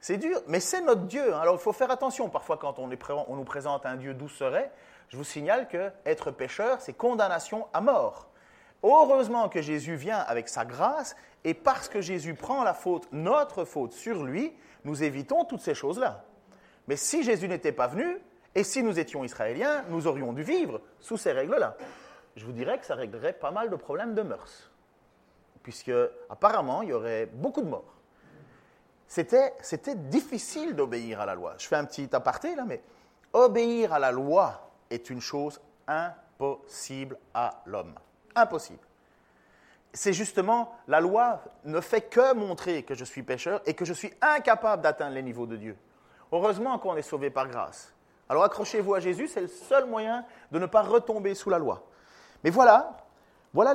C'est 0.00 0.18
dur, 0.18 0.40
mais 0.46 0.60
c'est 0.60 0.82
notre 0.82 1.02
Dieu. 1.02 1.34
Hein. 1.34 1.40
Alors, 1.40 1.56
il 1.56 1.60
faut 1.60 1.72
faire 1.72 1.90
attention. 1.90 2.28
Parfois, 2.28 2.56
quand 2.58 2.78
on, 2.78 2.86
nous 2.86 3.44
présente 3.44 3.86
un 3.86 3.96
Dieu 3.96 4.14
douceret, 4.14 4.70
je 5.08 5.16
vous 5.16 5.24
signale 5.24 5.66
que 5.68 5.90
être 6.04 6.30
pécheur, 6.30 6.80
c'est 6.80 6.92
condamnation 6.92 7.66
à 7.72 7.80
mort. 7.80 8.28
Heureusement 8.82 9.48
que 9.48 9.62
Jésus 9.62 9.96
vient 9.96 10.18
avec 10.18 10.48
sa 10.48 10.64
grâce, 10.64 11.16
et 11.42 11.54
parce 11.54 11.88
que 11.88 12.00
Jésus 12.00 12.34
prend 12.34 12.62
la 12.62 12.74
faute, 12.74 13.08
notre 13.10 13.64
faute, 13.64 13.92
sur 13.92 14.22
lui, 14.22 14.52
nous 14.84 15.02
évitons 15.02 15.44
toutes 15.44 15.60
ces 15.60 15.74
choses-là. 15.74 16.24
Mais 16.86 16.96
si 16.96 17.22
Jésus 17.24 17.48
n'était 17.48 17.72
pas 17.72 17.88
venu, 17.88 18.20
et 18.54 18.62
si 18.62 18.82
nous 18.82 18.98
étions 18.98 19.24
israéliens, 19.24 19.84
nous 19.88 20.06
aurions 20.06 20.32
dû 20.32 20.42
vivre 20.42 20.80
sous 21.00 21.16
ces 21.16 21.32
règles-là. 21.32 21.76
Je 22.36 22.44
vous 22.44 22.52
dirais 22.52 22.78
que 22.78 22.86
ça 22.86 22.94
réglerait 22.94 23.32
pas 23.32 23.50
mal 23.50 23.70
de 23.70 23.76
problèmes 23.76 24.14
de 24.14 24.22
mœurs, 24.22 24.70
puisque 25.66 25.90
apparemment 26.30 26.82
il 26.82 26.90
y 26.90 26.92
aurait 26.92 27.26
beaucoup 27.26 27.60
de 27.60 27.66
morts. 27.66 27.92
C'était, 29.08 29.52
difficile 29.96 30.76
d'obéir 30.76 31.20
à 31.20 31.26
la 31.26 31.34
loi. 31.34 31.54
Je 31.58 31.66
fais 31.66 31.74
un 31.74 31.84
petit 31.84 32.08
aparté 32.14 32.54
là, 32.54 32.62
mais 32.64 32.80
obéir 33.32 33.92
à 33.92 33.98
la 33.98 34.12
loi 34.12 34.70
est 34.90 35.10
une 35.10 35.20
chose 35.20 35.60
impossible 35.88 37.18
à 37.34 37.62
l'homme. 37.66 37.94
Impossible. 38.36 38.78
C'est 39.92 40.12
justement, 40.12 40.72
la 40.86 41.00
loi 41.00 41.42
ne 41.64 41.80
fait 41.80 42.02
que 42.02 42.32
montrer 42.32 42.84
que 42.84 42.94
je 42.94 43.04
suis 43.04 43.24
pécheur 43.24 43.60
et 43.66 43.74
que 43.74 43.84
je 43.84 43.92
suis 43.92 44.12
incapable 44.20 44.82
d'atteindre 44.82 45.16
les 45.16 45.22
niveaux 45.22 45.46
de 45.46 45.56
Dieu. 45.56 45.76
Heureusement 46.30 46.78
qu'on 46.78 46.94
est 46.94 47.02
sauvé 47.02 47.28
par 47.28 47.48
grâce. 47.48 47.92
Alors 48.28 48.44
accrochez-vous 48.44 48.94
à 48.94 49.00
Jésus, 49.00 49.26
c'est 49.26 49.40
le 49.40 49.48
seul 49.48 49.86
moyen 49.86 50.24
de 50.52 50.60
ne 50.60 50.66
pas 50.66 50.82
retomber 50.82 51.34
sous 51.34 51.50
la 51.50 51.58
loi. 51.58 51.82
Mais 52.44 52.50
voilà, 52.50 52.96
voilà 53.52 53.74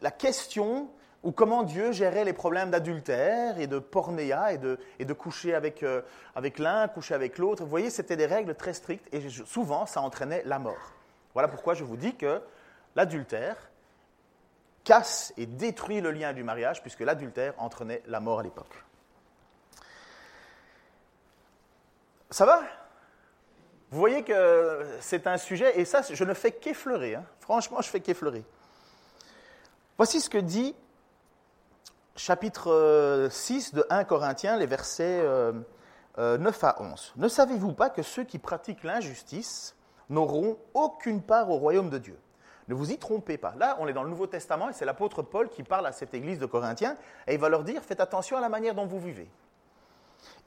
la 0.00 0.10
question 0.10 0.90
ou 1.22 1.32
comment 1.32 1.62
Dieu 1.62 1.92
gérait 1.92 2.24
les 2.24 2.32
problèmes 2.32 2.70
d'adultère 2.70 3.58
et 3.58 3.66
de 3.66 3.78
pornéa 3.78 4.52
et 4.52 4.58
de, 4.58 4.78
et 4.98 5.04
de 5.04 5.12
coucher 5.12 5.54
avec, 5.54 5.82
euh, 5.82 6.02
avec 6.34 6.58
l'un, 6.58 6.86
coucher 6.88 7.14
avec 7.14 7.38
l'autre. 7.38 7.64
Vous 7.64 7.68
voyez, 7.68 7.90
c'était 7.90 8.16
des 8.16 8.26
règles 8.26 8.54
très 8.54 8.72
strictes 8.72 9.12
et 9.12 9.28
souvent 9.28 9.84
ça 9.86 10.00
entraînait 10.00 10.42
la 10.44 10.58
mort. 10.58 10.92
Voilà 11.34 11.48
pourquoi 11.48 11.74
je 11.74 11.84
vous 11.84 11.96
dis 11.96 12.14
que 12.14 12.40
l'adultère 12.94 13.56
casse 14.84 15.32
et 15.36 15.46
détruit 15.46 16.00
le 16.00 16.12
lien 16.12 16.32
du 16.32 16.44
mariage 16.44 16.82
puisque 16.82 17.00
l'adultère 17.00 17.54
entraînait 17.58 18.02
la 18.06 18.20
mort 18.20 18.40
à 18.40 18.42
l'époque. 18.42 18.84
Ça 22.30 22.46
va? 22.46 22.62
Vous 23.90 23.98
voyez 23.98 24.22
que 24.22 24.86
c'est 25.00 25.26
un 25.26 25.38
sujet, 25.38 25.80
et 25.80 25.86
ça, 25.86 26.02
je 26.02 26.24
ne 26.24 26.34
fais 26.34 26.52
qu'effleurer. 26.52 27.14
Hein. 27.14 27.24
Franchement, 27.40 27.80
je 27.80 27.88
fais 27.88 28.00
qu'effleurer. 28.00 28.44
Voici 29.98 30.20
ce 30.20 30.30
que 30.30 30.38
dit 30.38 30.76
chapitre 32.14 33.26
6 33.32 33.72
euh, 33.74 33.76
de 33.78 33.86
1 33.90 34.04
Corinthiens, 34.04 34.56
les 34.56 34.66
versets 34.66 35.18
9 35.18 35.26
euh, 35.26 35.62
euh, 36.18 36.50
à 36.62 36.80
11. 36.80 37.14
Ne 37.16 37.26
savez-vous 37.26 37.72
pas 37.72 37.90
que 37.90 38.02
ceux 38.02 38.22
qui 38.22 38.38
pratiquent 38.38 38.84
l'injustice 38.84 39.74
n'auront 40.08 40.56
aucune 40.72 41.20
part 41.20 41.50
au 41.50 41.56
royaume 41.56 41.90
de 41.90 41.98
Dieu? 41.98 42.16
Ne 42.68 42.74
vous 42.74 42.92
y 42.92 42.98
trompez 42.98 43.38
pas. 43.38 43.54
Là, 43.58 43.76
on 43.80 43.88
est 43.88 43.92
dans 43.92 44.04
le 44.04 44.10
Nouveau 44.10 44.28
Testament 44.28 44.68
et 44.68 44.72
c'est 44.72 44.84
l'apôtre 44.84 45.22
Paul 45.22 45.48
qui 45.48 45.64
parle 45.64 45.86
à 45.86 45.90
cette 45.90 46.14
église 46.14 46.38
de 46.38 46.46
Corinthiens 46.46 46.96
et 47.26 47.34
il 47.34 47.40
va 47.40 47.48
leur 47.48 47.64
dire 47.64 47.82
faites 47.82 48.00
attention 48.00 48.36
à 48.36 48.40
la 48.40 48.48
manière 48.48 48.76
dont 48.76 48.86
vous 48.86 49.00
vivez. 49.00 49.28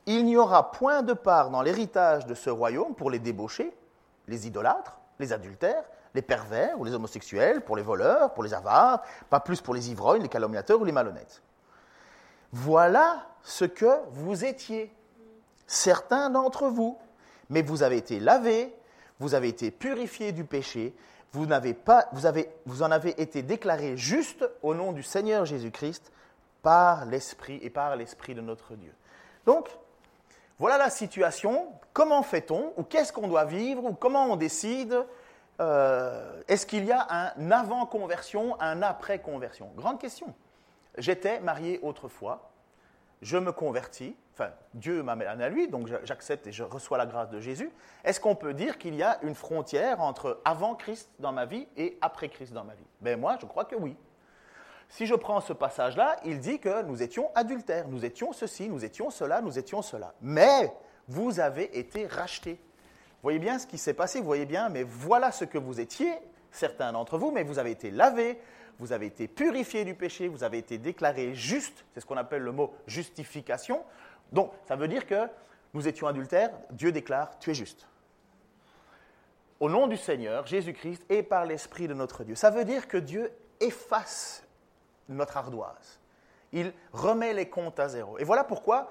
Il 0.06 0.24
n'y 0.24 0.38
aura 0.38 0.72
point 0.72 1.02
de 1.04 1.14
part 1.14 1.50
dans 1.50 1.62
l'héritage 1.62 2.26
de 2.26 2.36
ce 2.36 2.50
royaume 2.50 2.96
pour 2.96 3.12
les 3.12 3.20
débauchés, 3.20 3.76
les 4.30 4.48
idolâtres, 4.48 4.98
les 5.20 5.34
adultères, 5.34 5.84
les 6.14 6.22
pervers 6.22 6.80
ou 6.80 6.84
les 6.84 6.94
homosexuels, 6.94 7.62
pour 7.62 7.76
les 7.76 7.84
voleurs, 7.84 8.34
pour 8.34 8.44
les 8.44 8.54
avares, 8.54 9.02
pas 9.30 9.40
plus 9.40 9.62
pour 9.62 9.74
les 9.74 9.92
ivrognes, 9.92 10.24
les 10.24 10.30
calomniateurs 10.30 10.82
ou 10.82 10.86
les 10.86 10.92
malhonnêtes. 10.92 11.42
Voilà 12.52 13.28
ce 13.44 13.66
que 13.66 14.00
vous 14.12 14.44
étiez, 14.44 14.94
certains 15.68 16.30
d'entre 16.30 16.68
vous, 16.68 16.98
mais 17.50 17.62
vous 17.62 17.84
avez 17.84 17.98
été 17.98 18.20
lavés, 18.20 18.74
vous 19.20 19.36
avez 19.36 19.48
été 19.48 19.72
purifiés 19.72 20.32
du 20.32 20.44
péché, 20.44 20.94
vous, 21.32 21.48
pas, 21.86 22.08
vous, 22.12 22.26
avez, 22.26 22.50
vous 22.66 22.84
en 22.84 22.92
avez 22.92 23.22
été 23.22 23.42
déclarés 23.42 23.96
justes 23.96 24.48
au 24.62 24.74
nom 24.74 24.92
du 24.92 25.04
Seigneur 25.04 25.46
Jésus-Christ 25.46 26.12
par 26.62 27.06
l'Esprit 27.06 27.60
et 27.62 27.70
par 27.70 27.96
l'Esprit 27.96 28.36
de 28.36 28.42
notre 28.42 28.76
Dieu. 28.76 28.94
Donc, 29.46 29.70
voilà 30.60 30.78
la 30.78 30.90
situation. 30.90 31.68
Comment 31.94 32.22
fait-on 32.22 32.74
Ou 32.78 32.84
qu'est-ce 32.84 33.14
qu'on 33.14 33.28
doit 33.28 33.46
vivre 33.46 33.86
Ou 33.86 33.94
comment 33.94 34.26
on 34.26 34.36
décide 34.36 35.06
euh, 35.62 36.42
Est-ce 36.48 36.66
qu'il 36.66 36.86
y 36.86 36.92
a 36.92 37.08
un 37.10 37.52
avant-conversion, 37.52 38.60
un 38.60 38.82
après-conversion? 38.82 39.72
Grande 39.76 40.00
question. 40.00 40.34
J'étais 40.98 41.40
marié 41.40 41.80
autrefois. 41.82 42.52
Je 43.22 43.38
me 43.38 43.52
convertis. 43.52 44.16
Enfin, 44.34 44.52
Dieu 44.74 45.04
m'amène 45.04 45.42
à 45.42 45.50
lui, 45.50 45.68
donc 45.68 45.88
j'accepte 46.04 46.48
et 46.48 46.52
je 46.52 46.64
reçois 46.64 46.98
la 46.98 47.06
grâce 47.06 47.30
de 47.30 47.40
Jésus. 47.40 47.72
Est-ce 48.04 48.20
qu'on 48.20 48.36
peut 48.36 48.54
dire 48.54 48.78
qu'il 48.78 48.96
y 48.96 49.04
a 49.04 49.20
une 49.22 49.36
frontière 49.36 50.02
entre 50.02 50.42
avant 50.44 50.74
Christ 50.74 51.10
dans 51.20 51.32
ma 51.32 51.46
vie 51.46 51.68
et 51.78 51.98
après 52.02 52.30
Christ 52.30 52.54
dans 52.54 52.64
ma 52.64 52.74
vie? 52.74 52.86
Ben 53.02 53.20
moi, 53.20 53.38
je 53.40 53.46
crois 53.46 53.66
que 53.66 53.76
oui. 53.76 53.96
Si 54.90 55.06
je 55.06 55.16
prends 55.16 55.40
ce 55.40 55.54
passage-là, 55.54 56.18
il 56.26 56.40
dit 56.40 56.60
que 56.60 56.82
nous 56.82 57.02
étions 57.02 57.30
adultères, 57.36 57.88
nous 57.88 58.04
étions 58.04 58.34
ceci, 58.34 58.68
nous 58.68 58.84
étions 58.84 59.10
cela, 59.10 59.42
nous 59.42 59.58
étions 59.58 59.82
cela. 59.82 60.14
Mais 60.22 60.74
vous 61.08 61.40
avez 61.40 61.78
été 61.78 62.08
rachetés. 62.08 62.60
Voyez 63.24 63.40
bien 63.40 63.60
ce 63.60 63.68
qui 63.68 63.78
s'est 63.78 63.94
passé, 63.94 64.20
vous 64.20 64.26
voyez 64.26 64.46
bien, 64.46 64.70
mais 64.70 64.84
voilà 64.84 65.32
ce 65.32 65.46
que 65.46 65.58
vous 65.58 65.80
étiez, 65.80 66.12
certains 66.52 66.92
d'entre 66.92 67.18
vous, 67.18 67.32
mais 67.32 67.44
vous 67.44 67.60
avez 67.60 67.72
été 67.72 67.92
lavés, 67.92 68.40
vous 68.80 68.94
avez 68.94 69.06
été 69.06 69.28
purifiés 69.28 69.86
du 69.86 69.94
péché, 69.94 70.28
vous 70.28 70.44
avez 70.44 70.58
été 70.58 70.80
déclarés 70.80 71.36
justes, 71.36 71.86
c'est 71.94 72.00
ce 72.00 72.06
qu'on 72.06 72.18
appelle 72.18 72.42
le 72.42 72.52
mot 72.52 72.74
justification. 72.88 73.84
Donc, 74.32 74.52
ça 74.68 74.76
veut 74.76 74.88
dire 74.88 75.06
que 75.06 75.28
nous 75.74 75.88
étions 75.88 76.08
adultères, 76.08 76.52
Dieu 76.72 76.92
déclare, 76.92 77.38
tu 77.40 77.52
es 77.52 77.54
juste. 77.54 77.88
Au 79.60 79.70
nom 79.70 79.86
du 79.86 79.98
Seigneur, 79.98 80.48
Jésus-Christ, 80.48 81.04
et 81.10 81.22
par 81.22 81.46
l'Esprit 81.46 81.88
de 81.88 81.94
notre 81.94 82.24
Dieu. 82.24 82.34
Ça 82.34 82.50
veut 82.50 82.66
dire 82.66 82.88
que 82.88 82.98
Dieu 82.98 83.32
efface 83.60 84.44
notre 85.08 85.38
ardoise. 85.38 86.00
Il 86.52 86.74
remet 86.92 87.34
les 87.34 87.48
comptes 87.48 87.80
à 87.80 87.88
zéro. 87.88 88.18
Et 88.18 88.24
voilà 88.24 88.44
pourquoi, 88.44 88.90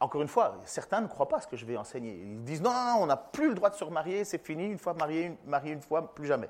encore 0.00 0.22
une 0.22 0.28
fois, 0.28 0.56
certains 0.64 1.00
ne 1.00 1.06
croient 1.06 1.28
pas 1.28 1.40
ce 1.40 1.46
que 1.46 1.56
je 1.56 1.64
vais 1.64 1.76
enseigner. 1.76 2.12
Ils 2.12 2.44
disent 2.44 2.62
non, 2.62 2.96
on 2.98 3.06
n'a 3.06 3.16
plus 3.16 3.48
le 3.48 3.54
droit 3.54 3.70
de 3.70 3.74
se 3.74 3.84
remarier, 3.84 4.24
c'est 4.24 4.44
fini, 4.44 4.66
une 4.66 4.78
fois 4.78 4.94
marié, 4.94 5.36
marié 5.46 5.72
une 5.72 5.82
fois, 5.82 6.14
plus 6.14 6.26
jamais. 6.26 6.48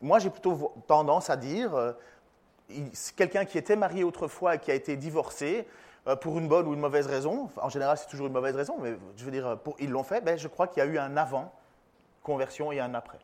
Moi, 0.00 0.18
j'ai 0.18 0.30
plutôt 0.30 0.74
tendance 0.86 1.30
à 1.30 1.36
dire, 1.36 1.74
euh, 1.74 1.92
quelqu'un 3.16 3.44
qui 3.44 3.58
était 3.58 3.76
marié 3.76 4.04
autrefois 4.04 4.56
et 4.56 4.58
qui 4.58 4.70
a 4.70 4.74
été 4.74 4.96
divorcé, 4.96 5.66
euh, 6.06 6.16
pour 6.16 6.38
une 6.38 6.48
bonne 6.48 6.66
ou 6.66 6.74
une 6.74 6.80
mauvaise 6.80 7.06
raison, 7.06 7.48
en 7.56 7.70
général 7.70 7.96
c'est 7.96 8.08
toujours 8.08 8.26
une 8.26 8.32
mauvaise 8.34 8.54
raison, 8.54 8.76
mais 8.78 8.94
je 9.16 9.24
veux 9.24 9.30
dire, 9.30 9.58
pour, 9.60 9.74
ils 9.78 9.88
l'ont 9.88 10.02
fait, 10.02 10.20
ben, 10.20 10.36
je 10.36 10.48
crois 10.48 10.66
qu'il 10.66 10.82
y 10.82 10.86
a 10.86 10.90
eu 10.90 10.98
un 10.98 11.16
avant 11.16 11.50
conversion 12.22 12.72
et 12.72 12.80
un 12.80 12.92
après. 12.94 13.18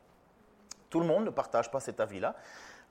Tout 0.89 0.99
le 0.99 1.05
monde 1.05 1.25
ne 1.25 1.29
partage 1.29 1.69
pas 1.69 1.79
cet 1.79 1.99
avis-là. 1.99 2.35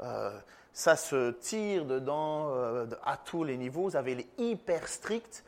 Euh, 0.00 0.38
ça 0.72 0.96
se 0.96 1.32
tire 1.32 1.84
dedans 1.84 2.50
euh, 2.50 2.86
à 3.04 3.16
tous 3.16 3.44
les 3.44 3.56
niveaux. 3.56 3.88
Vous 3.88 3.96
avez 3.96 4.14
les 4.14 4.28
hyper 4.38 4.86
stricts 4.88 5.44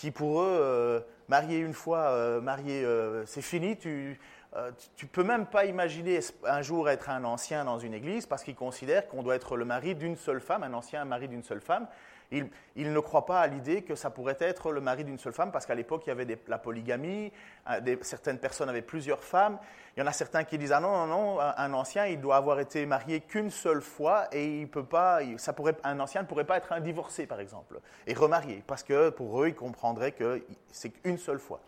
qui, 0.00 0.10
pour 0.10 0.40
eux, 0.40 0.58
euh, 0.62 1.00
marier 1.28 1.58
une 1.58 1.74
fois, 1.74 2.40
marier, 2.40 2.86
c'est 3.26 3.42
fini. 3.42 3.76
Tu 3.76 4.18
ne 4.54 5.08
peux 5.08 5.22
même 5.22 5.44
pas 5.44 5.66
imaginer 5.66 6.20
un 6.44 6.62
jour 6.62 6.88
être 6.88 7.10
un 7.10 7.22
ancien 7.24 7.66
dans 7.66 7.78
une 7.78 7.92
église 7.92 8.24
parce 8.24 8.42
qu'ils 8.42 8.54
considèrent 8.54 9.06
qu'on 9.08 9.22
doit 9.22 9.36
être 9.36 9.58
le 9.58 9.66
mari 9.66 9.94
d'une 9.94 10.16
seule 10.16 10.40
femme, 10.40 10.62
un 10.62 10.72
ancien 10.72 11.04
mari 11.04 11.28
d'une 11.28 11.42
seule 11.42 11.60
femme. 11.60 11.86
Il, 12.32 12.92
ne 12.92 13.00
croit 13.00 13.26
pas 13.26 13.40
à 13.40 13.46
l'idée 13.48 13.82
que 13.82 13.96
ça 13.96 14.10
pourrait 14.10 14.36
être 14.38 14.70
le 14.70 14.80
mari 14.80 15.04
d'une 15.04 15.18
seule 15.18 15.32
femme, 15.32 15.50
parce 15.50 15.66
qu'à 15.66 15.74
l'époque, 15.74 16.02
il 16.06 16.10
y 16.10 16.12
avait 16.12 16.38
la 16.46 16.58
polygamie, 16.58 17.32
euh, 17.68 17.96
certaines 18.02 18.38
personnes 18.38 18.68
avaient 18.68 18.82
plusieurs 18.82 19.24
femmes. 19.24 19.58
Il 19.96 20.00
y 20.00 20.02
en 20.02 20.06
a 20.06 20.12
certains 20.12 20.44
qui 20.44 20.56
disent 20.56 20.72
Ah 20.72 20.80
non, 20.80 21.06
non, 21.06 21.06
non, 21.06 21.40
un, 21.40 21.72
ancien, 21.72 22.06
il 22.06 22.20
doit 22.20 22.36
avoir 22.36 22.60
été 22.60 22.86
marié 22.86 23.20
qu'une 23.20 23.50
seule 23.50 23.82
fois 23.82 24.28
et 24.32 24.60
il 24.60 24.68
peut 24.68 24.84
pas, 24.84 25.20
ça 25.38 25.52
pourrait, 25.52 25.76
un 25.82 25.98
ancien 25.98 26.22
ne 26.22 26.26
pourrait 26.26 26.44
pas 26.44 26.56
être 26.56 26.72
un 26.72 26.80
divorcé, 26.80 27.26
par 27.26 27.40
exemple, 27.40 27.80
et 28.06 28.14
remarié, 28.14 28.62
parce 28.66 28.84
que 28.84 29.10
pour 29.10 29.42
eux, 29.42 29.48
ils 29.48 29.54
comprendraient 29.54 30.12
que 30.12 30.44
c'est 30.70 30.90
qu'une 30.90 31.18
seule 31.18 31.40
fois. 31.40 31.60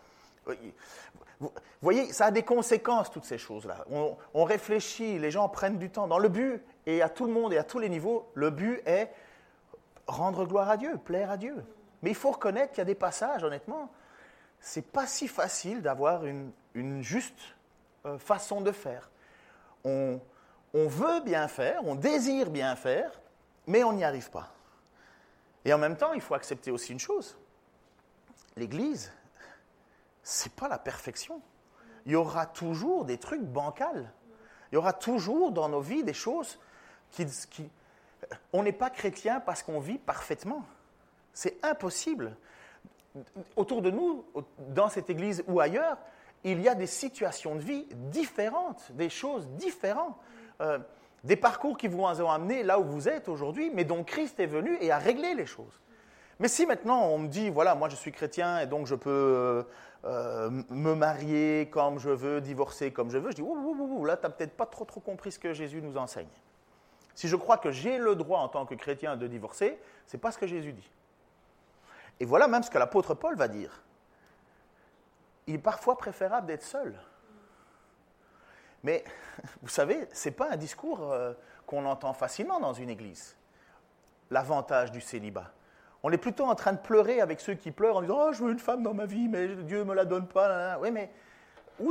Vous 1.41 1.51
voyez, 1.81 2.13
ça 2.13 2.27
a 2.27 2.31
des 2.31 2.45
conséquences, 2.45 3.11
toutes 3.11 3.25
ces 3.25 3.39
choses-là. 3.39 3.85
On, 3.91 4.17
on, 4.35 4.45
réfléchit, 4.45 5.19
les 5.19 5.33
gens 5.33 5.49
prennent 5.49 5.79
du 5.79 5.91
temps. 5.91 6.07
Dans 6.07 6.19
le 6.19 6.29
but, 6.29 6.63
et 6.87 7.03
à 7.03 7.09
tout 7.09 7.27
le 7.27 7.33
monde 7.33 7.53
et 7.53 7.59
à 7.59 7.65
tous 7.65 7.81
les 7.81 7.89
niveaux, 7.89 8.31
le 8.35 8.51
but 8.51 8.81
est 8.87 9.11
rendre 10.07 10.47
gloire 10.47 10.71
à 10.71 10.77
Dieu, 10.77 10.97
plaire 10.99 11.31
à 11.31 11.37
Dieu. 11.37 11.65
Mais 12.03 12.11
il 12.11 12.17
faut 12.17 12.31
reconnaître 12.31 12.73
qu'il 12.73 12.79
y 12.79 12.83
a 12.83 12.87
des 12.87 12.95
passages, 12.95 13.45
honnêtement, 13.45 13.91
c'est 14.61 14.87
pas 14.87 15.07
si 15.07 15.29
facile 15.29 15.83
d'avoir 15.83 16.25
une, 16.25 16.53
juste 17.03 17.39
euh, 18.07 18.19
façon 18.19 18.61
de 18.61 18.71
faire. 18.73 19.11
On, 19.85 20.21
veut 20.75 21.21
bien 21.21 21.49
faire, 21.49 21.81
on 21.85 21.97
désire 21.97 22.49
bien 22.49 22.77
faire, 22.77 23.11
mais 23.67 23.85
on 23.85 23.93
n'y 23.93 24.05
arrive 24.05 24.31
pas. 24.31 24.55
Et 25.65 25.73
en 25.73 25.79
même 25.79 25.97
temps, 25.97 26.13
il 26.13 26.21
faut 26.21 26.35
accepter 26.35 26.71
aussi 26.71 26.93
une 26.93 27.01
chose. 27.01 27.37
L'Église, 28.57 29.13
c'est 30.23 30.55
pas 30.55 30.69
la 30.69 30.79
perfection. 30.79 31.43
Il 32.07 32.13
y 32.13 32.17
aura 32.17 32.47
toujours 32.47 33.05
des 33.05 33.19
trucs 33.19 33.43
bancals. 33.43 34.13
Il 34.71 34.77
y 34.77 34.79
aura 34.79 34.93
toujours 34.93 35.53
dans 35.53 35.69
nos 35.69 35.81
vies 35.81 36.05
des 36.05 36.15
choses 36.15 36.59
qui, 37.11 37.27
on 38.53 38.63
n'est 38.63 38.73
pas 38.73 38.91
chrétien 38.91 39.41
parce 39.41 39.63
qu'on 39.63 39.81
vit 39.81 39.99
parfaitement. 39.99 40.65
C'est 41.33 41.59
impossible. 41.65 42.37
Autour 43.57 43.83
de 43.83 43.91
nous, 43.91 44.25
dans 44.69 44.89
cette 44.89 45.11
église 45.11 45.45
ou 45.47 45.61
ailleurs, 45.61 45.99
il 46.45 46.61
y 46.61 46.69
a 46.69 46.75
des 46.75 46.87
situations 46.87 47.55
de 47.55 47.61
vie 47.61 47.87
différentes, 47.93 48.91
des 48.93 49.09
choses 49.09 49.49
différentes, 49.51 50.17
euh, 50.61 50.79
des 51.25 51.37
parcours 51.37 51.77
qui 51.77 51.89
vous 51.89 52.03
ont 52.03 52.31
amené 52.31 52.63
là 52.63 52.81
où 52.81 52.85
vous 52.85 53.09
êtes 53.09 53.29
aujourd'hui, 53.29 53.71
mais 53.73 53.85
dont 53.85 54.03
Christ 54.03 54.41
est 54.41 54.47
venu 54.47 54.77
et 54.81 54.91
a 54.91 54.99
réglé 54.99 55.35
les 55.35 55.47
choses. 55.47 55.81
Mais 56.41 56.49
si 56.49 56.67
maintenant 56.67 57.07
on 57.07 57.19
me 57.19 57.29
dit, 57.29 57.51
voilà, 57.51 57.75
moi 57.75 57.89
je 57.89 57.95
suis 57.95 58.11
chrétien 58.11 58.59
et 58.59 58.67
donc 58.67 58.87
je 58.87 58.97
peux 58.97 59.11
euh, 59.11 59.63
euh, 60.05 60.51
me 60.71 60.95
marier 60.95 61.69
comme 61.71 62.01
je 62.01 62.11
veux, 62.11 62.41
divorcer 62.41 62.91
comme 62.93 63.11
je 63.11 63.19
veux, 63.19 63.31
je 63.31 63.37
dis, 63.37 63.43
ouh, 63.43 63.55
ouh, 63.55 64.01
ouh 64.01 64.05
là, 64.05 64.17
tu 64.17 64.25
n'as 64.25 64.31
peut-être 64.31 64.57
pas 64.57 64.67
trop, 64.67 64.85
trop 64.85 65.01
compris 65.01 65.31
ce 65.31 65.39
que 65.39 65.53
Jésus 65.53 65.81
nous 65.81 65.97
enseigne. 65.97 66.27
Si 67.15 67.29
je 67.29 67.37
crois 67.37 67.59
que 67.59 67.71
j'ai 67.71 67.99
le 67.99 68.15
droit 68.15 68.41
en 68.41 68.49
tant 68.49 68.67
que 68.67 68.75
chrétien 68.75 69.17
de 69.17 69.27
divorcer, 69.27 69.79
ce 70.07 70.17
n'est 70.17 70.21
pas 70.21 70.33
ce 70.33 70.39
que 70.39 70.47
Jésus 70.47 70.73
dit. 70.73 70.91
Et 72.21 72.25
voilà 72.25 72.49
même 72.49 72.63
ce 72.63 72.71
que 72.71 72.79
l'apôtre 72.79 73.15
Paul 73.15 73.37
va 73.37 73.49
dire. 73.49 73.83
Il 75.47 75.57
est 75.57 75.59
parfois 75.59 75.99
préférable 75.99 76.47
d'être 76.47 76.63
seul. 76.63 76.99
Mais 78.83 79.05
vous 79.63 79.69
savez, 79.69 80.09
ce 80.13 80.29
n'est 80.29 80.35
pas 80.35 80.51
un 80.51 80.57
discours 80.57 81.13
euh, 81.13 81.33
qu'on 81.67 81.85
entend 81.87 82.13
facilement 82.13 82.61
dans 82.61 82.73
une 82.73 82.91
église. 82.91 83.37
L'avantage 84.31 84.91
du 84.93 85.01
célibat. 85.01 85.53
On 86.03 86.11
est 86.11 86.19
plutôt 86.19 86.47
en 86.47 86.55
train 86.55 86.73
de 86.73 86.79
pleurer 86.79 87.21
avec 87.21 87.41
ceux 87.41 87.55
qui 87.55 87.71
pleurent 87.71 87.97
en 87.97 88.03
disant 88.03 88.19
Oh, 88.19 88.33
je 88.33 88.43
veux 88.43 88.51
une 88.51 88.59
femme 88.59 88.83
dans 88.83 88.95
ma 88.95 89.07
vie, 89.07 89.29
mais 89.29 89.49
Dieu 89.49 89.81
ne 89.81 89.85
me 89.85 89.95
la 89.95 90.05
donne 90.05 90.27
pas. 90.27 90.79
Oui, 90.81 90.91
mais 90.91 91.11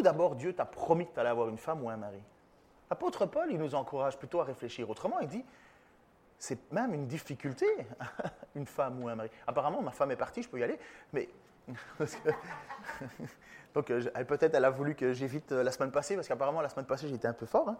d'abord 0.01 0.35
Dieu 0.35 0.53
t'a 0.53 0.65
promis 0.65 1.05
que 1.05 1.13
tu 1.13 1.19
allais 1.19 1.29
avoir 1.29 1.49
une 1.49 1.57
femme 1.57 1.83
ou 1.83 1.89
un 1.89 1.97
mari? 1.97 2.21
L'apôtre 2.91 3.25
Paul, 3.25 3.47
il 3.49 3.57
nous 3.57 3.73
encourage 3.73 4.17
plutôt 4.17 4.41
à 4.41 4.43
réfléchir 4.43 4.89
autrement. 4.89 5.21
Il 5.21 5.29
dit, 5.29 5.45
c'est 6.37 6.69
même 6.73 6.93
une 6.93 7.07
difficulté, 7.07 7.65
une 8.55 8.65
femme 8.65 9.01
ou 9.01 9.07
un 9.07 9.15
mari. 9.15 9.29
Apparemment, 9.47 9.81
ma 9.81 9.91
femme 9.91 10.11
est 10.11 10.17
partie, 10.17 10.43
je 10.43 10.49
peux 10.49 10.59
y 10.59 10.63
aller, 10.63 10.77
mais... 11.13 11.29
Donc, 13.73 13.89
euh, 13.89 14.01
peut-être 14.25 14.55
elle 14.55 14.65
a 14.65 14.69
voulu 14.69 14.95
que 14.95 15.13
j'évite 15.13 15.53
euh, 15.53 15.63
la 15.63 15.71
semaine 15.71 15.91
passée, 15.91 16.15
parce 16.15 16.27
qu'apparemment, 16.27 16.59
la 16.59 16.67
semaine 16.67 16.85
passée, 16.85 17.07
j'étais 17.07 17.29
un 17.29 17.33
peu 17.33 17.45
fort, 17.45 17.69
hein, 17.69 17.77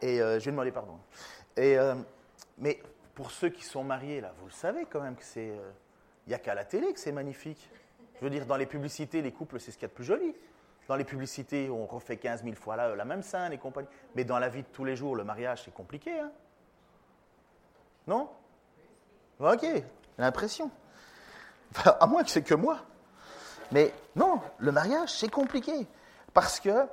et 0.00 0.22
euh, 0.22 0.38
je 0.38 0.44
lui 0.44 0.50
ai 0.50 0.52
demandé 0.52 0.70
pardon. 0.70 1.00
Mais 2.58 2.80
pour 3.16 3.32
ceux 3.32 3.48
qui 3.48 3.64
sont 3.64 3.82
mariés, 3.82 4.20
là, 4.20 4.32
vous 4.38 4.46
le 4.46 4.52
savez 4.52 4.86
quand 4.86 5.00
même 5.00 5.16
que 5.16 5.24
c'est... 5.24 5.52
Il 6.26 6.30
n'y 6.30 6.34
a 6.34 6.38
qu'à 6.38 6.54
la 6.54 6.64
télé 6.64 6.92
que 6.92 7.00
c'est 7.00 7.12
magnifique. 7.12 7.68
Je 8.16 8.24
veux 8.24 8.30
dire, 8.30 8.46
dans 8.46 8.56
les 8.56 8.66
publicités, 8.66 9.20
les 9.20 9.32
couples, 9.32 9.58
c'est 9.58 9.72
ce 9.72 9.76
qu'il 9.76 9.82
y 9.82 9.86
a 9.86 9.88
de 9.88 9.94
plus 9.94 10.04
joli. 10.04 10.34
Dans 10.88 10.96
les 10.96 11.04
publicités, 11.04 11.70
on 11.70 11.86
refait 11.86 12.16
15 12.16 12.42
000 12.42 12.54
fois 12.56 12.76
la, 12.76 13.04
même 13.04 13.22
scène 13.22 13.52
et 13.52 13.58
compagnie. 13.58 13.88
Mais 14.14 14.24
dans 14.24 14.38
la 14.38 14.48
vie 14.48 14.62
de 14.62 14.68
tous 14.68 14.84
les 14.84 14.96
jours, 14.96 15.16
le 15.16 15.24
mariage, 15.24 15.62
c'est 15.64 15.74
compliqué. 15.74 16.18
Hein 16.18 16.30
non? 18.06 18.28
Ok, 19.40 19.66
l'impression. 20.18 20.70
à 21.84 22.06
moins 22.06 22.22
que 22.22 22.30
c'est 22.30 22.42
que 22.42 22.54
moi. 22.54 22.78
Mais 23.72 23.92
non, 24.14 24.40
le 24.58 24.72
mariage, 24.72 25.10
c'est 25.12 25.30
compliqué. 25.30 25.86
Parce 26.34 26.60
que 26.60 26.86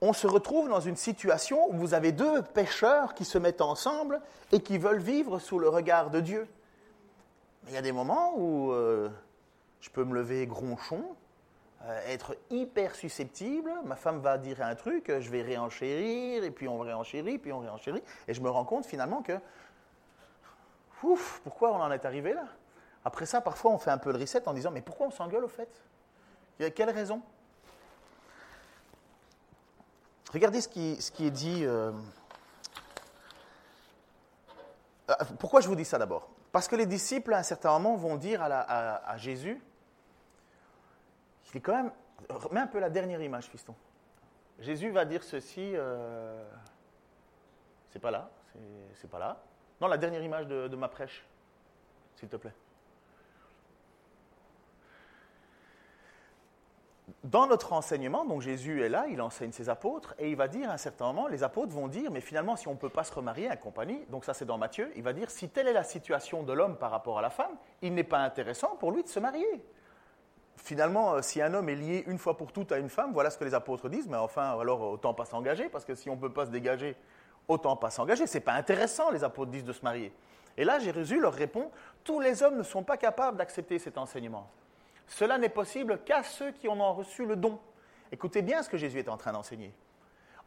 on 0.00 0.12
se 0.12 0.26
retrouve 0.26 0.68
dans 0.68 0.80
une 0.80 0.96
situation 0.96 1.68
où 1.70 1.76
vous 1.76 1.94
avez 1.94 2.12
deux 2.12 2.42
pêcheurs 2.42 3.14
qui 3.14 3.24
se 3.24 3.38
mettent 3.38 3.62
ensemble 3.62 4.20
et 4.52 4.60
qui 4.60 4.76
veulent 4.76 5.00
vivre 5.00 5.38
sous 5.38 5.58
le 5.58 5.68
regard 5.68 6.10
de 6.10 6.20
Dieu. 6.20 6.46
Mais 7.64 7.70
il 7.70 7.74
y 7.74 7.78
a 7.78 7.82
des 7.82 7.92
moments 7.92 8.34
où 8.36 8.72
euh, 8.72 9.08
je 9.80 9.90
peux 9.90 10.04
me 10.04 10.14
lever 10.14 10.46
gronchon 10.46 11.02
euh, 11.86 12.00
être 12.08 12.36
hyper 12.50 12.94
susceptible. 12.94 13.72
Ma 13.84 13.96
femme 13.96 14.20
va 14.20 14.38
dire 14.38 14.62
un 14.62 14.74
truc, 14.74 15.12
je 15.18 15.30
vais 15.30 15.42
réenchérir, 15.42 16.44
et 16.44 16.50
puis 16.50 16.66
on 16.68 16.78
réenchérit, 16.78 17.38
puis 17.38 17.52
on 17.52 17.60
réenchérit. 17.60 18.02
Et 18.26 18.34
je 18.34 18.40
me 18.40 18.48
rends 18.48 18.64
compte 18.64 18.86
finalement 18.86 19.22
que, 19.22 19.38
ouf, 21.02 21.40
pourquoi 21.44 21.72
on 21.72 21.80
en 21.82 21.90
est 21.92 22.04
arrivé 22.04 22.32
là? 22.32 22.44
Après 23.04 23.26
ça, 23.26 23.42
parfois 23.42 23.72
on 23.72 23.78
fait 23.78 23.90
un 23.90 23.98
peu 23.98 24.12
le 24.12 24.18
reset 24.18 24.48
en 24.48 24.54
disant, 24.54 24.70
mais 24.70 24.80
pourquoi 24.80 25.08
on 25.08 25.10
s'engueule 25.10 25.44
au 25.44 25.48
fait? 25.48 25.68
Il 26.58 26.62
y 26.62 26.66
a 26.66 26.70
quelle 26.70 26.90
raison? 26.90 27.20
Regardez 30.32 30.62
ce 30.62 30.68
qui, 30.68 31.00
ce 31.00 31.22
est 31.22 31.30
dit. 31.30 31.64
euh, 31.64 31.92
euh, 35.10 35.14
Pourquoi 35.38 35.60
je 35.60 35.68
vous 35.68 35.76
dis 35.76 35.84
ça 35.84 35.98
d'abord? 35.98 36.30
Parce 36.50 36.66
que 36.66 36.76
les 36.76 36.86
disciples, 36.86 37.34
à 37.34 37.38
un 37.38 37.42
certain 37.42 37.78
moment, 37.78 37.96
vont 37.96 38.16
dire 38.16 38.40
à 38.42 39.16
Jésus, 39.18 39.60
il 41.54 41.58
est 41.58 41.60
quand 41.60 41.74
même... 41.74 41.92
Mets 42.50 42.60
un 42.60 42.66
peu 42.66 42.78
la 42.80 42.90
dernière 42.90 43.20
image, 43.22 43.46
fiston. 43.46 43.74
Jésus 44.58 44.90
va 44.90 45.04
dire 45.04 45.22
ceci, 45.22 45.72
euh, 45.74 46.44
c'est 47.90 47.98
pas 47.98 48.10
là, 48.10 48.30
c'est- 48.52 48.58
c'est 48.94 49.10
pas 49.10 49.18
là. 49.18 49.40
Non, 49.80 49.88
la 49.88 49.98
dernière 49.98 50.22
image 50.22 50.46
de, 50.46 50.68
de 50.68 50.76
ma 50.76 50.88
prêche, 50.88 51.26
s'il 52.16 52.28
te 52.28 52.36
plaît. 52.36 52.54
Dans 57.22 57.46
notre 57.46 57.72
enseignement, 57.72 58.24
donc 58.24 58.40
Jésus 58.40 58.82
est 58.82 58.88
là, 58.88 59.06
il 59.08 59.20
enseigne 59.20 59.52
ses 59.52 59.68
apôtres, 59.68 60.14
et 60.18 60.30
il 60.30 60.36
va 60.36 60.48
dire 60.48 60.70
à 60.70 60.74
un 60.74 60.78
certain 60.78 61.06
moment, 61.06 61.26
les 61.26 61.42
apôtres 61.42 61.72
vont 61.72 61.88
dire, 61.88 62.10
mais 62.10 62.20
finalement, 62.20 62.56
si 62.56 62.68
on 62.68 62.72
ne 62.72 62.78
peut 62.78 62.88
pas 62.88 63.04
se 63.04 63.12
remarier 63.12 63.48
à 63.50 63.56
compagnie, 63.56 64.04
donc 64.06 64.24
ça 64.24 64.34
c'est 64.34 64.44
dans 64.44 64.56
Matthieu, 64.56 64.90
il 64.96 65.02
va 65.02 65.12
dire, 65.12 65.30
si 65.30 65.48
telle 65.50 65.68
est 65.68 65.72
la 65.72 65.84
situation 65.84 66.42
de 66.42 66.52
l'homme 66.52 66.78
par 66.78 66.90
rapport 66.90 67.18
à 67.18 67.22
la 67.22 67.30
femme, 67.30 67.56
il 67.82 67.94
n'est 67.94 68.04
pas 68.04 68.18
intéressant 68.18 68.76
pour 68.76 68.92
lui 68.92 69.02
de 69.02 69.08
se 69.08 69.20
marier. 69.20 69.64
Finalement, 70.56 71.14
euh, 71.14 71.22
si 71.22 71.42
un 71.42 71.52
homme 71.52 71.68
est 71.68 71.74
lié 71.74 72.04
une 72.06 72.18
fois 72.18 72.36
pour 72.36 72.52
toutes 72.52 72.72
à 72.72 72.78
une 72.78 72.88
femme, 72.88 73.12
voilà 73.12 73.30
ce 73.30 73.38
que 73.38 73.44
les 73.44 73.54
apôtres 73.54 73.88
disent, 73.88 74.08
mais 74.08 74.16
enfin, 74.16 74.58
alors 74.58 74.80
autant 74.82 75.14
pas 75.14 75.24
s'engager, 75.24 75.68
parce 75.68 75.84
que 75.84 75.94
si 75.94 76.08
on 76.08 76.16
ne 76.16 76.20
peut 76.20 76.32
pas 76.32 76.46
se 76.46 76.50
dégager, 76.50 76.96
autant 77.48 77.76
pas 77.76 77.90
s'engager. 77.90 78.26
C'est 78.26 78.40
pas 78.40 78.52
intéressant, 78.52 79.10
les 79.10 79.24
apôtres 79.24 79.50
disent, 79.50 79.64
de 79.64 79.72
se 79.72 79.82
marier. 79.82 80.12
Et 80.56 80.64
là, 80.64 80.78
Jésus 80.78 81.20
leur 81.20 81.34
répond, 81.34 81.70
tous 82.04 82.20
les 82.20 82.42
hommes 82.42 82.56
ne 82.56 82.62
sont 82.62 82.84
pas 82.84 82.96
capables 82.96 83.36
d'accepter 83.36 83.78
cet 83.78 83.98
enseignement. 83.98 84.48
Cela 85.06 85.38
n'est 85.38 85.48
possible 85.48 85.98
qu'à 86.04 86.22
ceux 86.22 86.52
qui 86.52 86.68
en 86.68 86.80
ont 86.80 86.92
reçu 86.92 87.26
le 87.26 87.36
don. 87.36 87.58
Écoutez 88.12 88.42
bien 88.42 88.62
ce 88.62 88.68
que 88.68 88.76
Jésus 88.76 89.00
est 89.00 89.08
en 89.08 89.16
train 89.16 89.32
d'enseigner. 89.32 89.74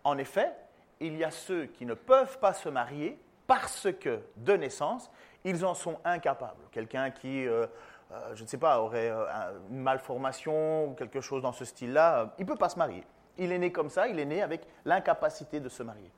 En 0.03 0.17
effet, 0.17 0.53
il 0.99 1.17
y 1.17 1.23
a 1.23 1.31
ceux 1.31 1.65
qui 1.65 1.85
ne 1.85 1.93
peuvent 1.93 2.39
pas 2.39 2.53
se 2.53 2.69
marier 2.69 3.19
parce 3.45 3.87
que, 3.99 4.19
de 4.37 4.53
naissance, 4.53 5.11
ils 5.43 5.65
en 5.65 5.73
sont 5.73 5.99
incapables. 6.03 6.63
Quelqu'un 6.71 7.11
qui, 7.11 7.45
euh, 7.45 7.67
euh, 8.11 8.35
je 8.35 8.43
ne 8.43 8.47
sais 8.47 8.57
pas, 8.57 8.81
aurait 8.81 9.09
euh, 9.09 9.25
un- 9.27 9.51
une 9.69 9.79
malformation 9.81 10.85
ou 10.87 10.93
quelque 10.93 11.21
chose 11.21 11.41
dans 11.41 11.51
ce 11.51 11.65
style-là, 11.65 12.19
euh, 12.21 12.25
il 12.37 12.45
ne 12.45 12.47
peut 12.47 12.55
pas 12.55 12.69
se 12.69 12.77
marier. 12.77 13.03
Il 13.37 13.51
est 13.51 13.57
né 13.59 13.71
comme 13.71 13.89
ça, 13.89 14.07
il 14.07 14.19
est 14.19 14.25
né 14.25 14.41
avec 14.41 14.65
l'incapacité 14.85 15.59
de 15.59 15.69
se 15.69 15.83
marier. 15.83 16.11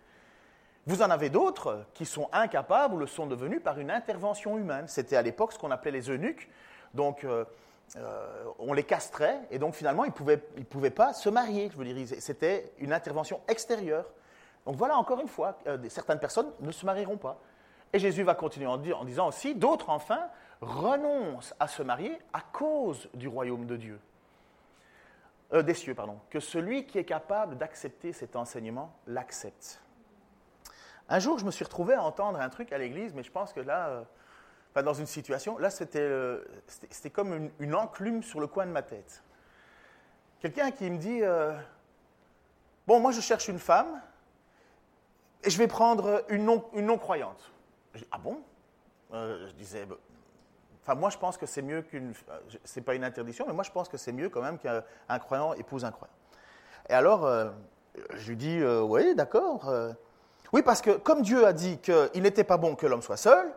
Vous 0.88 1.02
en 1.02 1.10
avez 1.10 1.30
d'autres 1.30 1.84
qui 1.94 2.06
sont 2.06 2.30
incapables 2.32 2.94
ou 2.96 2.98
le 2.98 3.08
sont 3.08 3.28
devenus 3.28 3.62
par 3.62 3.80
une 3.80 3.92
intervention 3.92 4.58
humaine. 4.58 4.88
C'était 4.88 5.18
à 5.18 5.22
l'époque 5.22 5.54
ce 5.54 5.60
qu'on 5.60 5.72
appelait 5.72 5.92
les 5.92 6.10
eunuques. 6.10 6.50
Donc, 6.94 7.26
on 8.60 8.74
les 8.74 8.84
castrait 8.84 9.40
et 9.52 9.60
donc 9.60 9.76
finalement, 9.76 10.06
ils 10.06 10.10
ne 10.10 10.14
pouvaient, 10.14 10.42
ils 10.58 10.66
pouvaient 10.66 10.90
pas 10.90 11.14
se 11.14 11.30
marier. 11.30 11.70
Je 11.72 11.78
veux 11.78 11.86
dire, 11.86 12.08
c'était 12.20 12.72
une 12.80 12.94
intervention 12.94 13.42
extérieure. 13.48 14.06
Donc 14.66 14.78
voilà, 14.78 14.98
encore 14.98 15.20
une 15.20 15.28
fois, 15.28 15.58
certaines 15.90 16.20
personnes 16.20 16.50
ne 16.62 16.72
se 16.72 16.86
marieront 16.86 17.18
pas. 17.18 17.38
Et 17.92 18.00
Jésus 18.00 18.24
va 18.24 18.34
continuer 18.36 18.68
en 18.68 18.78
disant 18.78 19.28
aussi, 19.28 19.56
d'autres 19.56 19.90
enfin 19.90 20.22
renoncent 20.62 21.54
à 21.60 21.68
se 21.68 21.84
marier 21.84 22.18
à 22.34 22.42
cause 22.42 23.10
du 23.14 23.28
royaume 23.28 23.66
de 23.66 23.78
Dieu. 23.78 24.00
Euh, 25.54 25.64
des 25.64 25.74
cieux, 25.74 25.96
pardon. 25.96 26.20
Que 26.30 26.40
celui 26.40 26.86
qui 26.86 26.98
est 26.98 27.06
capable 27.06 27.58
d'accepter 27.58 28.14
cet 28.14 28.36
enseignement 28.36 28.94
l'accepte. 29.08 29.82
Un 31.08 31.20
jour, 31.20 31.40
je 31.40 31.46
me 31.46 31.52
suis 31.52 31.64
retrouvé 31.64 31.96
à 31.96 32.04
entendre 32.04 32.40
un 32.40 32.50
truc 32.50 32.72
à 32.72 32.78
l'église, 32.78 33.14
mais 33.16 33.24
je 33.24 33.32
pense 33.32 33.52
que 33.52 33.60
là, 33.60 34.06
euh, 34.76 34.84
dans 34.84 34.94
une 34.94 35.08
situation, 35.08 35.58
là, 35.58 35.72
c'était 35.72 36.00
euh, 36.00 36.44
comme 37.12 37.50
une, 37.60 37.76
enclume 37.76 38.22
sur 38.22 38.40
le 38.40 38.48
coin 38.48 38.68
de 38.68 38.72
ma 38.72 38.84
tête. 38.84 39.24
Quelqu'un 40.40 40.72
qui 40.72 40.90
me 40.90 40.98
dit 40.98 41.22
Bon, 42.86 43.00
moi, 43.00 43.12
je 43.12 43.22
cherche 43.22 43.48
une 43.48 43.60
femme 43.60 44.02
et 45.44 45.50
je 45.50 45.58
vais 45.58 45.68
prendre 45.68 46.24
une 46.30 46.46
non- 46.46 46.70
non-croyante. 46.74 47.52
Dis, 47.96 48.08
ah 48.12 48.20
bon? 48.20 48.42
Je 49.12 49.52
disais 49.54 49.86
Bah, 49.86 49.98
Enfin, 50.84 50.96
moi, 50.96 51.10
je 51.10 51.18
pense 51.18 51.38
que 51.38 51.46
c'est 51.46 51.62
mieux 51.62 51.82
qu'une. 51.82 52.14
euh, 52.30 52.40
C'est 52.64 52.82
pas 52.82 52.96
une 52.96 53.04
interdiction, 53.04 53.46
mais 53.48 53.54
moi, 53.54 53.64
je 53.64 53.72
pense 53.72 53.90
que 53.90 53.98
c'est 53.98 54.12
mieux 54.12 54.30
quand 54.30 54.42
même 54.42 54.58
qu'un 54.58 54.84
un 55.08 55.20
croyant 55.20 55.54
épouse 55.54 55.86
un 55.86 55.92
croyant. 55.92 56.14
Et 56.90 56.94
alors, 56.94 57.26
euh, 57.26 57.50
je 58.16 58.30
lui 58.30 58.38
dis 58.38 58.60
euh, 58.62 58.82
Oui, 58.82 59.14
d'accord. 59.16 59.72
oui, 60.54 60.62
parce 60.64 60.82
que 60.82 60.92
comme 60.92 61.22
Dieu 61.22 61.46
a 61.46 61.54
dit 61.54 61.78
qu'il 61.80 62.22
n'était 62.24 62.44
pas 62.44 62.58
bon 62.58 62.76
que 62.76 62.88
l'homme 62.88 63.02
soit 63.04 63.18
seul, 63.18 63.52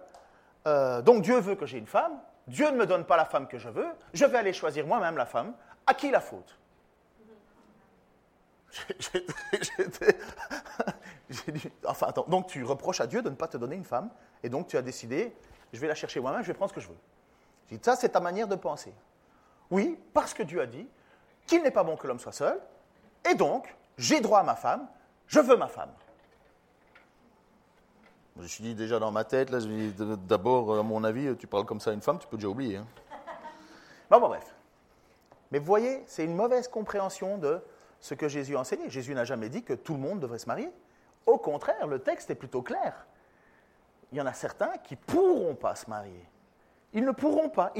donc 1.05 1.23
Dieu 1.23 1.39
veut 1.41 1.55
que 1.55 1.65
j'ai 1.67 1.79
une 1.79 1.87
femme, 1.87 2.13
Dieu 2.49 2.71
ne 2.71 2.77
me 2.77 2.87
donne 2.87 3.05
pas 3.05 3.17
la 3.17 3.25
femme 3.25 3.47
que 3.49 3.59
je 3.59 3.69
veux, 3.69 3.87
je 4.13 4.25
vais 4.25 4.39
aller 4.39 4.53
choisir 4.53 4.87
moi-même 4.87 5.17
la 5.17 5.27
femme. 5.27 5.55
À 5.87 5.95
qui 5.95 6.11
la 6.11 6.21
faute? 6.21 6.59
J'étais- 11.31 11.53
dit, 11.53 11.71
enfin 11.87 12.07
attends, 12.09 12.25
donc 12.29 12.47
tu 12.47 12.63
reproches 12.65 13.01
à 13.01 13.07
Dieu 13.07 13.23
de 13.23 13.31
ne 13.31 13.35
pas 13.35 13.49
te 13.49 13.57
donner 13.57 13.77
une 13.77 13.85
femme, 13.85 14.11
et 14.43 14.49
donc 14.49 14.67
tu 14.69 14.77
as 14.77 14.83
décidé, 14.83 15.35
je 15.73 15.81
vais 15.81 15.89
la 15.89 15.95
chercher 15.95 16.21
moi-même, 16.21 16.43
je 16.43 16.49
vais 16.49 16.55
prendre 16.55 16.71
ce 16.71 16.75
que 16.75 16.81
je 16.81 16.89
veux. 16.89 16.99
J'ai 17.71 17.77
dit, 17.79 17.85
ça 17.85 17.97
c'est 17.97 18.11
ta 18.11 18.21
manière 18.21 18.49
de 18.49 18.57
penser. 18.57 18.93
Oui, 19.71 19.99
parce 20.13 20.35
que 20.35 20.43
Dieu 20.43 20.61
a 20.61 20.67
dit 20.67 20.87
qu'il 21.47 21.63
n'est 21.63 21.71
pas 21.71 21.85
bon 21.85 21.97
que 21.97 22.07
l'homme 22.07 22.19
soit 22.21 22.33
seul, 22.33 22.61
et 23.31 23.35
donc 23.35 23.75
j'ai 23.97 24.21
droit 24.21 24.41
à 24.41 24.43
ma 24.43 24.55
femme, 24.55 24.87
je 25.27 25.41
veux 25.41 25.57
ma 25.57 25.69
femme. 25.69 25.91
Je 28.37 28.43
me 28.43 28.47
suis 28.47 28.65
dit 28.65 28.75
déjà 28.75 28.99
dans 28.99 29.11
ma 29.11 29.25
tête, 29.25 29.51
là, 29.51 29.61
je 29.61 29.67
dis, 29.67 29.95
d'abord, 30.27 30.79
à 30.79 30.83
mon 30.83 31.05
avis, 31.05 31.37
tu 31.37 31.47
parles 31.47 31.67
comme 31.67 31.81
ça 31.81 31.91
à 31.91 31.93
une 31.93 32.01
femme, 32.01 32.19
tu 32.19 32.27
peux 32.27 32.37
déjà 32.37 32.49
oublier. 32.49 32.79
hein. 32.79 32.87
Bon, 34.11 34.21
bon, 34.21 34.29
bref. 34.29 34.55
Mais 35.51 35.59
vous 35.59 35.67
voyez, 35.67 36.03
c'est 36.07 36.25
une 36.25 36.35
mauvaise 36.35 36.67
compréhension 36.69 37.37
de 37.37 37.61
ce 38.01 38.15
que 38.15 38.29
Jésus 38.29 38.57
a 38.57 38.61
enseigné. 38.61 38.89
Jésus 38.89 39.15
n'a 39.15 39.25
jamais 39.25 39.51
dit 39.51 39.63
que 39.63 39.75
tout 39.75 39.93
le 39.93 40.01
monde 40.01 40.19
devrait 40.19 40.39
se 40.39 40.47
marier. 40.47 40.71
Au 41.27 41.37
contraire, 41.37 41.87
le 41.87 41.99
texte 41.99 42.31
est 42.31 42.35
plutôt 42.35 42.63
clair. 42.63 43.07
Il 44.13 44.19
y 44.19 44.21
en 44.21 44.27
a 44.27 44.33
certains 44.33 44.77
qui 44.85 44.97
pourront 44.97 45.55
pas 45.55 45.75
se 45.75 45.89
marier. 45.89 46.29
Ils 46.93 47.05
ne 47.05 47.13
pourront 47.13 47.49
pas. 47.49 47.73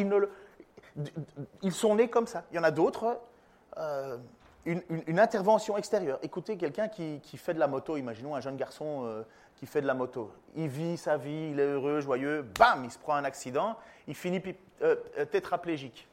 Ils, 1.63 1.73
sont 1.73 1.95
nés 1.95 2.09
comme 2.09 2.27
ça. 2.27 2.45
Il 2.51 2.57
y 2.57 2.59
en 2.59 2.65
a 2.65 2.71
d'autres, 2.71 3.21
euh, 3.77 4.17
une, 4.65 5.19
intervention 5.19 5.77
extérieure. 5.77 6.19
Écoutez, 6.23 6.57
quelqu'un 6.57 6.89
qui, 6.89 7.21
fait 7.37 7.55
de 7.55 7.59
la 7.59 7.67
moto, 7.67 7.97
imaginons 7.97 8.35
un 8.35 8.41
jeune 8.41 8.57
garçon 8.57 9.05
euh, 9.05 9.23
qui 9.57 9.67
fait 9.67 9.83
de 9.83 9.87
la 9.87 9.95
moto. 9.95 10.33
Il 10.57 10.69
vit 10.69 10.97
sa 10.97 11.19
vie, 11.19 11.51
il 11.53 11.61
est 11.61 11.67
heureux, 11.67 12.01
joyeux, 12.01 12.43
bam, 12.59 12.85
il 12.85 12.91
se 12.91 12.99
prend 12.99 13.15
un 13.15 13.25
accident, 13.25 13.77
il 14.07 14.15
finit 14.15 14.43
euh, 14.83 14.97
tétraplégique. 15.31 16.09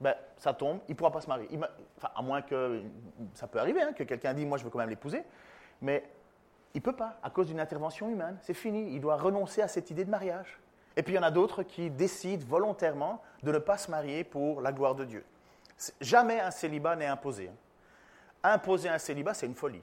Ben, 0.00 0.14
ça 0.36 0.52
tombe, 0.52 0.80
il 0.88 0.92
ne 0.92 0.96
pourra 0.96 1.10
pas 1.10 1.20
se 1.20 1.28
marier. 1.28 1.48
Enfin, 1.96 2.08
à 2.14 2.22
moins 2.22 2.42
que, 2.42 2.82
ça 3.34 3.46
peut 3.46 3.58
arriver, 3.58 3.82
hein, 3.82 3.92
que 3.92 4.04
quelqu'un 4.04 4.34
dise, 4.34 4.46
moi 4.46 4.58
je 4.58 4.64
veux 4.64 4.70
quand 4.70 4.78
même 4.78 4.90
l'épouser, 4.90 5.22
mais 5.80 6.04
il 6.76 6.80
ne 6.80 6.82
peut 6.82 6.92
pas, 6.92 7.18
à 7.22 7.30
cause 7.30 7.46
d'une 7.46 7.58
intervention 7.58 8.10
humaine. 8.10 8.36
C'est 8.42 8.52
fini, 8.52 8.92
il 8.92 9.00
doit 9.00 9.16
renoncer 9.16 9.62
à 9.62 9.68
cette 9.68 9.90
idée 9.90 10.04
de 10.04 10.10
mariage. 10.10 10.60
Et 10.94 11.02
puis 11.02 11.14
il 11.14 11.16
y 11.16 11.18
en 11.18 11.22
a 11.22 11.30
d'autres 11.30 11.62
qui 11.62 11.88
décident 11.88 12.44
volontairement 12.46 13.22
de 13.42 13.50
ne 13.50 13.56
pas 13.58 13.78
se 13.78 13.90
marier 13.90 14.24
pour 14.24 14.60
la 14.60 14.72
gloire 14.72 14.94
de 14.94 15.06
Dieu. 15.06 15.24
Jamais 16.02 16.38
un 16.38 16.50
célibat 16.50 16.94
n'est 16.94 17.06
imposé. 17.06 17.48
hein. 17.48 17.54
Imposer 18.42 18.90
un 18.90 18.98
célibat, 18.98 19.32
c'est 19.32 19.46
une 19.46 19.54
folie. 19.54 19.80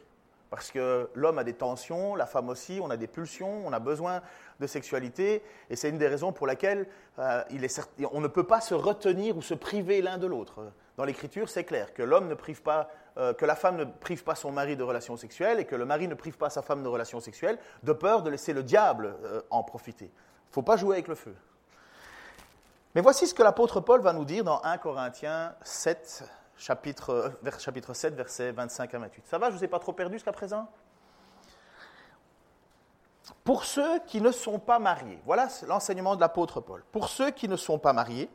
Parce 0.51 0.69
que 0.69 1.10
l'homme 1.15 1.39
a 1.39 1.43
des 1.43 1.56
tensions, 1.56 2.13
la 2.13 2.27
femme 2.27 2.49
aussi, 2.49 2.79
on 2.79 2.91
a 2.91 2.97
des 2.97 3.08
pulsions, 3.08 3.65
on 3.65 3.73
a 3.73 3.79
besoin 3.79 4.21
de 4.60 4.67
sexualité, 4.67 5.43
et 5.71 5.75
c'est 5.75 5.89
une 5.89 5.97
des 5.97 6.08
raisons 6.08 6.32
pour 6.32 6.45
laquelle 6.45 6.86
euh, 7.17 7.41
on 8.12 8.21
ne 8.21 8.27
peut 8.27 8.43
pas 8.43 8.62
se 8.62 8.75
retenir 8.75 9.36
ou 9.36 9.41
se 9.41 9.56
priver 9.56 10.03
l'un 10.03 10.19
de 10.19 10.27
l'autre. 10.27 10.71
Dans 10.95 11.06
l'Écriture, 11.06 11.49
c'est 11.49 11.63
clair 11.63 11.91
que 11.95 12.03
l'homme 12.03 12.27
ne 12.27 12.36
prive 12.36 12.62
pas, 12.62 12.91
euh, 13.17 13.34
que 13.34 13.45
la 13.45 13.56
femme 13.56 13.76
ne 13.76 13.86
prive 13.86 14.23
pas 14.23 14.36
son 14.36 14.52
mari 14.52 14.76
de 14.76 14.84
relations 14.84 15.15
sexuelles 15.17 15.60
et 15.60 15.65
que 15.65 15.76
le 15.76 15.86
mari 15.86 16.08
ne 16.08 16.15
prive 16.15 16.38
pas 16.38 16.49
sa 16.49 16.62
femme 16.62 16.82
de 16.82 16.88
relations 16.88 17.19
sexuelles, 17.19 17.60
de 17.84 17.93
peur 17.93 18.23
de 18.23 18.30
laisser 18.30 18.54
le 18.54 18.63
diable 18.63 19.15
euh, 19.23 19.41
en 19.52 19.63
profiter. 19.63 20.06
Il 20.06 20.49
ne 20.49 20.54
faut 20.54 20.62
pas 20.63 20.78
jouer 20.78 20.95
avec 20.95 21.08
le 21.08 21.15
feu. 21.15 21.36
Mais 22.95 23.02
voici 23.02 23.28
ce 23.28 23.34
que 23.34 23.43
l'apôtre 23.43 23.82
Paul 23.82 24.02
va 24.02 24.13
nous 24.13 24.26
dire 24.26 24.43
dans 24.43 24.62
1 24.63 24.78
Corinthiens 24.78 25.54
7, 25.62 26.23
chapitre, 26.58 27.10
euh, 27.45 27.52
chapitre 27.60 27.93
7, 27.93 28.15
versets 28.15 28.52
25 28.52 28.93
à 28.93 28.99
28. 28.99 29.28
Ça 29.28 29.38
va, 29.38 29.47
je 29.47 29.54
ne 29.54 29.58
vous 29.60 29.63
ai 29.63 29.67
pas 29.67 29.80
trop 29.80 29.93
perdu 29.93 30.15
jusqu'à 30.15 30.32
présent? 30.32 30.67
Pour 33.43 33.63
ceux 33.63 33.99
qui 34.08 34.21
ne 34.21 34.32
sont 34.32 34.60
pas 34.60 34.80
mariés, 34.80 35.19
voilà 35.26 35.47
l'enseignement 35.67 36.15
de 36.15 36.21
l'apôtre 36.21 36.62
Paul. 36.62 36.84
Pour 36.91 37.10
ceux 37.10 37.32
qui 37.32 37.47
ne 37.47 37.56
sont 37.56 37.80
pas 37.80 37.93
mariés, 37.93 38.30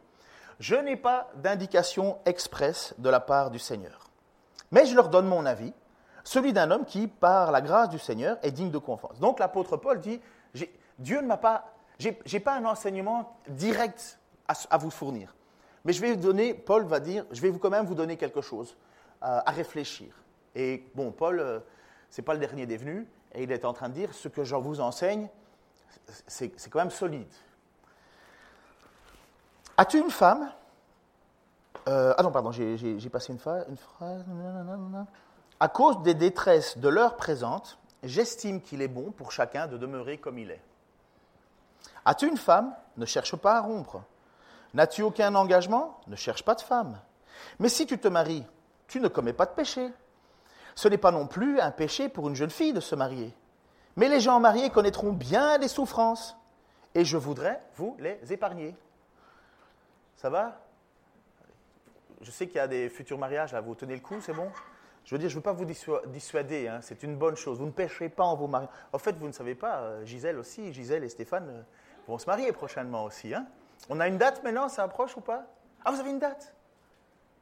je 0.60 0.76
n'ai 0.76 0.96
pas 0.96 1.30
d'indication 1.34 2.18
expresse 2.24 2.94
de 2.98 3.08
la 3.10 3.20
part 3.20 3.50
du 3.50 3.58
Seigneur. 3.58 4.07
Mais 4.70 4.86
je 4.86 4.94
leur 4.94 5.08
donne 5.08 5.26
mon 5.26 5.46
avis, 5.46 5.72
celui 6.24 6.52
d'un 6.52 6.70
homme 6.70 6.84
qui, 6.84 7.06
par 7.06 7.52
la 7.52 7.60
grâce 7.60 7.88
du 7.88 7.98
Seigneur, 7.98 8.38
est 8.42 8.50
digne 8.50 8.70
de 8.70 8.78
confiance. 8.78 9.18
Donc 9.18 9.38
l'apôtre 9.38 9.76
Paul 9.76 10.00
dit, 10.00 10.20
Dieu 10.98 11.20
ne 11.20 11.26
m'a 11.26 11.38
pas, 11.38 11.72
j'ai 11.98 12.40
pas 12.40 12.54
un 12.54 12.64
enseignement 12.64 13.38
direct 13.48 14.18
à, 14.46 14.54
à 14.70 14.76
vous 14.76 14.90
fournir. 14.90 15.34
Mais 15.84 15.92
je 15.92 16.00
vais 16.00 16.12
vous 16.12 16.20
donner, 16.20 16.52
Paul 16.54 16.84
va 16.84 17.00
dire, 17.00 17.24
je 17.30 17.40
vais 17.40 17.50
vous 17.50 17.58
quand 17.58 17.70
même 17.70 17.86
vous 17.86 17.94
donner 17.94 18.16
quelque 18.16 18.42
chose 18.42 18.76
euh, 19.22 19.40
à 19.44 19.50
réfléchir. 19.50 20.14
Et 20.54 20.84
bon, 20.94 21.12
Paul, 21.12 21.40
euh, 21.40 21.60
c'est 22.10 22.22
pas 22.22 22.34
le 22.34 22.40
dernier 22.40 22.66
des 22.66 22.76
venus, 22.76 23.06
et 23.32 23.44
il 23.44 23.52
est 23.52 23.64
en 23.64 23.72
train 23.72 23.88
de 23.88 23.94
dire 23.94 24.12
ce 24.12 24.28
que 24.28 24.44
je 24.44 24.54
vous 24.56 24.80
enseigne, 24.80 25.28
c'est 26.26 26.50
quand 26.70 26.78
même 26.78 26.90
solide. 26.90 27.32
As-tu 29.76 29.98
une 29.98 30.10
femme? 30.10 30.50
Euh, 31.88 32.14
Ah 32.16 32.22
non, 32.22 32.30
pardon, 32.30 32.52
j'ai 32.52 33.10
passé 33.10 33.32
une, 33.32 33.38
une 33.68 33.76
phrase. 33.76 34.24
À 35.60 35.68
cause 35.68 36.02
des 36.02 36.14
détresses 36.14 36.78
de 36.78 36.88
l'heure 36.88 37.16
présente, 37.16 37.78
j'estime 38.02 38.60
qu'il 38.60 38.80
est 38.82 38.88
bon 38.88 39.10
pour 39.10 39.32
chacun 39.32 39.66
de 39.66 39.76
demeurer 39.76 40.18
comme 40.18 40.38
il 40.38 40.50
est. 40.50 40.62
As-tu 42.04 42.28
une 42.28 42.36
femme? 42.36 42.74
Ne 42.96 43.04
cherche 43.04 43.34
pas 43.36 43.56
à 43.56 43.60
rompre. 43.60 44.02
N'as-tu 44.74 45.02
aucun 45.02 45.34
engagement? 45.34 45.98
Ne 46.06 46.16
cherche 46.16 46.44
pas 46.44 46.54
de 46.54 46.60
femme. 46.60 46.98
Mais 47.58 47.68
si 47.68 47.86
tu 47.86 47.98
te 47.98 48.08
maries, 48.08 48.44
tu 48.86 49.00
ne 49.00 49.08
commets 49.08 49.32
pas 49.32 49.46
de 49.46 49.50
péché. 49.50 49.90
Ce 50.74 50.88
n'est 50.88 50.98
pas 50.98 51.10
non 51.10 51.26
plus 51.26 51.60
un 51.60 51.70
péché 51.70 52.08
pour 52.08 52.28
une 52.28 52.36
jeune 52.36 52.50
fille 52.50 52.72
de 52.72 52.80
se 52.80 52.94
marier. 52.94 53.34
Mais 53.96 54.08
les 54.08 54.20
gens 54.20 54.38
mariés 54.38 54.70
connaîtront 54.70 55.12
bien 55.12 55.58
les 55.58 55.66
souffrances, 55.66 56.36
et 56.94 57.04
je 57.04 57.16
voudrais 57.16 57.60
vous 57.74 57.96
les 57.98 58.20
épargner. 58.32 58.76
Ça 60.16 60.30
va? 60.30 60.60
Je 62.20 62.30
sais 62.30 62.46
qu'il 62.46 62.56
y 62.56 62.60
a 62.60 62.68
des 62.68 62.88
futurs 62.88 63.18
mariages, 63.18 63.52
là, 63.52 63.60
vous 63.60 63.74
tenez 63.74 63.94
le 63.94 64.00
coup, 64.00 64.20
c'est 64.20 64.32
bon? 64.32 64.50
Je 65.04 65.14
veux 65.14 65.18
dire, 65.18 65.28
je 65.28 65.34
ne 65.34 65.38
veux 65.38 65.42
pas 65.42 65.52
vous 65.52 65.64
dissuader, 65.64 66.68
hein, 66.68 66.80
c'est 66.82 67.02
une 67.02 67.16
bonne 67.16 67.36
chose. 67.36 67.58
Vous 67.58 67.66
ne 67.66 67.70
pécherez 67.70 68.08
pas 68.08 68.24
en 68.24 68.36
vous 68.36 68.46
mariant. 68.46 68.68
En 68.92 68.98
fait, 68.98 69.16
vous 69.16 69.26
ne 69.26 69.32
savez 69.32 69.54
pas, 69.54 69.78
euh, 69.78 70.04
Gisèle 70.04 70.38
aussi, 70.38 70.72
Gisèle 70.72 71.04
et 71.04 71.08
Stéphane 71.08 71.48
euh, 71.48 71.62
vont 72.06 72.18
se 72.18 72.26
marier 72.26 72.52
prochainement 72.52 73.04
aussi. 73.04 73.32
Hein 73.34 73.46
On 73.88 74.00
a 74.00 74.08
une 74.08 74.18
date 74.18 74.42
maintenant, 74.42 74.68
ça 74.68 74.82
approche 74.82 75.16
ou 75.16 75.20
pas? 75.20 75.46
Ah, 75.84 75.92
vous 75.92 76.00
avez 76.00 76.10
une 76.10 76.18
date? 76.18 76.54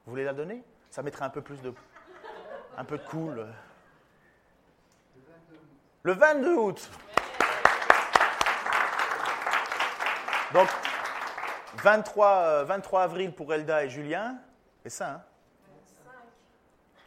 Vous 0.04 0.10
voulez 0.10 0.24
la 0.24 0.32
donner? 0.32 0.62
Ça 0.90 1.02
mettrait 1.02 1.24
un 1.24 1.30
peu 1.30 1.40
plus 1.40 1.60
de 1.60 1.74
un 2.76 2.84
peu 2.84 2.98
de 2.98 3.02
cool. 3.04 3.46
Le 6.02 6.12
22 6.12 6.54
août. 6.54 6.90
Donc, 10.52 10.68
23, 11.82 12.64
23 12.64 13.00
euh, 13.00 13.04
avril 13.04 13.32
pour 13.32 13.52
Elda 13.52 13.84
et 13.84 13.90
Julien. 13.90 14.36
C'est 14.86 14.98
ça, 14.98 15.10
hein 15.10 15.22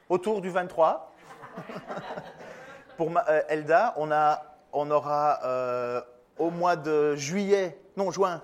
Autour 0.10 0.42
du 0.42 0.50
23. 0.50 1.14
pour 2.98 3.10
euh, 3.10 3.42
Elda, 3.48 3.94
on, 3.96 4.12
a, 4.12 4.44
on 4.74 4.92
aura 4.92 5.40
euh, 5.46 6.02
au 6.38 6.50
mois 6.50 6.76
de 6.76 7.16
juillet, 7.16 7.82
non, 7.96 8.12
juin, 8.12 8.42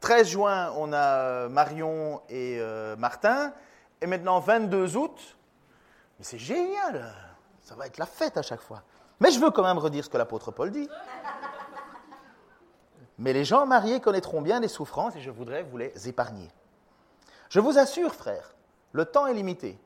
13 0.00 0.26
juin, 0.26 0.72
on 0.76 0.92
a 0.92 1.48
Marion 1.50 2.20
et 2.28 2.60
Martin. 2.98 3.52
Et 4.00 4.08
maintenant, 4.08 4.40
22 4.40 4.96
août, 4.96 5.36
mais 6.18 6.24
c'est 6.24 6.38
génial, 6.38 7.14
ça 7.62 7.76
va 7.76 7.86
être 7.86 7.98
la 7.98 8.06
fête 8.06 8.36
à 8.36 8.42
chaque 8.42 8.60
fois. 8.60 8.82
Mais 9.20 9.30
je 9.30 9.38
veux 9.38 9.52
quand 9.52 9.62
même 9.62 9.78
redire 9.78 10.04
ce 10.04 10.10
que 10.10 10.18
l'apôtre 10.18 10.50
Paul 10.50 10.72
dit. 10.72 10.88
Mais 13.18 13.32
les 13.32 13.44
gens 13.44 13.66
mariés 13.66 14.00
connaîtront 14.00 14.42
bien 14.42 14.58
les 14.58 14.66
souffrances 14.66 15.14
et 15.14 15.20
je 15.20 15.30
voudrais 15.30 15.62
vous 15.62 15.76
les 15.76 16.08
épargner. 16.08 16.50
Je 17.50 17.60
vous 17.60 17.78
assure, 17.78 18.12
frères, 18.12 18.54
le 18.94 19.04
temps 19.04 19.26
est 19.26 19.34
limité, 19.34 19.78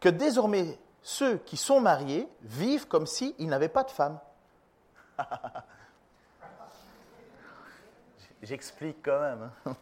que 0.00 0.10
désormais 0.10 0.78
ceux 1.02 1.38
qui 1.38 1.56
sont 1.56 1.80
mariés 1.80 2.28
vivent 2.42 2.86
comme 2.88 3.06
s'ils 3.06 3.48
n'avaient 3.48 3.68
pas 3.68 3.84
de 3.84 3.90
femme. 3.90 4.18
J'explique 8.42 8.98
quand 9.02 9.20
même. 9.20 9.50
Hein. 9.64 9.76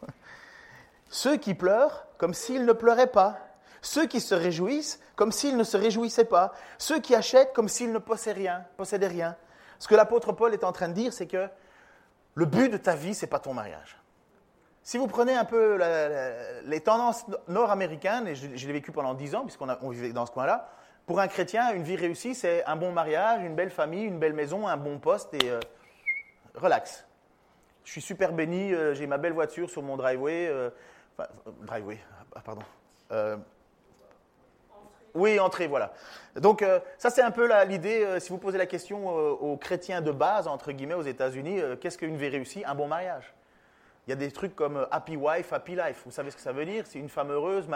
ceux 1.08 1.36
qui 1.38 1.54
pleurent 1.54 2.06
comme 2.18 2.34
s'ils 2.34 2.66
ne 2.66 2.72
pleuraient 2.72 3.10
pas. 3.10 3.38
Ceux 3.80 4.06
qui 4.06 4.20
se 4.20 4.34
réjouissent 4.34 5.00
comme 5.16 5.32
s'ils 5.32 5.56
ne 5.56 5.64
se 5.64 5.76
réjouissaient 5.76 6.24
pas. 6.24 6.52
Ceux 6.76 7.00
qui 7.00 7.14
achètent 7.14 7.54
comme 7.54 7.68
s'ils 7.68 7.92
ne 7.92 7.98
possédaient 7.98 8.40
rien, 8.40 8.66
possédaient 8.76 9.08
rien. 9.08 9.36
Ce 9.78 9.88
que 9.88 9.94
l'apôtre 9.94 10.32
Paul 10.32 10.52
est 10.52 10.64
en 10.64 10.72
train 10.72 10.88
de 10.88 10.94
dire, 10.94 11.12
c'est 11.12 11.26
que 11.26 11.48
le 12.34 12.44
but 12.44 12.68
de 12.68 12.76
ta 12.76 12.94
vie, 12.94 13.14
ce 13.14 13.24
n'est 13.24 13.30
pas 13.30 13.38
ton 13.38 13.54
mariage. 13.54 13.98
Si 14.88 14.96
vous 14.96 15.06
prenez 15.06 15.34
un 15.34 15.44
peu 15.44 15.78
les 16.64 16.80
tendances 16.80 17.26
nord-américaines, 17.46 18.26
et 18.26 18.34
je, 18.34 18.66
l'ai 18.66 18.72
vécu 18.72 18.90
pendant 18.90 19.12
dix 19.12 19.34
ans, 19.34 19.42
puisqu'on 19.42 19.90
vivait 19.90 20.14
dans 20.14 20.24
ce 20.24 20.30
coin-là, 20.30 20.70
pour 21.04 21.20
un 21.20 21.28
chrétien, 21.28 21.74
une 21.74 21.82
vie 21.82 21.94
réussie, 21.94 22.34
c'est 22.34 22.64
un 22.64 22.74
bon 22.74 22.90
mariage, 22.90 23.42
une 23.42 23.54
belle 23.54 23.68
famille, 23.68 24.04
une 24.04 24.18
belle 24.18 24.32
maison, 24.32 24.66
un 24.66 24.78
bon 24.78 24.98
poste 24.98 25.34
et 25.34 25.50
euh, 25.50 25.60
relax. 26.54 27.06
Je 27.84 27.92
suis 27.92 28.00
super 28.00 28.32
béni, 28.32 28.72
euh, 28.72 28.94
j'ai 28.94 29.06
ma 29.06 29.18
belle 29.18 29.34
voiture 29.34 29.68
sur 29.68 29.82
mon 29.82 29.98
driveway. 29.98 30.46
Euh, 30.48 30.70
enfin, 31.18 31.28
driveway, 31.66 31.98
ah, 32.34 32.40
pardon. 32.42 32.62
Oui, 35.12 35.38
entrée, 35.38 35.66
voilà. 35.66 35.92
Donc 36.36 36.64
ça 36.96 37.10
c'est 37.10 37.20
un 37.20 37.30
peu 37.30 37.46
l'idée, 37.64 38.20
si 38.20 38.30
vous 38.30 38.38
posez 38.38 38.56
la 38.56 38.64
question 38.64 39.06
aux 39.06 39.58
chrétiens 39.58 40.00
de 40.00 40.12
base, 40.12 40.48
entre 40.48 40.72
guillemets, 40.72 40.94
aux 40.94 41.02
États-Unis, 41.02 41.60
qu'est-ce 41.78 41.98
qu'une 41.98 42.16
vie 42.16 42.28
réussie? 42.28 42.64
Un 42.64 42.74
bon 42.74 42.88
mariage. 42.88 43.34
Il 44.08 44.12
y 44.12 44.14
a 44.14 44.16
des 44.16 44.30
trucs 44.30 44.56
comme 44.56 44.86
happy 44.90 45.16
wife, 45.18 45.52
happy 45.52 45.74
life. 45.74 46.00
Vous 46.06 46.10
savez 46.10 46.30
ce 46.30 46.36
que 46.36 46.40
ça 46.40 46.52
veut 46.52 46.64
dire? 46.64 46.86
C'est 46.86 46.98
une 46.98 47.10
femme 47.10 47.30
heureuse, 47.30 47.66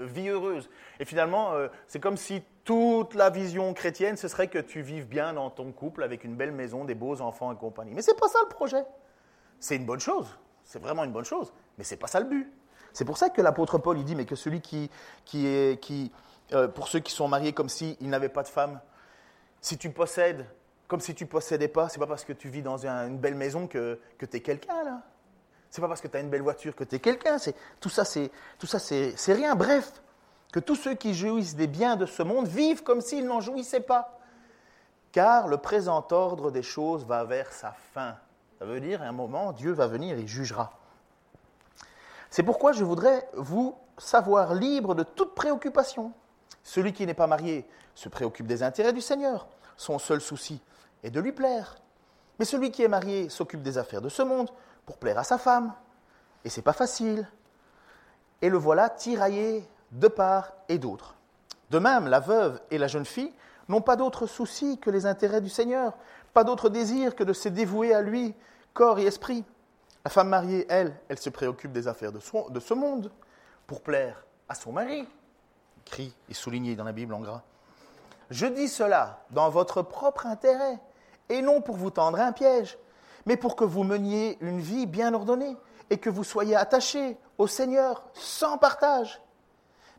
vie 0.00 0.28
heureuse. 0.28 0.68
Et 1.00 1.06
finalement, 1.06 1.54
c'est 1.88 1.98
comme 1.98 2.18
si 2.18 2.42
toute 2.64 3.14
la 3.14 3.30
vision 3.30 3.72
chrétienne, 3.72 4.18
ce 4.18 4.28
serait 4.28 4.48
que 4.48 4.58
tu 4.58 4.82
vives 4.82 5.08
bien 5.08 5.32
dans 5.32 5.48
ton 5.48 5.72
couple 5.72 6.02
avec 6.02 6.24
une 6.24 6.36
belle 6.36 6.52
maison, 6.52 6.84
des 6.84 6.94
beaux 6.94 7.22
enfants 7.22 7.50
et 7.54 7.56
compagnie. 7.56 7.94
Mais 7.94 8.02
c'est 8.02 8.20
pas 8.20 8.28
ça 8.28 8.38
le 8.42 8.50
projet. 8.50 8.84
C'est 9.58 9.76
une 9.76 9.86
bonne 9.86 9.98
chose. 9.98 10.38
C'est 10.62 10.78
vraiment 10.78 11.04
une 11.04 11.12
bonne 11.12 11.24
chose. 11.24 11.54
Mais 11.78 11.84
c'est 11.84 11.96
pas 11.96 12.06
ça 12.06 12.20
le 12.20 12.26
but. 12.26 12.52
C'est 12.92 13.06
pour 13.06 13.16
ça 13.16 13.30
que 13.30 13.40
l'apôtre 13.40 13.78
Paul 13.78 13.96
il 13.96 14.04
dit 14.04 14.14
mais 14.14 14.26
que 14.26 14.36
celui 14.36 14.60
qui, 14.60 14.90
qui, 15.24 15.46
est, 15.46 15.80
euh, 16.52 16.68
pour 16.68 16.88
ceux 16.88 17.00
qui 17.00 17.12
sont 17.12 17.28
mariés 17.28 17.54
comme 17.54 17.70
s'ils 17.70 17.96
n'avaient 18.10 18.28
pas 18.28 18.42
de 18.42 18.48
femme. 18.48 18.78
Si 19.62 19.78
tu 19.78 19.88
possèdes 19.88 20.44
comme 20.86 21.00
si 21.00 21.14
tu 21.14 21.24
ne 21.24 21.28
possédais 21.30 21.68
pas, 21.68 21.88
c'est 21.88 21.98
pas 21.98 22.06
parce 22.06 22.24
que 22.24 22.34
tu 22.34 22.50
vis 22.50 22.62
dans 22.62 22.86
une 22.86 23.16
belle 23.16 23.34
maison 23.34 23.66
que, 23.66 23.98
que 24.18 24.26
tu 24.26 24.36
es 24.36 24.40
quelqu'un 24.40 24.84
là. 24.84 25.02
C'est 25.76 25.82
pas 25.82 25.88
parce 25.88 26.00
que 26.00 26.08
tu 26.08 26.16
as 26.16 26.20
une 26.20 26.30
belle 26.30 26.40
voiture 26.40 26.74
que 26.74 26.84
tu 26.84 26.96
es 26.96 27.00
quelqu'un. 27.00 27.36
Tout 27.80 27.90
ça, 27.90 28.06
c'est, 28.06 28.30
tout 28.58 28.66
ça 28.66 28.78
c'est, 28.78 29.14
rien. 29.34 29.54
Bref, 29.54 29.92
que 30.50 30.58
tous 30.58 30.74
ceux 30.74 30.94
qui 30.94 31.12
jouissent 31.12 31.54
des 31.54 31.66
biens 31.66 31.96
de 31.96 32.06
ce 32.06 32.22
monde 32.22 32.48
vivent 32.48 32.82
comme 32.82 33.02
s'ils 33.02 33.26
n'en 33.26 33.42
jouissaient 33.42 33.80
pas. 33.80 34.18
Car 35.12 35.48
le 35.48 35.58
présent 35.58 36.02
ordre 36.12 36.50
des 36.50 36.62
choses 36.62 37.04
va 37.04 37.24
vers 37.24 37.52
sa 37.52 37.72
fin. 37.92 38.16
Ça 38.58 38.64
veut 38.64 38.80
dire, 38.80 39.02
à 39.02 39.04
un 39.04 39.12
moment, 39.12 39.52
Dieu 39.52 39.72
va 39.72 39.86
venir 39.86 40.16
et 40.16 40.26
jugera. 40.26 40.72
C'est 42.30 42.42
pourquoi 42.42 42.72
je 42.72 42.82
voudrais 42.82 43.28
vous 43.34 43.76
savoir 43.98 44.54
libre 44.54 44.94
de 44.94 45.02
toute 45.02 45.34
préoccupation. 45.34 46.14
Celui 46.62 46.94
qui 46.94 47.04
n'est 47.04 47.12
pas 47.12 47.26
marié 47.26 47.68
se 47.94 48.08
préoccupe 48.08 48.46
des 48.46 48.62
intérêts 48.62 48.94
du 48.94 49.02
Seigneur. 49.02 49.46
Son 49.76 49.98
seul 49.98 50.22
souci 50.22 50.58
est 51.02 51.10
de 51.10 51.20
lui 51.20 51.32
plaire. 51.32 51.76
Mais 52.38 52.44
celui 52.44 52.70
qui 52.70 52.82
est 52.82 52.88
marié 52.88 53.28
s'occupe 53.28 53.62
des 53.62 53.78
affaires 53.78 54.02
de 54.02 54.08
ce 54.08 54.22
monde 54.22 54.50
pour 54.84 54.98
plaire 54.98 55.18
à 55.18 55.24
sa 55.24 55.38
femme. 55.38 55.72
Et 56.44 56.50
c'est 56.50 56.62
pas 56.62 56.72
facile. 56.72 57.28
Et 58.42 58.48
le 58.48 58.58
voilà 58.58 58.88
tiraillé 58.90 59.66
de 59.92 60.08
part 60.08 60.52
et 60.68 60.78
d'autre. 60.78 61.14
De 61.70 61.78
même, 61.78 62.06
la 62.06 62.20
veuve 62.20 62.60
et 62.70 62.78
la 62.78 62.86
jeune 62.86 63.04
fille 63.04 63.32
n'ont 63.68 63.80
pas 63.80 63.96
d'autre 63.96 64.26
souci 64.26 64.78
que 64.78 64.90
les 64.90 65.06
intérêts 65.06 65.40
du 65.40 65.48
Seigneur, 65.48 65.94
pas 66.32 66.44
d'autre 66.44 66.68
désir 66.68 67.16
que 67.16 67.24
de 67.24 67.32
se 67.32 67.48
dévouer 67.48 67.94
à 67.94 68.02
lui, 68.02 68.34
corps 68.74 68.98
et 68.98 69.06
esprit. 69.06 69.44
La 70.04 70.10
femme 70.10 70.28
mariée, 70.28 70.66
elle, 70.68 70.94
elle 71.08 71.18
se 71.18 71.30
préoccupe 71.30 71.72
des 71.72 71.88
affaires 71.88 72.12
de, 72.12 72.20
de 72.50 72.60
ce 72.60 72.74
monde 72.74 73.10
pour 73.66 73.80
plaire 73.80 74.24
à 74.48 74.54
son 74.54 74.70
mari 74.70 75.08
écrit 75.86 76.12
et 76.28 76.34
souligné 76.34 76.74
dans 76.74 76.84
la 76.84 76.92
Bible 76.92 77.14
en 77.14 77.20
gras. 77.20 77.42
Je 78.30 78.46
dis 78.46 78.68
cela 78.68 79.24
dans 79.30 79.48
votre 79.50 79.82
propre 79.82 80.26
intérêt, 80.26 80.78
et 81.28 81.42
non 81.42 81.60
pour 81.60 81.76
vous 81.76 81.90
tendre 81.90 82.20
un 82.20 82.32
piège, 82.32 82.78
mais 83.26 83.36
pour 83.36 83.56
que 83.56 83.64
vous 83.64 83.82
meniez 83.82 84.38
une 84.40 84.60
vie 84.60 84.86
bien 84.86 85.14
ordonnée 85.14 85.56
et 85.90 85.98
que 85.98 86.10
vous 86.10 86.24
soyez 86.24 86.56
attachés 86.56 87.16
au 87.38 87.46
Seigneur 87.46 88.04
sans 88.14 88.58
partage. 88.58 89.20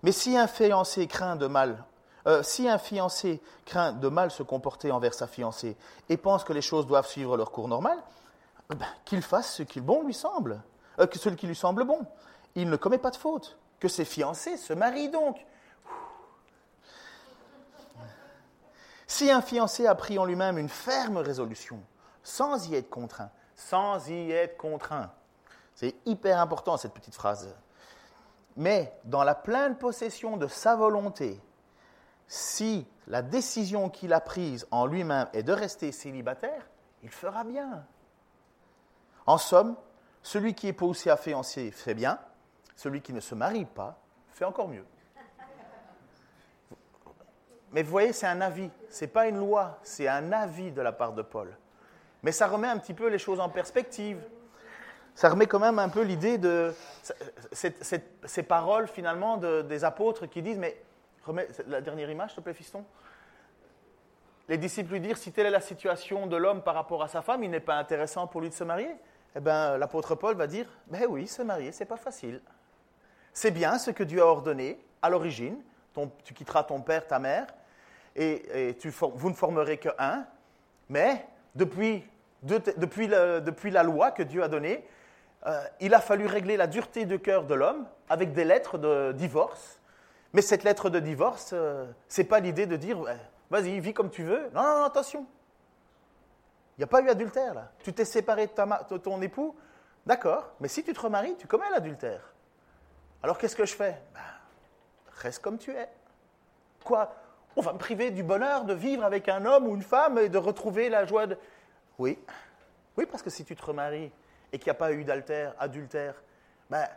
Mais 0.04 0.12
si 0.12 0.38
un 0.38 0.48
fiancé 0.48 1.08
craint 1.08 1.36
de 1.36 1.48
mal, 1.48 1.84
euh, 2.28 2.44
si 2.44 2.68
un 2.68 2.78
fiancé 2.78 3.42
craint 3.66 3.94
de 3.94 4.08
mal 4.10 4.32
se 4.32 4.44
comporter 4.44 4.92
envers 4.92 5.14
sa 5.14 5.28
fiancée 5.28 5.78
et 6.10 6.18
pense 6.18 6.44
que 6.44 6.54
les 6.54 6.62
choses 6.62 6.86
doivent 6.86 7.08
suivre 7.08 7.38
leur 7.38 7.52
cours 7.52 7.68
normal, 7.68 7.98
eh 8.72 8.76
ben, 8.76 8.86
qu'il 9.06 9.22
fasse 9.22 9.54
ce 9.54 9.64
qui 9.64 9.80
lui 9.80 10.14
semble, 10.14 10.62
euh, 11.00 11.08
ce 11.14 11.30
qui 11.30 11.48
lui 11.48 11.56
semble 11.56 11.86
bon. 11.86 12.06
Il 12.56 12.70
ne 12.70 12.76
commet 12.76 12.98
pas 12.98 13.12
de 13.12 13.16
faute. 13.16 13.58
Que 13.80 13.88
ses 13.88 14.06
fiancés 14.06 14.58
se 14.58 14.74
marient 14.74 15.10
donc, 15.10 15.38
Si 19.08 19.32
un 19.32 19.42
fiancé 19.42 19.88
a 19.88 19.96
pris 19.96 20.20
en 20.20 20.26
lui-même 20.26 20.58
une 20.58 20.70
ferme 20.70 21.18
résolution, 21.18 21.82
sans 22.24 22.70
y 22.70 22.76
être 22.76 22.90
contraint, 22.90 23.32
sans 23.56 24.10
y 24.10 24.32
être 24.32 24.58
contraint, 24.58 25.12
c'est 25.74 25.96
hyper 26.06 26.40
important 26.40 26.76
cette 26.76 26.94
petite 26.94 27.16
phrase, 27.16 27.56
mais 28.58 28.94
dans 29.06 29.24
la 29.24 29.36
pleine 29.36 29.78
possession 29.78 30.36
de 30.36 30.48
sa 30.48 30.76
volonté, 30.76 31.40
si 32.28 32.86
la 33.08 33.22
décision 33.22 33.90
qu'il 33.90 34.12
a 34.12 34.20
prise 34.20 34.68
en 34.72 34.86
lui-même 34.86 35.30
est 35.32 35.44
de 35.44 35.54
rester 35.54 35.94
célibataire, 35.94 36.68
il 37.02 37.10
fera 37.10 37.46
bien. 37.46 37.86
En 39.26 39.38
somme, 39.38 39.78
celui 40.22 40.54
qui 40.54 40.68
est 40.68 40.74
poussé 40.74 41.10
à 41.10 41.16
fiancé 41.18 41.72
fait 41.72 41.94
bien, 41.94 42.20
Celui 42.76 43.02
qui 43.02 43.12
ne 43.12 43.20
se 43.20 43.34
marie 43.34 43.66
pas 43.66 43.98
fait 44.30 44.46
encore 44.46 44.68
mieux. 44.68 44.86
Mais 47.78 47.84
vous 47.84 47.92
voyez, 47.92 48.12
c'est 48.12 48.26
un 48.26 48.42
avis, 48.42 48.72
ce 48.90 49.06
n'est 49.06 49.12
pas 49.12 49.28
une 49.28 49.38
loi, 49.38 49.78
c'est 49.84 50.08
un 50.08 50.32
avis 50.32 50.72
de 50.72 50.82
la 50.82 50.92
part 50.92 51.14
de 51.14 51.22
Paul. 51.22 51.56
Mais 52.24 52.32
ça 52.32 52.48
remet 52.48 52.68
un 52.68 52.80
petit 52.80 52.96
peu 52.96 53.06
les 53.08 53.20
choses 53.20 53.40
en 53.40 53.50
perspective. 53.50 54.20
Ça 55.14 55.30
remet 55.30 55.46
quand 55.46 55.60
même 55.60 55.78
un 55.78 55.88
peu 55.88 56.02
l'idée 56.02 56.40
de 56.40 56.74
ces 57.52 58.42
paroles 58.42 58.88
finalement 58.88 59.38
des 59.38 59.84
apôtres 59.84 60.26
qui 60.26 60.42
disent, 60.42 60.58
mais 60.58 60.76
remets 61.24 61.48
la 61.68 61.80
dernière 61.80 62.10
image, 62.10 62.32
s'il 62.32 62.38
te 62.38 62.42
plaît, 62.42 62.56
fiston. 62.56 62.84
Les 64.50 64.58
disciples 64.58 64.94
lui 64.94 65.00
dirent, 65.00 65.20
si 65.20 65.32
telle 65.32 65.46
est 65.46 65.52
la 65.52 65.62
situation 65.62 66.26
de 66.26 66.36
l'homme 66.36 66.64
par 66.64 66.74
rapport 66.74 67.04
à 67.04 67.08
sa 67.08 67.22
femme, 67.22 67.44
il 67.44 67.52
n'est 67.52 67.60
pas 67.60 67.76
intéressant 67.76 68.26
pour 68.26 68.42
lui 68.42 68.50
de 68.50 68.56
se 68.56 68.64
marier. 68.64 68.96
Eh 69.36 69.40
bien, 69.40 69.78
l'apôtre 69.78 70.16
Paul 70.16 70.36
va 70.36 70.48
dire, 70.48 70.66
ben 70.88 71.06
oui, 71.08 71.28
se 71.28 71.44
marier, 71.44 71.72
c'est 71.72 71.86
pas 71.86 71.98
facile. 71.98 72.42
C'est 73.34 73.52
bien 73.52 73.78
ce 73.78 73.92
que 73.92 74.02
Dieu 74.02 74.24
a 74.24 74.26
ordonné 74.26 74.84
à 75.04 75.12
l'origine, 75.12 75.62
tu 76.24 76.34
quitteras 76.34 76.64
ton 76.64 76.82
père, 76.82 77.06
ta 77.06 77.20
mère, 77.20 77.46
et, 78.18 78.78
vous 79.02 79.30
ne 79.30 79.36
formerez 79.36 79.78
que 79.78 79.90
un. 79.98 80.26
Mais 80.90 81.26
depuis, 81.56 82.04
la 82.42 83.84
loi 83.84 84.12
que 84.12 84.24
Dieu 84.24 84.44
a 84.44 84.48
donnée, 84.48 84.86
euh, 85.46 85.64
il 85.80 85.94
a 85.94 86.02
fallu 86.02 86.26
régler 86.26 86.58
la 86.58 86.68
dureté 86.68 87.06
de 87.06 87.16
cœur 87.16 87.46
de 87.46 87.54
l'homme 87.54 87.88
avec 88.10 88.34
des 88.34 88.44
lettres 88.44 88.78
de 88.78 89.12
divorce. 89.14 89.80
Mais 90.34 90.42
cette 90.42 90.64
lettre 90.64 90.90
de 90.90 91.00
divorce, 91.00 91.52
euh, 91.54 91.86
ce 92.10 92.22
n'est 92.22 92.28
pas 92.28 92.40
l'idée 92.40 92.66
de 92.66 92.76
dire 92.76 92.98
vas-y, 93.50 93.80
vis 93.80 93.94
comme 93.94 94.10
tu 94.10 94.24
veux. 94.24 94.50
Non, 94.54 94.64
non, 94.64 94.80
non 94.80 94.84
attention. 94.86 95.26
Il 96.78 96.82
n'y 96.82 96.84
a 96.84 96.88
pas 96.88 97.02
eu 97.02 97.10
adultère 97.10 97.54
là. 97.54 97.72
Tu 97.80 97.94
t'es 97.94 98.06
séparé 98.06 98.48
de, 98.48 98.94
de 98.94 98.98
ton 98.98 99.22
époux, 99.22 99.56
d'accord, 100.06 100.52
mais 100.60 100.68
si 100.68 100.84
tu 100.84 100.94
te 100.94 101.00
remaries, 101.00 101.36
tu 101.38 101.48
commets 101.48 101.70
l'adultère. 101.72 102.34
Alors 103.24 103.38
qu'est-ce 103.38 103.56
que 103.56 103.66
je 103.66 103.74
fais? 103.74 104.02
Ben, 104.14 104.22
Reste 105.18 105.42
comme 105.42 105.58
tu 105.58 105.72
es. 105.72 105.90
Quoi? 106.84 107.12
On 107.58 107.62
va 107.62 107.74
me 107.74 107.80
priver 107.80 108.12
du 108.12 108.22
bonheur 108.22 108.66
de 108.66 108.74
vivre 108.76 109.04
avec 109.04 109.28
un 109.28 109.44
homme 109.44 109.66
ou 109.66 109.74
une 109.74 109.82
femme 109.82 110.20
et 110.20 110.30
de 110.30 110.38
retrouver 110.38 110.90
la 110.90 111.06
joie 111.06 111.26
de... 111.26 111.36
Oui, 111.98 112.20
oui, 112.96 113.08
parce 113.10 113.24
que 113.24 113.32
si 113.32 113.44
tu 113.44 113.56
te 113.56 113.66
remaries 113.66 114.12
et 114.54 114.60
qu'il 114.60 114.68
n'y 114.68 114.72
a 114.72 114.76
pas 114.76 114.92
eu 114.94 115.04
d'adultère, 115.04 115.56
adultère, 115.58 116.14
ben, 116.70 116.88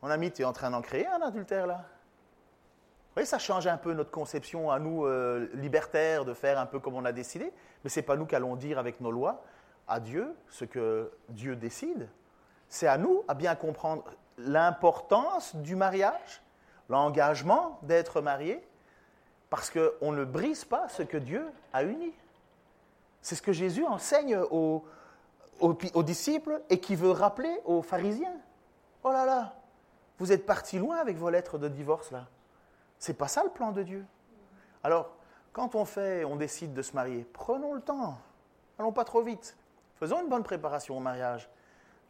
mon 0.00 0.08
ami, 0.08 0.32
tu 0.32 0.40
es 0.40 0.44
en 0.46 0.54
train 0.54 0.70
d'en 0.70 0.80
créer 0.80 1.06
un 1.06 1.20
adultère 1.20 1.66
là. 1.66 1.84
Vous 3.14 3.26
ça 3.26 3.38
change 3.38 3.66
un 3.66 3.76
peu 3.76 3.92
notre 3.92 4.10
conception 4.10 4.70
à 4.70 4.78
nous, 4.78 5.04
euh, 5.04 5.50
libertaires, 5.52 6.24
de 6.24 6.32
faire 6.32 6.58
un 6.58 6.66
peu 6.66 6.80
comme 6.80 6.94
on 6.94 7.04
a 7.04 7.12
décidé, 7.12 7.52
mais 7.84 7.90
ce 7.90 8.00
n'est 8.00 8.06
pas 8.06 8.16
nous 8.16 8.24
qui 8.24 8.36
allons 8.36 8.56
dire 8.56 8.78
avec 8.78 9.02
nos 9.02 9.10
lois 9.10 9.42
à 9.86 10.00
Dieu 10.00 10.34
ce 10.48 10.64
que 10.64 11.12
Dieu 11.28 11.56
décide. 11.56 12.08
C'est 12.70 12.86
à 12.86 12.96
nous 12.96 13.22
à 13.28 13.34
bien 13.34 13.54
comprendre 13.54 14.04
l'importance 14.38 15.56
du 15.56 15.76
mariage, 15.76 16.42
l'engagement 16.88 17.80
d'être 17.82 18.22
marié, 18.22 18.66
parce 19.50 19.70
qu'on 19.70 20.12
ne 20.12 20.24
brise 20.24 20.64
pas 20.64 20.88
ce 20.88 21.02
que 21.02 21.16
Dieu 21.16 21.46
a 21.72 21.82
uni. 21.84 22.12
C'est 23.22 23.34
ce 23.34 23.42
que 23.42 23.52
Jésus 23.52 23.84
enseigne 23.84 24.36
aux, 24.36 24.84
disciples 26.02 26.60
et 26.70 26.78
qui 26.80 26.96
veut 26.96 27.10
rappeler 27.10 27.60
aux 27.64 27.82
pharisiens. 27.82 28.36
Oh 29.02 29.10
là 29.10 29.24
là, 29.24 29.54
vous 30.18 30.32
êtes 30.32 30.46
partis 30.46 30.78
loin 30.78 30.96
avec 30.96 31.16
vos 31.16 31.30
lettres 31.30 31.58
de 31.58 31.68
divorce 31.68 32.10
là. 32.10 32.26
C'est 32.98 33.14
pas 33.14 33.28
ça 33.28 33.44
le 33.44 33.50
plan 33.50 33.70
de 33.70 33.82
Dieu. 33.82 34.04
Alors, 34.82 35.10
quand 35.52 35.74
on 35.74 35.84
fait, 35.84 36.24
on 36.24 36.36
décide 36.36 36.74
de 36.74 36.82
se 36.82 36.94
marier, 36.94 37.26
prenons 37.32 37.74
le 37.74 37.80
temps. 37.80 38.18
Allons 38.78 38.92
pas 38.92 39.04
trop 39.04 39.22
vite. 39.22 39.56
Faisons 39.96 40.20
une 40.22 40.28
bonne 40.28 40.42
préparation 40.42 40.96
au 40.96 41.00
mariage. 41.00 41.48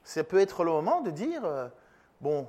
Ça 0.03 0.25
peut 0.25 0.39
être 0.39 0.65
le 0.65 0.71
moment 0.71 1.01
de 1.01 1.11
dire, 1.11 1.45
euh, 1.45 1.69
bon, 2.21 2.47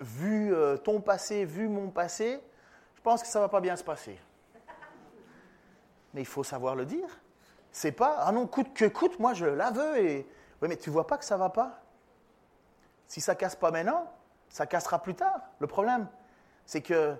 vu 0.00 0.54
euh, 0.54 0.76
ton 0.76 1.00
passé, 1.00 1.44
vu 1.44 1.68
mon 1.68 1.90
passé, 1.90 2.40
je 3.00 3.02
pense 3.02 3.22
que 3.22 3.28
ça 3.28 3.38
ne 3.38 3.44
va 3.44 3.48
pas 3.48 3.62
bien 3.62 3.76
se 3.76 3.82
passer. 3.82 4.20
Mais 6.12 6.20
il 6.20 6.26
faut 6.26 6.44
savoir 6.44 6.76
le 6.76 6.84
dire. 6.84 7.08
C'est 7.72 7.92
pas, 7.92 8.16
ah 8.18 8.30
non, 8.30 8.46
coûte 8.46 8.74
que 8.74 8.84
coûte, 8.84 9.18
moi 9.18 9.32
je 9.32 9.46
la 9.46 9.70
veux 9.70 9.98
et. 9.98 10.28
Oui, 10.60 10.68
mais 10.68 10.76
tu 10.76 10.90
vois 10.90 11.06
pas 11.06 11.16
que 11.16 11.24
ça 11.24 11.38
va 11.38 11.48
pas. 11.48 11.80
Si 13.06 13.22
ça 13.22 13.34
casse 13.34 13.56
pas 13.56 13.70
maintenant, 13.70 14.12
ça 14.50 14.66
cassera 14.66 14.98
plus 14.98 15.14
tard. 15.14 15.40
Le 15.60 15.66
problème, 15.66 16.08
c'est 16.66 16.82
que 16.82 17.16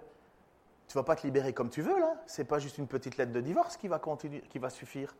tu 0.87 0.99
vas 0.99 1.03
pas 1.03 1.17
te 1.17 1.23
libérer 1.23 1.55
comme 1.55 1.71
tu 1.71 1.81
veux 1.81 1.99
là. 1.99 2.15
C'est 2.27 2.45
pas 2.45 2.59
juste 2.59 2.77
une 2.77 2.87
petite 2.87 3.17
lettre 3.17 3.33
de 3.33 3.41
divorce 3.41 3.79
qui 3.79 3.89
va 3.89 3.99
continuer, 3.99 4.43
qui 4.43 4.59
va 4.59 4.69
suffire. 4.69 5.17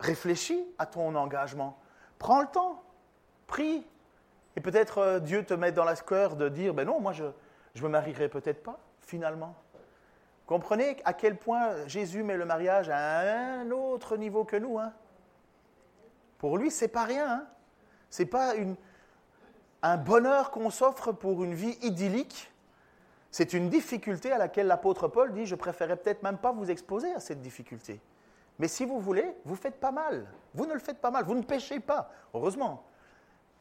Réfléchis 0.00 0.66
à 0.76 0.86
ton 0.86 1.14
engagement. 1.14 1.78
Prends 2.18 2.40
le 2.40 2.48
temps. 2.48 2.82
Prie. 3.46 3.86
Et 4.56 4.60
peut-être 4.60 4.98
euh, 4.98 5.20
Dieu 5.20 5.44
te 5.44 5.54
met 5.54 5.70
dans 5.70 5.84
la 5.84 5.94
cœur 5.94 6.34
de 6.34 6.48
dire, 6.48 6.74
ben 6.74 6.84
non, 6.84 6.98
moi 6.98 7.12
je 7.12 7.24
ne 7.24 7.82
me 7.82 7.88
marierai 7.88 8.28
peut-être 8.28 8.64
pas, 8.64 8.80
finalement. 9.02 9.54
Comprenez 10.46 10.96
à 11.04 11.14
quel 11.14 11.36
point 11.36 11.86
Jésus 11.86 12.22
met 12.22 12.36
le 12.36 12.44
mariage 12.44 12.90
à 12.90 13.60
un 13.60 13.70
autre 13.70 14.16
niveau 14.16 14.44
que 14.44 14.56
nous. 14.56 14.78
Hein. 14.78 14.92
Pour 16.38 16.58
lui, 16.58 16.70
c'est 16.70 16.88
pas 16.88 17.04
rien. 17.04 17.30
Hein. 17.30 17.46
C'est 18.10 18.26
pas 18.26 18.52
un 19.82 19.96
bonheur 19.96 20.50
qu'on 20.50 20.70
s'offre 20.70 21.12
pour 21.12 21.44
une 21.44 21.54
vie 21.54 21.78
idyllique. 21.82 22.52
C'est 23.30 23.52
une 23.52 23.70
difficulté 23.70 24.30
à 24.32 24.38
laquelle 24.38 24.66
l'apôtre 24.66 25.08
Paul 25.08 25.32
dit 25.32 25.46
Je 25.46 25.54
préférerais 25.54 25.96
peut-être 25.96 26.22
même 26.22 26.38
pas 26.38 26.52
vous 26.52 26.70
exposer 26.70 27.12
à 27.14 27.20
cette 27.20 27.40
difficulté. 27.40 28.00
Mais 28.58 28.68
si 28.68 28.84
vous 28.84 29.00
voulez, 29.00 29.34
vous 29.44 29.56
faites 29.56 29.80
pas 29.80 29.90
mal. 29.90 30.26
Vous 30.52 30.66
ne 30.66 30.74
le 30.74 30.78
faites 30.78 30.98
pas 30.98 31.10
mal. 31.10 31.24
Vous 31.24 31.34
ne 31.34 31.42
péchez 31.42 31.80
pas. 31.80 32.10
Heureusement. 32.34 32.84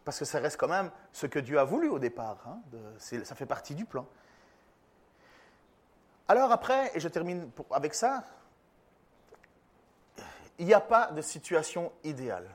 Parce 0.06 0.20
que 0.20 0.26
ça 0.26 0.40
reste 0.40 0.58
quand 0.58 0.68
même 0.68 0.92
ce 1.14 1.26
que 1.26 1.40
Dieu 1.40 1.58
a 1.58 1.64
voulu 1.64 1.90
au 1.90 1.98
départ. 1.98 2.46
Hein, 2.46 2.60
ça 3.00 3.36
fait 3.36 3.46
partie 3.46 3.74
du 3.74 3.86
plan. 3.86 4.06
Alors 6.28 6.52
après, 6.52 6.92
et 6.96 7.00
je 7.00 7.08
termine 7.08 7.50
avec 7.72 7.94
ça, 7.94 8.24
il 10.58 10.66
n'y 10.66 10.74
a 10.74 10.80
pas 10.80 11.12
de 11.12 11.22
situation 11.22 11.92
idéale. 12.04 12.50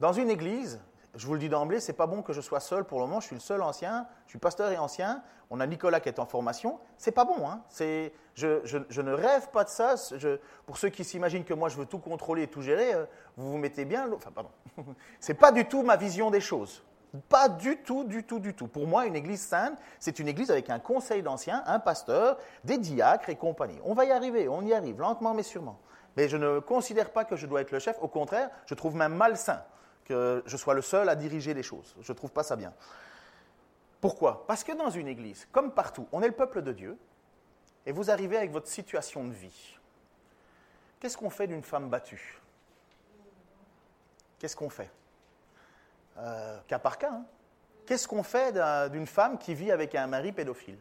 Dans 0.00 0.12
une 0.12 0.30
église, 0.30 0.80
je 1.14 1.26
vous 1.26 1.32
le 1.32 1.40
dis 1.40 1.48
d'emblée, 1.48 1.80
c'est 1.80 1.94
pas 1.94 2.06
bon 2.06 2.22
que 2.22 2.32
je 2.32 2.40
sois 2.40 2.60
seul 2.60 2.84
pour 2.84 3.00
le 3.00 3.06
moment. 3.06 3.20
Je 3.20 3.26
suis 3.26 3.36
le 3.36 3.40
seul 3.40 3.62
ancien, 3.62 4.06
je 4.26 4.30
suis 4.30 4.38
pasteur 4.38 4.70
et 4.70 4.78
ancien. 4.78 5.22
On 5.48 5.60
a 5.60 5.66
Nicolas 5.66 6.00
qui 6.00 6.08
est 6.08 6.18
en 6.18 6.26
formation. 6.26 6.78
C'est 6.98 7.12
pas 7.12 7.24
bon. 7.24 7.48
Hein. 7.48 7.62
je, 8.34 8.60
je, 8.64 9.00
ne 9.00 9.12
rêve 9.12 9.48
pas 9.50 9.64
de 9.64 9.68
ça. 9.68 9.94
pour 10.66 10.76
ceux 10.76 10.90
qui 10.90 11.04
s'imaginent 11.04 11.44
que 11.44 11.54
moi 11.54 11.68
je 11.68 11.76
veux 11.76 11.86
tout 11.86 11.98
contrôler 11.98 12.42
et 12.42 12.48
tout 12.48 12.62
gérer, 12.62 12.94
euh, 12.94 13.06
vous 13.36 13.52
vous 13.52 13.58
mettez 13.58 13.84
bien. 13.84 14.12
Enfin, 14.12 14.30
pardon. 14.30 14.50
c'est 15.20 15.34
pas 15.34 15.52
du 15.52 15.66
tout 15.66 15.82
ma 15.82 15.96
vision 15.96 16.30
des 16.30 16.40
choses. 16.40 16.82
Pas 17.28 17.48
du 17.48 17.78
tout, 17.78 18.04
du 18.04 18.24
tout, 18.24 18.38
du 18.38 18.54
tout. 18.54 18.66
Pour 18.66 18.86
moi, 18.86 19.06
une 19.06 19.16
église 19.16 19.40
sainte, 19.40 19.78
c'est 19.98 20.18
une 20.18 20.28
église 20.28 20.50
avec 20.50 20.68
un 20.70 20.78
conseil 20.78 21.22
d'anciens, 21.22 21.62
un 21.66 21.78
pasteur, 21.78 22.38
des 22.64 22.78
diacres 22.78 23.28
et 23.30 23.36
compagnie. 23.36 23.78
On 23.84 23.94
va 23.94 24.04
y 24.04 24.10
arriver, 24.10 24.48
on 24.48 24.62
y 24.62 24.74
arrive, 24.74 25.00
lentement 25.00 25.32
mais 25.32 25.42
sûrement. 25.42 25.78
Mais 26.16 26.28
je 26.28 26.36
ne 26.36 26.58
considère 26.58 27.10
pas 27.10 27.24
que 27.24 27.36
je 27.36 27.46
dois 27.46 27.60
être 27.60 27.70
le 27.70 27.78
chef. 27.78 27.96
Au 28.00 28.08
contraire, 28.08 28.50
je 28.66 28.74
trouve 28.74 28.96
même 28.96 29.14
malsain 29.14 29.62
que 30.04 30.42
je 30.46 30.56
sois 30.56 30.74
le 30.74 30.82
seul 30.82 31.08
à 31.08 31.16
diriger 31.16 31.54
les 31.54 31.62
choses. 31.62 31.94
Je 32.00 32.12
ne 32.12 32.16
trouve 32.16 32.30
pas 32.30 32.42
ça 32.42 32.56
bien. 32.56 32.72
Pourquoi? 34.00 34.46
Parce 34.46 34.62
que 34.62 34.72
dans 34.72 34.90
une 34.90 35.08
église, 35.08 35.46
comme 35.52 35.72
partout, 35.72 36.06
on 36.12 36.22
est 36.22 36.28
le 36.28 36.34
peuple 36.34 36.62
de 36.62 36.72
Dieu, 36.72 36.98
et 37.86 37.92
vous 37.92 38.10
arrivez 38.10 38.36
avec 38.36 38.50
votre 38.50 38.68
situation 38.68 39.24
de 39.24 39.32
vie. 39.32 39.78
Qu'est-ce 41.00 41.16
qu'on 41.16 41.30
fait 41.30 41.46
d'une 41.46 41.62
femme 41.62 41.88
battue? 41.88 42.40
Qu'est-ce 44.38 44.56
qu'on 44.56 44.68
fait? 44.68 44.90
Euh, 46.18 46.58
cas 46.66 46.78
par 46.78 46.98
cas. 46.98 47.10
Hein. 47.12 47.24
Qu'est-ce 47.86 48.08
qu'on 48.08 48.22
fait 48.22 48.52
d'une 48.90 49.06
femme 49.06 49.38
qui 49.38 49.54
vit 49.54 49.70
avec 49.70 49.94
un 49.94 50.06
mari 50.06 50.32
pédophile? 50.32 50.78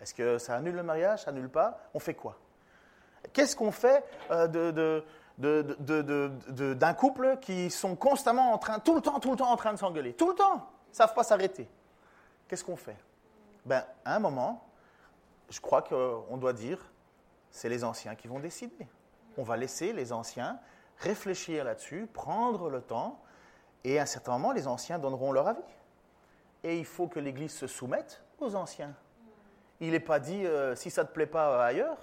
Est-ce 0.00 0.14
que 0.14 0.38
ça 0.38 0.56
annule 0.56 0.74
le 0.74 0.82
mariage 0.82 1.24
Ça 1.24 1.30
annule 1.30 1.48
pas? 1.48 1.78
On 1.94 1.98
fait 1.98 2.14
quoi? 2.14 2.38
Qu'est-ce 3.32 3.54
qu'on 3.54 3.70
fait 3.70 4.04
euh, 4.30 5.02
d'un 5.38 6.94
couple 6.94 7.38
qui 7.40 7.70
sont 7.70 7.94
constamment 7.94 8.52
en 8.52 8.58
train, 8.58 8.78
tout 8.80 8.94
le 8.94 9.00
temps, 9.00 9.20
tout 9.20 9.30
le 9.30 9.36
temps 9.36 9.50
en 9.50 9.56
train 9.56 9.72
de 9.72 9.78
s'engueuler? 9.78 10.14
Tout 10.14 10.28
le 10.28 10.34
temps 10.34 10.68
Ils 10.92 10.96
savent 10.96 11.14
pas 11.14 11.22
s'arrêter. 11.22 11.68
Qu'est-ce 12.48 12.64
qu'on 12.64 12.76
fait? 12.76 12.96
Ben, 13.64 13.84
À 14.04 14.16
un 14.16 14.18
moment, 14.18 14.66
je 15.50 15.60
crois 15.60 15.82
qu'on 15.82 16.36
doit 16.36 16.52
dire, 16.52 16.78
c'est 17.50 17.68
les 17.68 17.84
anciens 17.84 18.14
qui 18.14 18.26
vont 18.26 18.40
décider. 18.40 18.88
On 19.36 19.42
va 19.42 19.56
laisser 19.56 19.92
les 19.92 20.12
anciens 20.12 20.58
réfléchir 20.98 21.64
là-dessus, 21.64 22.08
prendre 22.12 22.70
le 22.70 22.80
temps 22.80 23.20
et 23.84 23.98
à 23.98 24.02
un 24.02 24.06
certain 24.06 24.32
moment, 24.32 24.52
les 24.52 24.68
anciens 24.68 24.98
donneront 24.98 25.32
leur 25.32 25.48
avis. 25.48 25.60
Et 26.64 26.78
il 26.78 26.84
faut 26.84 27.08
que 27.08 27.18
l'Église 27.18 27.52
se 27.52 27.66
soumette 27.66 28.22
aux 28.38 28.54
anciens. 28.54 28.94
Il 29.80 29.90
n'est 29.90 30.00
pas 30.00 30.20
dit, 30.20 30.46
euh, 30.46 30.76
si 30.76 30.90
ça 30.90 31.02
ne 31.02 31.08
te 31.08 31.12
plaît 31.12 31.26
pas 31.26 31.64
ailleurs, 31.64 31.98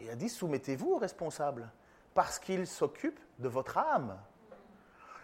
il 0.00 0.10
a 0.10 0.16
dit, 0.16 0.28
soumettez-vous 0.28 0.94
aux 0.94 0.98
responsables, 0.98 1.70
parce 2.14 2.38
qu'ils 2.38 2.66
s'occupent 2.66 3.20
de 3.38 3.48
votre 3.48 3.78
âme. 3.78 4.18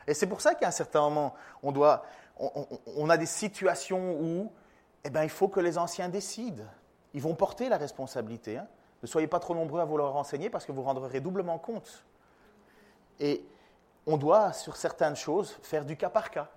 Et 0.07 0.15
c'est 0.15 0.27
pour 0.27 0.41
ça 0.41 0.55
qu'à 0.55 0.69
un 0.69 0.73
certain 0.73 1.01
moment, 1.01 1.35
on, 1.63 1.73
doit, 1.73 2.05
on, 2.39 3.11
a 3.11 3.17
des 3.17 3.27
situations 3.27 4.21
où 4.21 4.53
eh 5.05 5.11
ben, 5.11 5.25
il 5.25 5.31
faut 5.31 5.49
que 5.49 5.61
les 5.61 5.79
anciens 5.79 6.09
décident. 6.09 6.65
Ils 7.15 7.23
vont 7.23 7.35
porter 7.35 7.69
la 7.69 7.77
responsabilité. 7.77 8.59
Hein. 8.59 8.67
Ne 9.03 9.09
soyez 9.09 9.27
pas 9.27 9.41
trop 9.41 9.55
nombreux 9.55 9.81
à 9.81 9.85
vouloir 9.85 10.13
renseigner 10.13 10.51
parce 10.51 10.65
que 10.65 10.73
vous 10.73 10.83
rendrez 10.83 11.21
doublement 11.21 11.59
compte. 11.59 12.05
Et 13.21 13.45
on 14.07 14.17
doit, 14.17 14.53
sur 14.53 14.77
certaines 14.77 15.17
choses, 15.17 15.59
faire 15.63 15.85
du 15.85 15.97
cas 15.97 16.11
par 16.11 16.31
cas. 16.31 16.49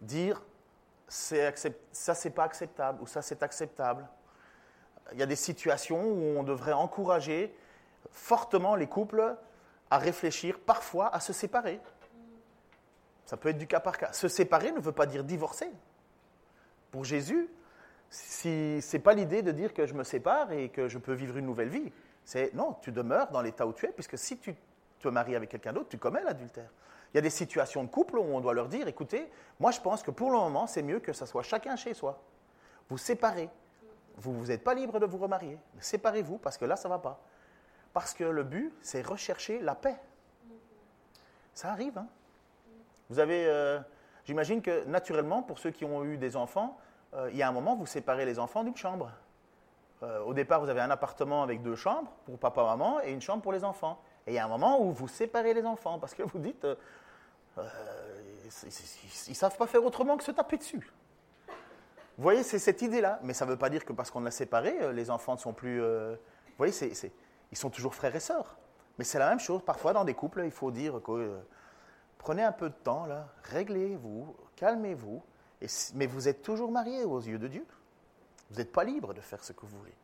Dire, 0.00 0.42
accept... 1.32 1.80
ça 1.92 2.14
c'est 2.14 2.30
pas 2.30 2.44
acceptable 2.44 3.02
ou 3.02 3.06
ça 3.06 3.22
c'est 3.22 3.42
acceptable. 3.42 4.08
Il 5.12 5.18
y 5.18 5.22
a 5.22 5.26
des 5.26 5.36
situations 5.36 6.02
où 6.02 6.38
on 6.38 6.42
devrait 6.42 6.72
encourager 6.72 7.54
fortement 8.10 8.74
les 8.74 8.86
couples 8.86 9.36
à 9.90 9.98
réfléchir 9.98 10.58
parfois 10.58 11.14
à 11.14 11.20
se 11.20 11.32
séparer. 11.32 11.80
Ça 13.26 13.36
peut 13.36 13.50
être 13.50 13.58
du 13.58 13.66
cas 13.66 13.80
par 13.80 13.98
cas. 13.98 14.12
Se 14.12 14.28
séparer 14.28 14.72
ne 14.72 14.80
veut 14.80 14.92
pas 14.92 15.06
dire 15.06 15.24
divorcer. 15.24 15.70
Pour 16.90 17.04
Jésus, 17.04 17.48
si 18.10 18.80
c'est 18.80 18.98
pas 18.98 19.14
l'idée 19.14 19.42
de 19.42 19.50
dire 19.50 19.74
que 19.74 19.86
je 19.86 19.94
me 19.94 20.04
sépare 20.04 20.52
et 20.52 20.68
que 20.68 20.88
je 20.88 20.98
peux 20.98 21.14
vivre 21.14 21.36
une 21.36 21.46
nouvelle 21.46 21.68
vie. 21.68 21.92
C'est 22.24 22.54
non, 22.54 22.76
tu 22.80 22.92
demeures 22.92 23.30
dans 23.30 23.42
l'état 23.42 23.66
où 23.66 23.72
tu 23.72 23.86
es, 23.86 23.92
puisque 23.92 24.16
si 24.16 24.38
tu 24.38 24.54
te 25.04 25.08
maries 25.08 25.36
avec 25.36 25.50
quelqu'un 25.50 25.72
d'autre, 25.72 25.88
tu 25.88 25.98
commets 25.98 26.22
l'adultère. 26.22 26.70
Il 27.12 27.16
y 27.16 27.18
a 27.18 27.20
des 27.20 27.30
situations 27.30 27.84
de 27.84 27.88
couple 27.88 28.18
où 28.18 28.22
on 28.22 28.40
doit 28.40 28.54
leur 28.54 28.68
dire, 28.68 28.88
écoutez, 28.88 29.30
moi 29.60 29.70
je 29.70 29.80
pense 29.80 30.02
que 30.02 30.10
pour 30.10 30.30
le 30.30 30.38
moment, 30.38 30.66
c'est 30.66 30.82
mieux 30.82 30.98
que 30.98 31.12
ça 31.12 31.26
soit 31.26 31.42
chacun 31.42 31.76
chez 31.76 31.94
soi. 31.94 32.20
Vous 32.88 32.98
séparez. 32.98 33.48
Vous 34.16 34.46
n'êtes 34.46 34.64
pas 34.64 34.74
libre 34.74 35.00
de 35.00 35.06
vous 35.06 35.18
remarier. 35.18 35.58
Séparez-vous 35.78 36.38
parce 36.38 36.58
que 36.58 36.64
là, 36.64 36.76
ça 36.76 36.88
ne 36.88 36.94
va 36.94 36.98
pas. 36.98 37.20
Parce 37.92 38.14
que 38.14 38.24
le 38.24 38.42
but, 38.42 38.72
c'est 38.80 39.02
rechercher 39.02 39.60
la 39.60 39.74
paix. 39.74 39.96
Ça 41.52 41.70
arrive. 41.70 41.98
Hein? 41.98 42.08
Vous 43.08 43.18
avez, 43.18 43.46
euh, 43.46 43.78
j'imagine 44.24 44.62
que 44.62 44.84
naturellement, 44.84 45.42
pour 45.42 45.58
ceux 45.58 45.70
qui 45.70 45.84
ont 45.84 46.04
eu 46.04 46.16
des 46.16 46.36
enfants, 46.36 46.78
euh, 47.14 47.28
il 47.30 47.36
y 47.36 47.42
a 47.42 47.48
un 47.48 47.52
moment, 47.52 47.76
vous 47.76 47.86
séparez 47.86 48.24
les 48.24 48.38
enfants 48.38 48.64
d'une 48.64 48.76
chambre. 48.76 49.10
Euh, 50.02 50.20
au 50.20 50.34
départ, 50.34 50.60
vous 50.60 50.68
avez 50.68 50.80
un 50.80 50.90
appartement 50.90 51.42
avec 51.42 51.62
deux 51.62 51.76
chambres 51.76 52.10
pour 52.24 52.38
papa, 52.38 52.62
maman 52.64 53.00
et 53.02 53.12
une 53.12 53.20
chambre 53.20 53.42
pour 53.42 53.52
les 53.52 53.64
enfants. 53.64 54.00
Et 54.26 54.32
il 54.32 54.34
y 54.34 54.38
a 54.38 54.44
un 54.44 54.48
moment 54.48 54.80
où 54.80 54.90
vous 54.92 55.08
séparez 55.08 55.54
les 55.54 55.64
enfants 55.64 55.98
parce 55.98 56.14
que 56.14 56.22
vous 56.22 56.38
dites, 56.38 56.64
euh, 56.64 56.76
ils 58.62 59.30
ne 59.30 59.34
savent 59.34 59.56
pas 59.56 59.66
faire 59.66 59.84
autrement 59.84 60.16
que 60.16 60.24
se 60.24 60.30
taper 60.30 60.56
dessus. 60.56 60.90
Vous 62.16 62.22
voyez, 62.22 62.42
c'est 62.42 62.58
cette 62.58 62.82
idée-là. 62.82 63.18
Mais 63.22 63.34
ça 63.34 63.44
ne 63.44 63.50
veut 63.50 63.58
pas 63.58 63.70
dire 63.70 63.84
que 63.84 63.92
parce 63.92 64.10
qu'on 64.10 64.24
a 64.26 64.30
séparé, 64.30 64.76
euh, 64.80 64.92
les 64.92 65.10
enfants 65.10 65.34
ne 65.34 65.38
sont 65.38 65.52
plus. 65.52 65.82
Euh, 65.82 66.14
vous 66.14 66.54
voyez, 66.58 66.74
ils 67.50 67.58
sont 67.58 67.70
toujours 67.70 67.94
frères 67.94 68.14
et 68.14 68.20
sœurs. 68.20 68.56
Mais 68.98 69.04
c'est 69.04 69.18
la 69.18 69.28
même 69.28 69.40
chose. 69.40 69.62
Parfois, 69.64 69.92
dans 69.92 70.04
des 70.04 70.14
couples, 70.14 70.42
il 70.44 70.52
faut 70.52 70.70
dire 70.70 71.00
que 71.04 71.38
prenez 72.18 72.42
un 72.42 72.52
peu 72.52 72.70
de 72.70 72.74
temps, 72.74 73.06
là, 73.06 73.28
réglez-vous, 73.42 74.34
calmez-vous. 74.56 75.22
mais 75.94 76.06
vous 76.06 76.28
êtes 76.28 76.42
toujours 76.42 76.70
mariés 76.70 77.04
aux 77.04 77.20
yeux 77.20 77.38
de 77.38 77.48
Dieu. 77.48 77.66
Vous 78.50 78.56
n'êtes 78.56 78.72
pas 78.72 78.84
libre 78.84 79.14
de 79.14 79.20
faire 79.20 79.42
ce 79.42 79.52
que 79.52 79.66
vous 79.66 79.76
voulez. 79.78 79.94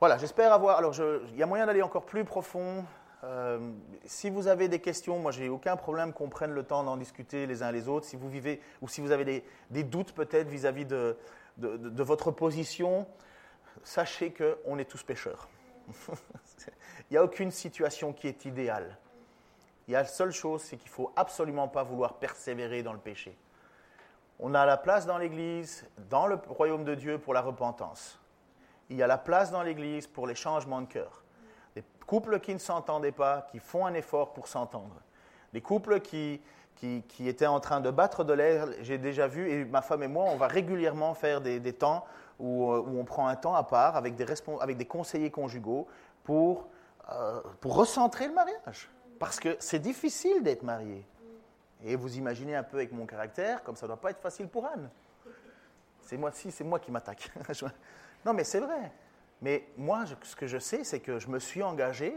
Voilà, 0.00 0.18
j'espère 0.18 0.52
avoir. 0.52 0.78
Alors, 0.78 0.94
il 1.30 1.36
y 1.36 1.42
a 1.42 1.46
moyen 1.46 1.66
d'aller 1.66 1.82
encore 1.82 2.04
plus 2.04 2.24
profond. 2.24 2.84
Euh, 3.24 3.58
si 4.04 4.28
vous 4.28 4.46
avez 4.46 4.68
des 4.68 4.78
questions, 4.78 5.18
moi 5.18 5.32
j'ai 5.32 5.48
aucun 5.48 5.76
problème 5.76 6.12
qu'on 6.12 6.28
prenne 6.28 6.52
le 6.52 6.62
temps 6.62 6.84
d'en 6.84 6.96
discuter 6.96 7.46
les 7.46 7.62
uns 7.62 7.72
les 7.72 7.88
autres. 7.88 8.06
Si 8.06 8.16
vous 8.16 8.28
vivez 8.28 8.60
ou 8.82 8.88
si 8.88 9.00
vous 9.00 9.10
avez 9.10 9.42
des, 9.70 9.84
doutes 9.84 10.12
peut-être 10.12 10.48
vis-à-vis 10.48 10.84
de, 10.84 11.16
de, 11.56 12.02
votre 12.02 12.30
position, 12.30 13.06
sachez 13.82 14.32
qu'on 14.32 14.78
est 14.78 14.84
tous 14.84 15.02
pécheurs. 15.02 15.48
Il 16.08 17.12
n'y 17.12 17.16
a 17.16 17.24
aucune 17.24 17.50
situation 17.50 18.12
qui 18.12 18.28
est 18.28 18.44
idéale. 18.44 18.98
Il 19.88 19.92
y 19.92 19.96
a 19.96 20.02
la 20.02 20.08
seule 20.08 20.32
chose, 20.32 20.62
c'est 20.62 20.76
qu'il 20.76 20.90
ne 20.90 20.94
faut 20.94 21.12
absolument 21.16 21.68
pas 21.68 21.84
vouloir 21.84 22.14
persévérer 22.14 22.82
dans 22.82 22.92
le 22.92 22.98
péché. 22.98 23.36
On 24.40 24.52
a 24.52 24.66
la 24.66 24.76
place 24.76 25.06
dans 25.06 25.16
l'Église, 25.16 25.86
dans 26.10 26.26
le 26.26 26.38
royaume 26.48 26.84
de 26.84 26.94
Dieu 26.94 27.18
pour 27.18 27.32
la 27.32 27.40
repentance. 27.40 28.20
Il 28.90 28.96
y 28.96 29.02
a 29.02 29.06
la 29.06 29.16
place 29.16 29.50
dans 29.50 29.62
l'Église 29.62 30.06
pour 30.06 30.26
les 30.26 30.34
changements 30.34 30.82
de 30.82 30.86
cœur 30.86 31.22
couples 32.06 32.40
qui 32.40 32.54
ne 32.54 32.58
s'entendaient 32.58 33.12
pas, 33.12 33.46
qui 33.50 33.58
font 33.58 33.86
un 33.86 33.94
effort 33.94 34.32
pour 34.32 34.48
s'entendre. 34.48 34.96
Les 35.52 35.60
couples 35.60 36.00
qui, 36.00 36.40
qui, 36.76 37.28
étaient 37.28 37.46
en 37.46 37.60
train 37.60 37.80
de 37.80 37.90
battre 37.90 38.24
de 38.24 38.32
l'air, 38.32 38.68
j'ai 38.82 38.98
déjà 38.98 39.26
vu, 39.26 39.50
et 39.50 39.64
ma 39.64 39.82
femme 39.82 40.02
et 40.02 40.08
moi, 40.08 40.24
on 40.28 40.36
va 40.36 40.46
régulièrement 40.46 41.14
faire 41.14 41.40
des, 41.40 41.72
temps 41.72 42.04
où, 42.38 42.70
euh, 42.70 42.80
où, 42.80 42.98
on 42.98 43.04
prend 43.04 43.26
un 43.26 43.36
temps 43.36 43.54
à 43.54 43.64
part 43.64 43.96
avec 43.96 44.14
des, 44.14 44.26
avec 44.60 44.76
des 44.76 44.84
conseillers 44.84 45.30
conjugaux 45.30 45.86
pour, 46.24 46.68
euh, 47.10 47.40
pour 47.60 47.74
recentrer 47.74 48.28
le 48.28 48.34
mariage. 48.34 48.90
Parce 49.18 49.40
que 49.40 49.56
c'est 49.58 49.78
difficile 49.78 50.42
d'être 50.42 50.62
marié. 50.62 51.06
Et 51.84 51.96
vous 51.96 52.16
imaginez 52.16 52.54
un 52.54 52.62
peu 52.62 52.78
avec 52.78 52.92
mon 52.92 53.06
caractère, 53.06 53.62
comme 53.62 53.76
ça 53.76 53.86
ne 53.86 53.88
doit 53.88 54.00
pas 54.00 54.10
être 54.10 54.20
facile 54.20 54.48
pour 54.48 54.66
Anne. 54.66 54.90
C'est 56.02 56.16
moi, 56.16 56.30
si, 56.32 56.50
c'est 56.50 56.64
moi 56.64 56.78
qui 56.78 56.90
m'attaque. 56.90 57.30
non, 58.24 58.32
mais 58.32 58.44
c'est 58.44 58.60
vrai. 58.60 58.92
Mais 59.42 59.68
moi, 59.76 60.04
ce 60.22 60.36
que 60.36 60.46
je 60.46 60.58
sais, 60.58 60.84
c'est 60.84 61.00
que 61.00 61.18
je 61.18 61.28
me 61.28 61.38
suis 61.38 61.62
engagé 61.62 62.16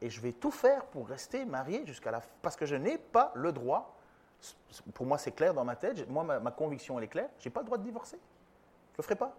et 0.00 0.08
je 0.08 0.20
vais 0.20 0.32
tout 0.32 0.50
faire 0.50 0.84
pour 0.86 1.08
rester 1.08 1.44
marié 1.44 1.84
jusqu'à 1.86 2.10
la 2.10 2.20
fin. 2.20 2.30
Parce 2.42 2.56
que 2.56 2.66
je 2.66 2.76
n'ai 2.76 2.98
pas 2.98 3.32
le 3.34 3.52
droit, 3.52 3.96
pour 4.94 5.06
moi 5.06 5.18
c'est 5.18 5.32
clair 5.32 5.52
dans 5.52 5.64
ma 5.64 5.76
tête, 5.76 6.08
moi 6.08 6.24
ma, 6.24 6.50
conviction 6.50 6.98
elle 6.98 7.04
est 7.04 7.08
claire, 7.08 7.28
je 7.38 7.48
n'ai 7.48 7.52
pas 7.52 7.60
le 7.60 7.66
droit 7.66 7.78
de 7.78 7.82
divorcer. 7.82 8.16
Je 8.16 8.94
ne 8.94 8.96
le 8.98 9.02
ferai 9.02 9.16
pas. 9.16 9.36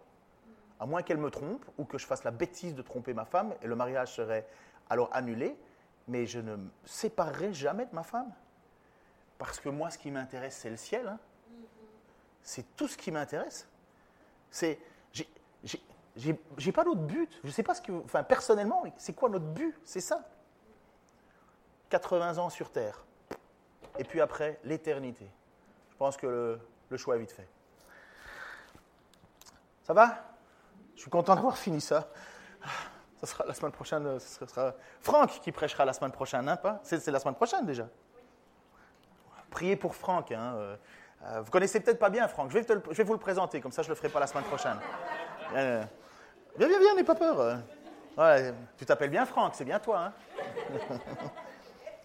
À 0.79 0.85
moins 0.85 1.03
qu'elle 1.03 1.17
me 1.17 1.29
trompe 1.29 1.65
ou 1.77 1.85
que 1.85 1.97
je 1.97 2.05
fasse 2.05 2.23
la 2.23 2.31
bêtise 2.31 2.75
de 2.75 2.81
tromper 2.81 3.13
ma 3.13 3.25
femme 3.25 3.53
et 3.61 3.67
le 3.67 3.75
mariage 3.75 4.13
serait 4.13 4.47
alors 4.89 5.09
annulé, 5.13 5.55
mais 6.07 6.25
je 6.25 6.39
ne 6.39 6.55
me 6.55 6.69
séparerai 6.85 7.53
jamais 7.53 7.85
de 7.85 7.95
ma 7.95 8.03
femme. 8.03 8.31
Parce 9.37 9.59
que 9.59 9.69
moi, 9.69 9.89
ce 9.89 9.97
qui 9.97 10.11
m'intéresse, 10.11 10.55
c'est 10.55 10.69
le 10.69 10.77
ciel. 10.77 11.07
Hein. 11.07 11.19
C'est 12.43 12.75
tout 12.75 12.87
ce 12.87 12.97
qui 12.97 13.11
m'intéresse. 13.11 13.67
C'est, 14.49 14.77
j'ai 16.15 16.71
pas 16.71 16.83
d'autre 16.83 17.01
but. 17.01 17.39
Je 17.43 17.51
sais 17.51 17.63
pas 17.63 17.73
ce 17.73 17.81
que. 17.81 17.91
Enfin, 17.91 18.23
personnellement, 18.23 18.83
c'est 18.97 19.13
quoi 19.13 19.29
notre 19.29 19.45
but? 19.45 19.75
C'est 19.83 20.01
ça. 20.01 20.27
80 21.89 22.37
ans 22.37 22.49
sur 22.49 22.69
Terre. 22.71 23.03
Et 23.97 24.03
puis 24.03 24.21
après, 24.21 24.59
l'éternité. 24.63 25.29
Je 25.89 25.95
pense 25.97 26.17
que 26.17 26.57
le, 26.89 26.97
choix 26.97 27.15
est 27.15 27.19
vite 27.19 27.31
fait. 27.31 27.47
Ça 29.83 29.93
va? 29.93 30.17
Je 30.95 31.01
suis 31.01 31.11
content 31.11 31.35
d'avoir 31.35 31.57
fini 31.57 31.81
ça. 31.81 32.09
Ça 33.19 33.27
sera 33.27 33.45
la 33.45 33.53
semaine 33.53 33.71
prochaine. 33.71 34.19
Ce 34.19 34.45
sera 34.45 34.73
Franck 35.01 35.41
qui 35.41 35.51
prêchera 35.51 35.85
la 35.85 35.93
semaine 35.93 36.11
prochaine, 36.11 36.49
hein, 36.49 36.57
pas? 36.57 36.79
C'est 36.83 37.05
la 37.07 37.19
semaine 37.19 37.35
prochaine 37.35 37.65
déjà. 37.65 37.87
Priez 39.51 39.75
pour 39.75 39.95
Franck. 39.95 40.31
Hein, 40.31 40.55
euh, 40.55 40.75
euh, 41.23 41.41
vous 41.41 41.51
connaissez 41.51 41.79
peut-être 41.79 41.99
pas 41.99 42.09
bien 42.09 42.27
Franck. 42.27 42.49
Je 42.51 42.57
vais, 42.57 43.03
vous 43.03 43.13
le 43.13 43.19
présenter, 43.19 43.61
comme 43.61 43.71
ça 43.71 43.83
je 43.83 43.89
ne 43.89 43.91
le 43.91 43.95
ferai 43.95 44.09
pas 44.09 44.19
la 44.19 44.27
semaine 44.27 44.45
prochaine. 44.45 44.77
Euh, 45.53 45.83
Viens, 46.57 46.67
viens, 46.67 46.79
viens, 46.79 46.95
n'aie 46.95 47.03
pas 47.03 47.15
peur. 47.15 47.59
tu 48.77 48.85
t'appelles 48.85 49.09
bien 49.09 49.25
Franck, 49.25 49.55
c'est 49.55 49.65
bien 49.65 49.79
toi. 49.79 50.05
Hein 50.05 50.13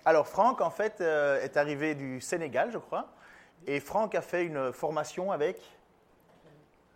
Alors 0.05 0.29
Franck, 0.29 0.61
en 0.61 0.71
fait, 0.71 1.01
euh, 1.01 1.43
est 1.43 1.57
arrivé 1.57 1.97
du 1.97 2.21
Sénégal, 2.21 2.71
je 2.73 2.79
crois. 2.79 3.09
Et 3.67 3.81
Franck 3.81 4.15
a 4.15 4.23
fait 4.23 4.45
une 4.45 4.73
formation 4.73 5.33
avec 5.33 5.61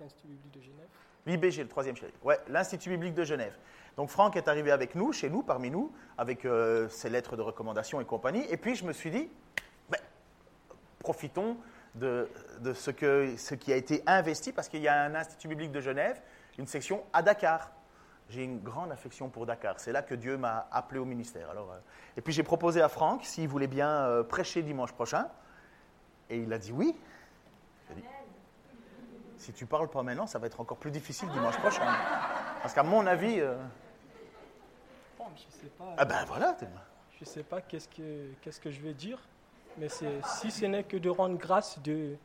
l'Institut 0.01 0.29
biblique 0.29 0.53
de 0.53 0.61
Genève. 0.61 0.89
L'IBG, 1.27 1.63
le 1.63 1.69
troisième 1.69 1.97
chef. 1.97 2.11
Ouais, 2.23 2.39
l'Institut 2.49 2.91
biblique 2.91 3.15
de 3.15 3.25
Genève. 3.25 3.57
Donc 3.97 4.11
Franck 4.11 4.37
est 4.37 4.47
arrivé 4.47 4.71
avec 4.71 4.95
nous, 4.95 5.13
chez 5.13 5.29
nous, 5.29 5.43
parmi 5.43 5.71
nous, 5.71 5.93
avec 6.17 6.45
euh, 6.45 6.89
ses 6.89 7.11
lettres 7.11 7.37
de 7.37 7.43
recommandation 7.43 8.01
et 8.01 8.05
compagnie. 8.05 8.47
Et 8.49 8.57
puis 8.57 8.77
je 8.77 8.85
me 8.85 8.93
suis 8.93 9.11
dit, 9.11 9.29
ben, 9.91 9.99
profitons 11.01 11.57
de, 11.97 12.29
de 12.61 12.73
ce, 12.73 12.93
que, 12.93 13.35
ce 13.37 13.57
qui 13.57 13.73
a 13.73 13.77
été 13.77 14.05
investi, 14.07 14.53
parce 14.53 14.69
qu'il 14.69 14.81
y 14.81 14.89
a 14.89 15.03
un 15.03 15.17
Institut 15.17 15.49
biblique 15.49 15.73
de 15.73 15.81
Genève 15.81 16.21
une 16.61 16.67
section 16.67 17.03
à 17.13 17.23
Dakar. 17.23 17.71
J'ai 18.29 18.45
une 18.45 18.61
grande 18.61 18.93
affection 18.93 19.29
pour 19.29 19.47
Dakar. 19.47 19.81
C'est 19.81 19.91
là 19.93 20.03
que 20.03 20.15
Dieu 20.15 20.37
m'a 20.37 20.69
appelé 20.71 21.01
au 21.01 21.05
ministère. 21.05 21.51
Alors, 21.51 21.73
euh, 21.73 21.79
et 22.17 22.21
puis 22.21 22.33
j'ai 22.33 22.45
proposé 22.45 22.81
à 22.81 22.89
Franck 22.89 23.25
s'il 23.25 23.49
voulait 23.49 23.67
bien 23.67 23.89
euh, 23.89 24.23
prêcher 24.23 24.63
dimanche 24.63 24.93
prochain. 24.93 25.27
Et 26.29 26.39
il 26.39 26.53
a 26.53 26.59
dit 26.59 26.71
oui. 26.71 26.95
Dit, 27.97 28.05
si 29.37 29.53
tu 29.53 29.67
parles 29.67 29.89
pas 29.89 30.05
maintenant, 30.05 30.29
ça 30.29 30.39
va 30.39 30.47
être 30.47 30.61
encore 30.61 30.77
plus 30.77 30.93
difficile 30.93 31.29
dimanche 31.31 31.59
prochain. 31.59 31.83
Parce 32.63 32.73
qu'à 32.73 32.85
mon 32.85 33.05
avis. 33.07 33.41
Euh, 33.41 33.57
je 35.35 35.57
sais 35.57 35.71
pas. 35.77 35.95
Ah 35.97 36.05
ben 36.05 36.25
voilà. 36.27 36.57
Je 37.19 37.25
sais 37.25 37.43
pas 37.43 37.61
qu'est-ce 37.61 37.89
que, 37.89 38.33
qu'est-ce 38.43 38.61
que 38.61 38.71
je 38.71 38.81
vais 38.81 38.95
dire. 38.95 39.19
Mais 39.79 39.89
si 39.89 40.51
ce 40.51 40.67
n'est 40.67 40.85
que 40.85 40.99
de 40.99 41.09
rendre 41.09 41.37
grâce 41.37 41.81
de, 41.81 42.17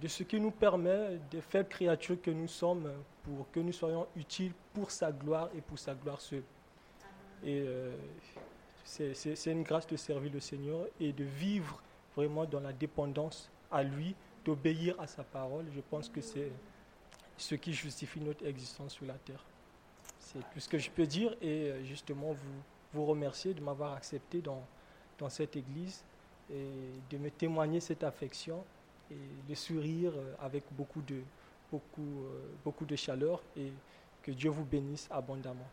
de 0.00 0.08
ce 0.08 0.22
qui 0.22 0.40
nous 0.40 0.50
permet, 0.50 1.18
des 1.30 1.40
faibles 1.40 1.68
créatures 1.68 2.20
que 2.20 2.30
nous 2.30 2.48
sommes, 2.48 2.90
pour 3.22 3.50
que 3.50 3.60
nous 3.60 3.72
soyons 3.72 4.06
utiles 4.16 4.52
pour 4.72 4.90
sa 4.90 5.12
gloire 5.12 5.48
et 5.56 5.60
pour 5.60 5.78
sa 5.78 5.94
gloire 5.94 6.20
seule. 6.20 6.42
Et 7.44 7.64
euh, 7.66 7.94
c'est 8.84 9.46
une 9.46 9.62
grâce 9.62 9.86
de 9.86 9.96
servir 9.96 10.32
le 10.32 10.40
Seigneur 10.40 10.86
et 11.00 11.12
de 11.12 11.24
vivre 11.24 11.82
vraiment 12.16 12.44
dans 12.44 12.60
la 12.60 12.72
dépendance 12.72 13.50
à 13.70 13.82
lui, 13.82 14.14
d'obéir 14.44 14.98
à 15.00 15.06
sa 15.06 15.22
parole. 15.24 15.64
Je 15.74 15.80
pense 15.80 16.08
que 16.08 16.20
c'est 16.20 16.50
ce 17.36 17.54
qui 17.54 17.72
justifie 17.72 18.20
notre 18.20 18.46
existence 18.46 18.92
sur 18.94 19.06
la 19.06 19.14
terre. 19.14 19.42
C'est 20.18 20.40
tout 20.52 20.60
ce 20.60 20.68
que 20.68 20.78
je 20.78 20.90
peux 20.90 21.06
dire 21.06 21.34
et 21.42 21.70
euh, 21.70 21.84
justement 21.84 22.32
vous, 22.32 22.62
vous 22.92 23.06
remercier 23.06 23.54
de 23.54 23.60
m'avoir 23.60 23.94
accepté 23.94 24.40
dans, 24.40 24.62
dans 25.18 25.28
cette 25.28 25.56
église 25.56 26.04
et 26.50 26.66
de 27.10 27.18
me 27.18 27.30
témoigner 27.30 27.80
cette 27.80 28.04
affection 28.04 28.64
et 29.10 29.16
le 29.48 29.54
sourire 29.54 30.12
euh, 30.16 30.34
avec 30.40 30.64
beaucoup 30.72 31.02
de, 31.02 31.20
beaucoup, 31.70 32.24
euh, 32.24 32.52
beaucoup 32.64 32.84
de 32.84 32.96
chaleur 32.96 33.42
et 33.56 33.72
que 34.22 34.30
Dieu 34.30 34.50
vous 34.50 34.64
bénisse 34.64 35.08
abondamment. 35.10 35.68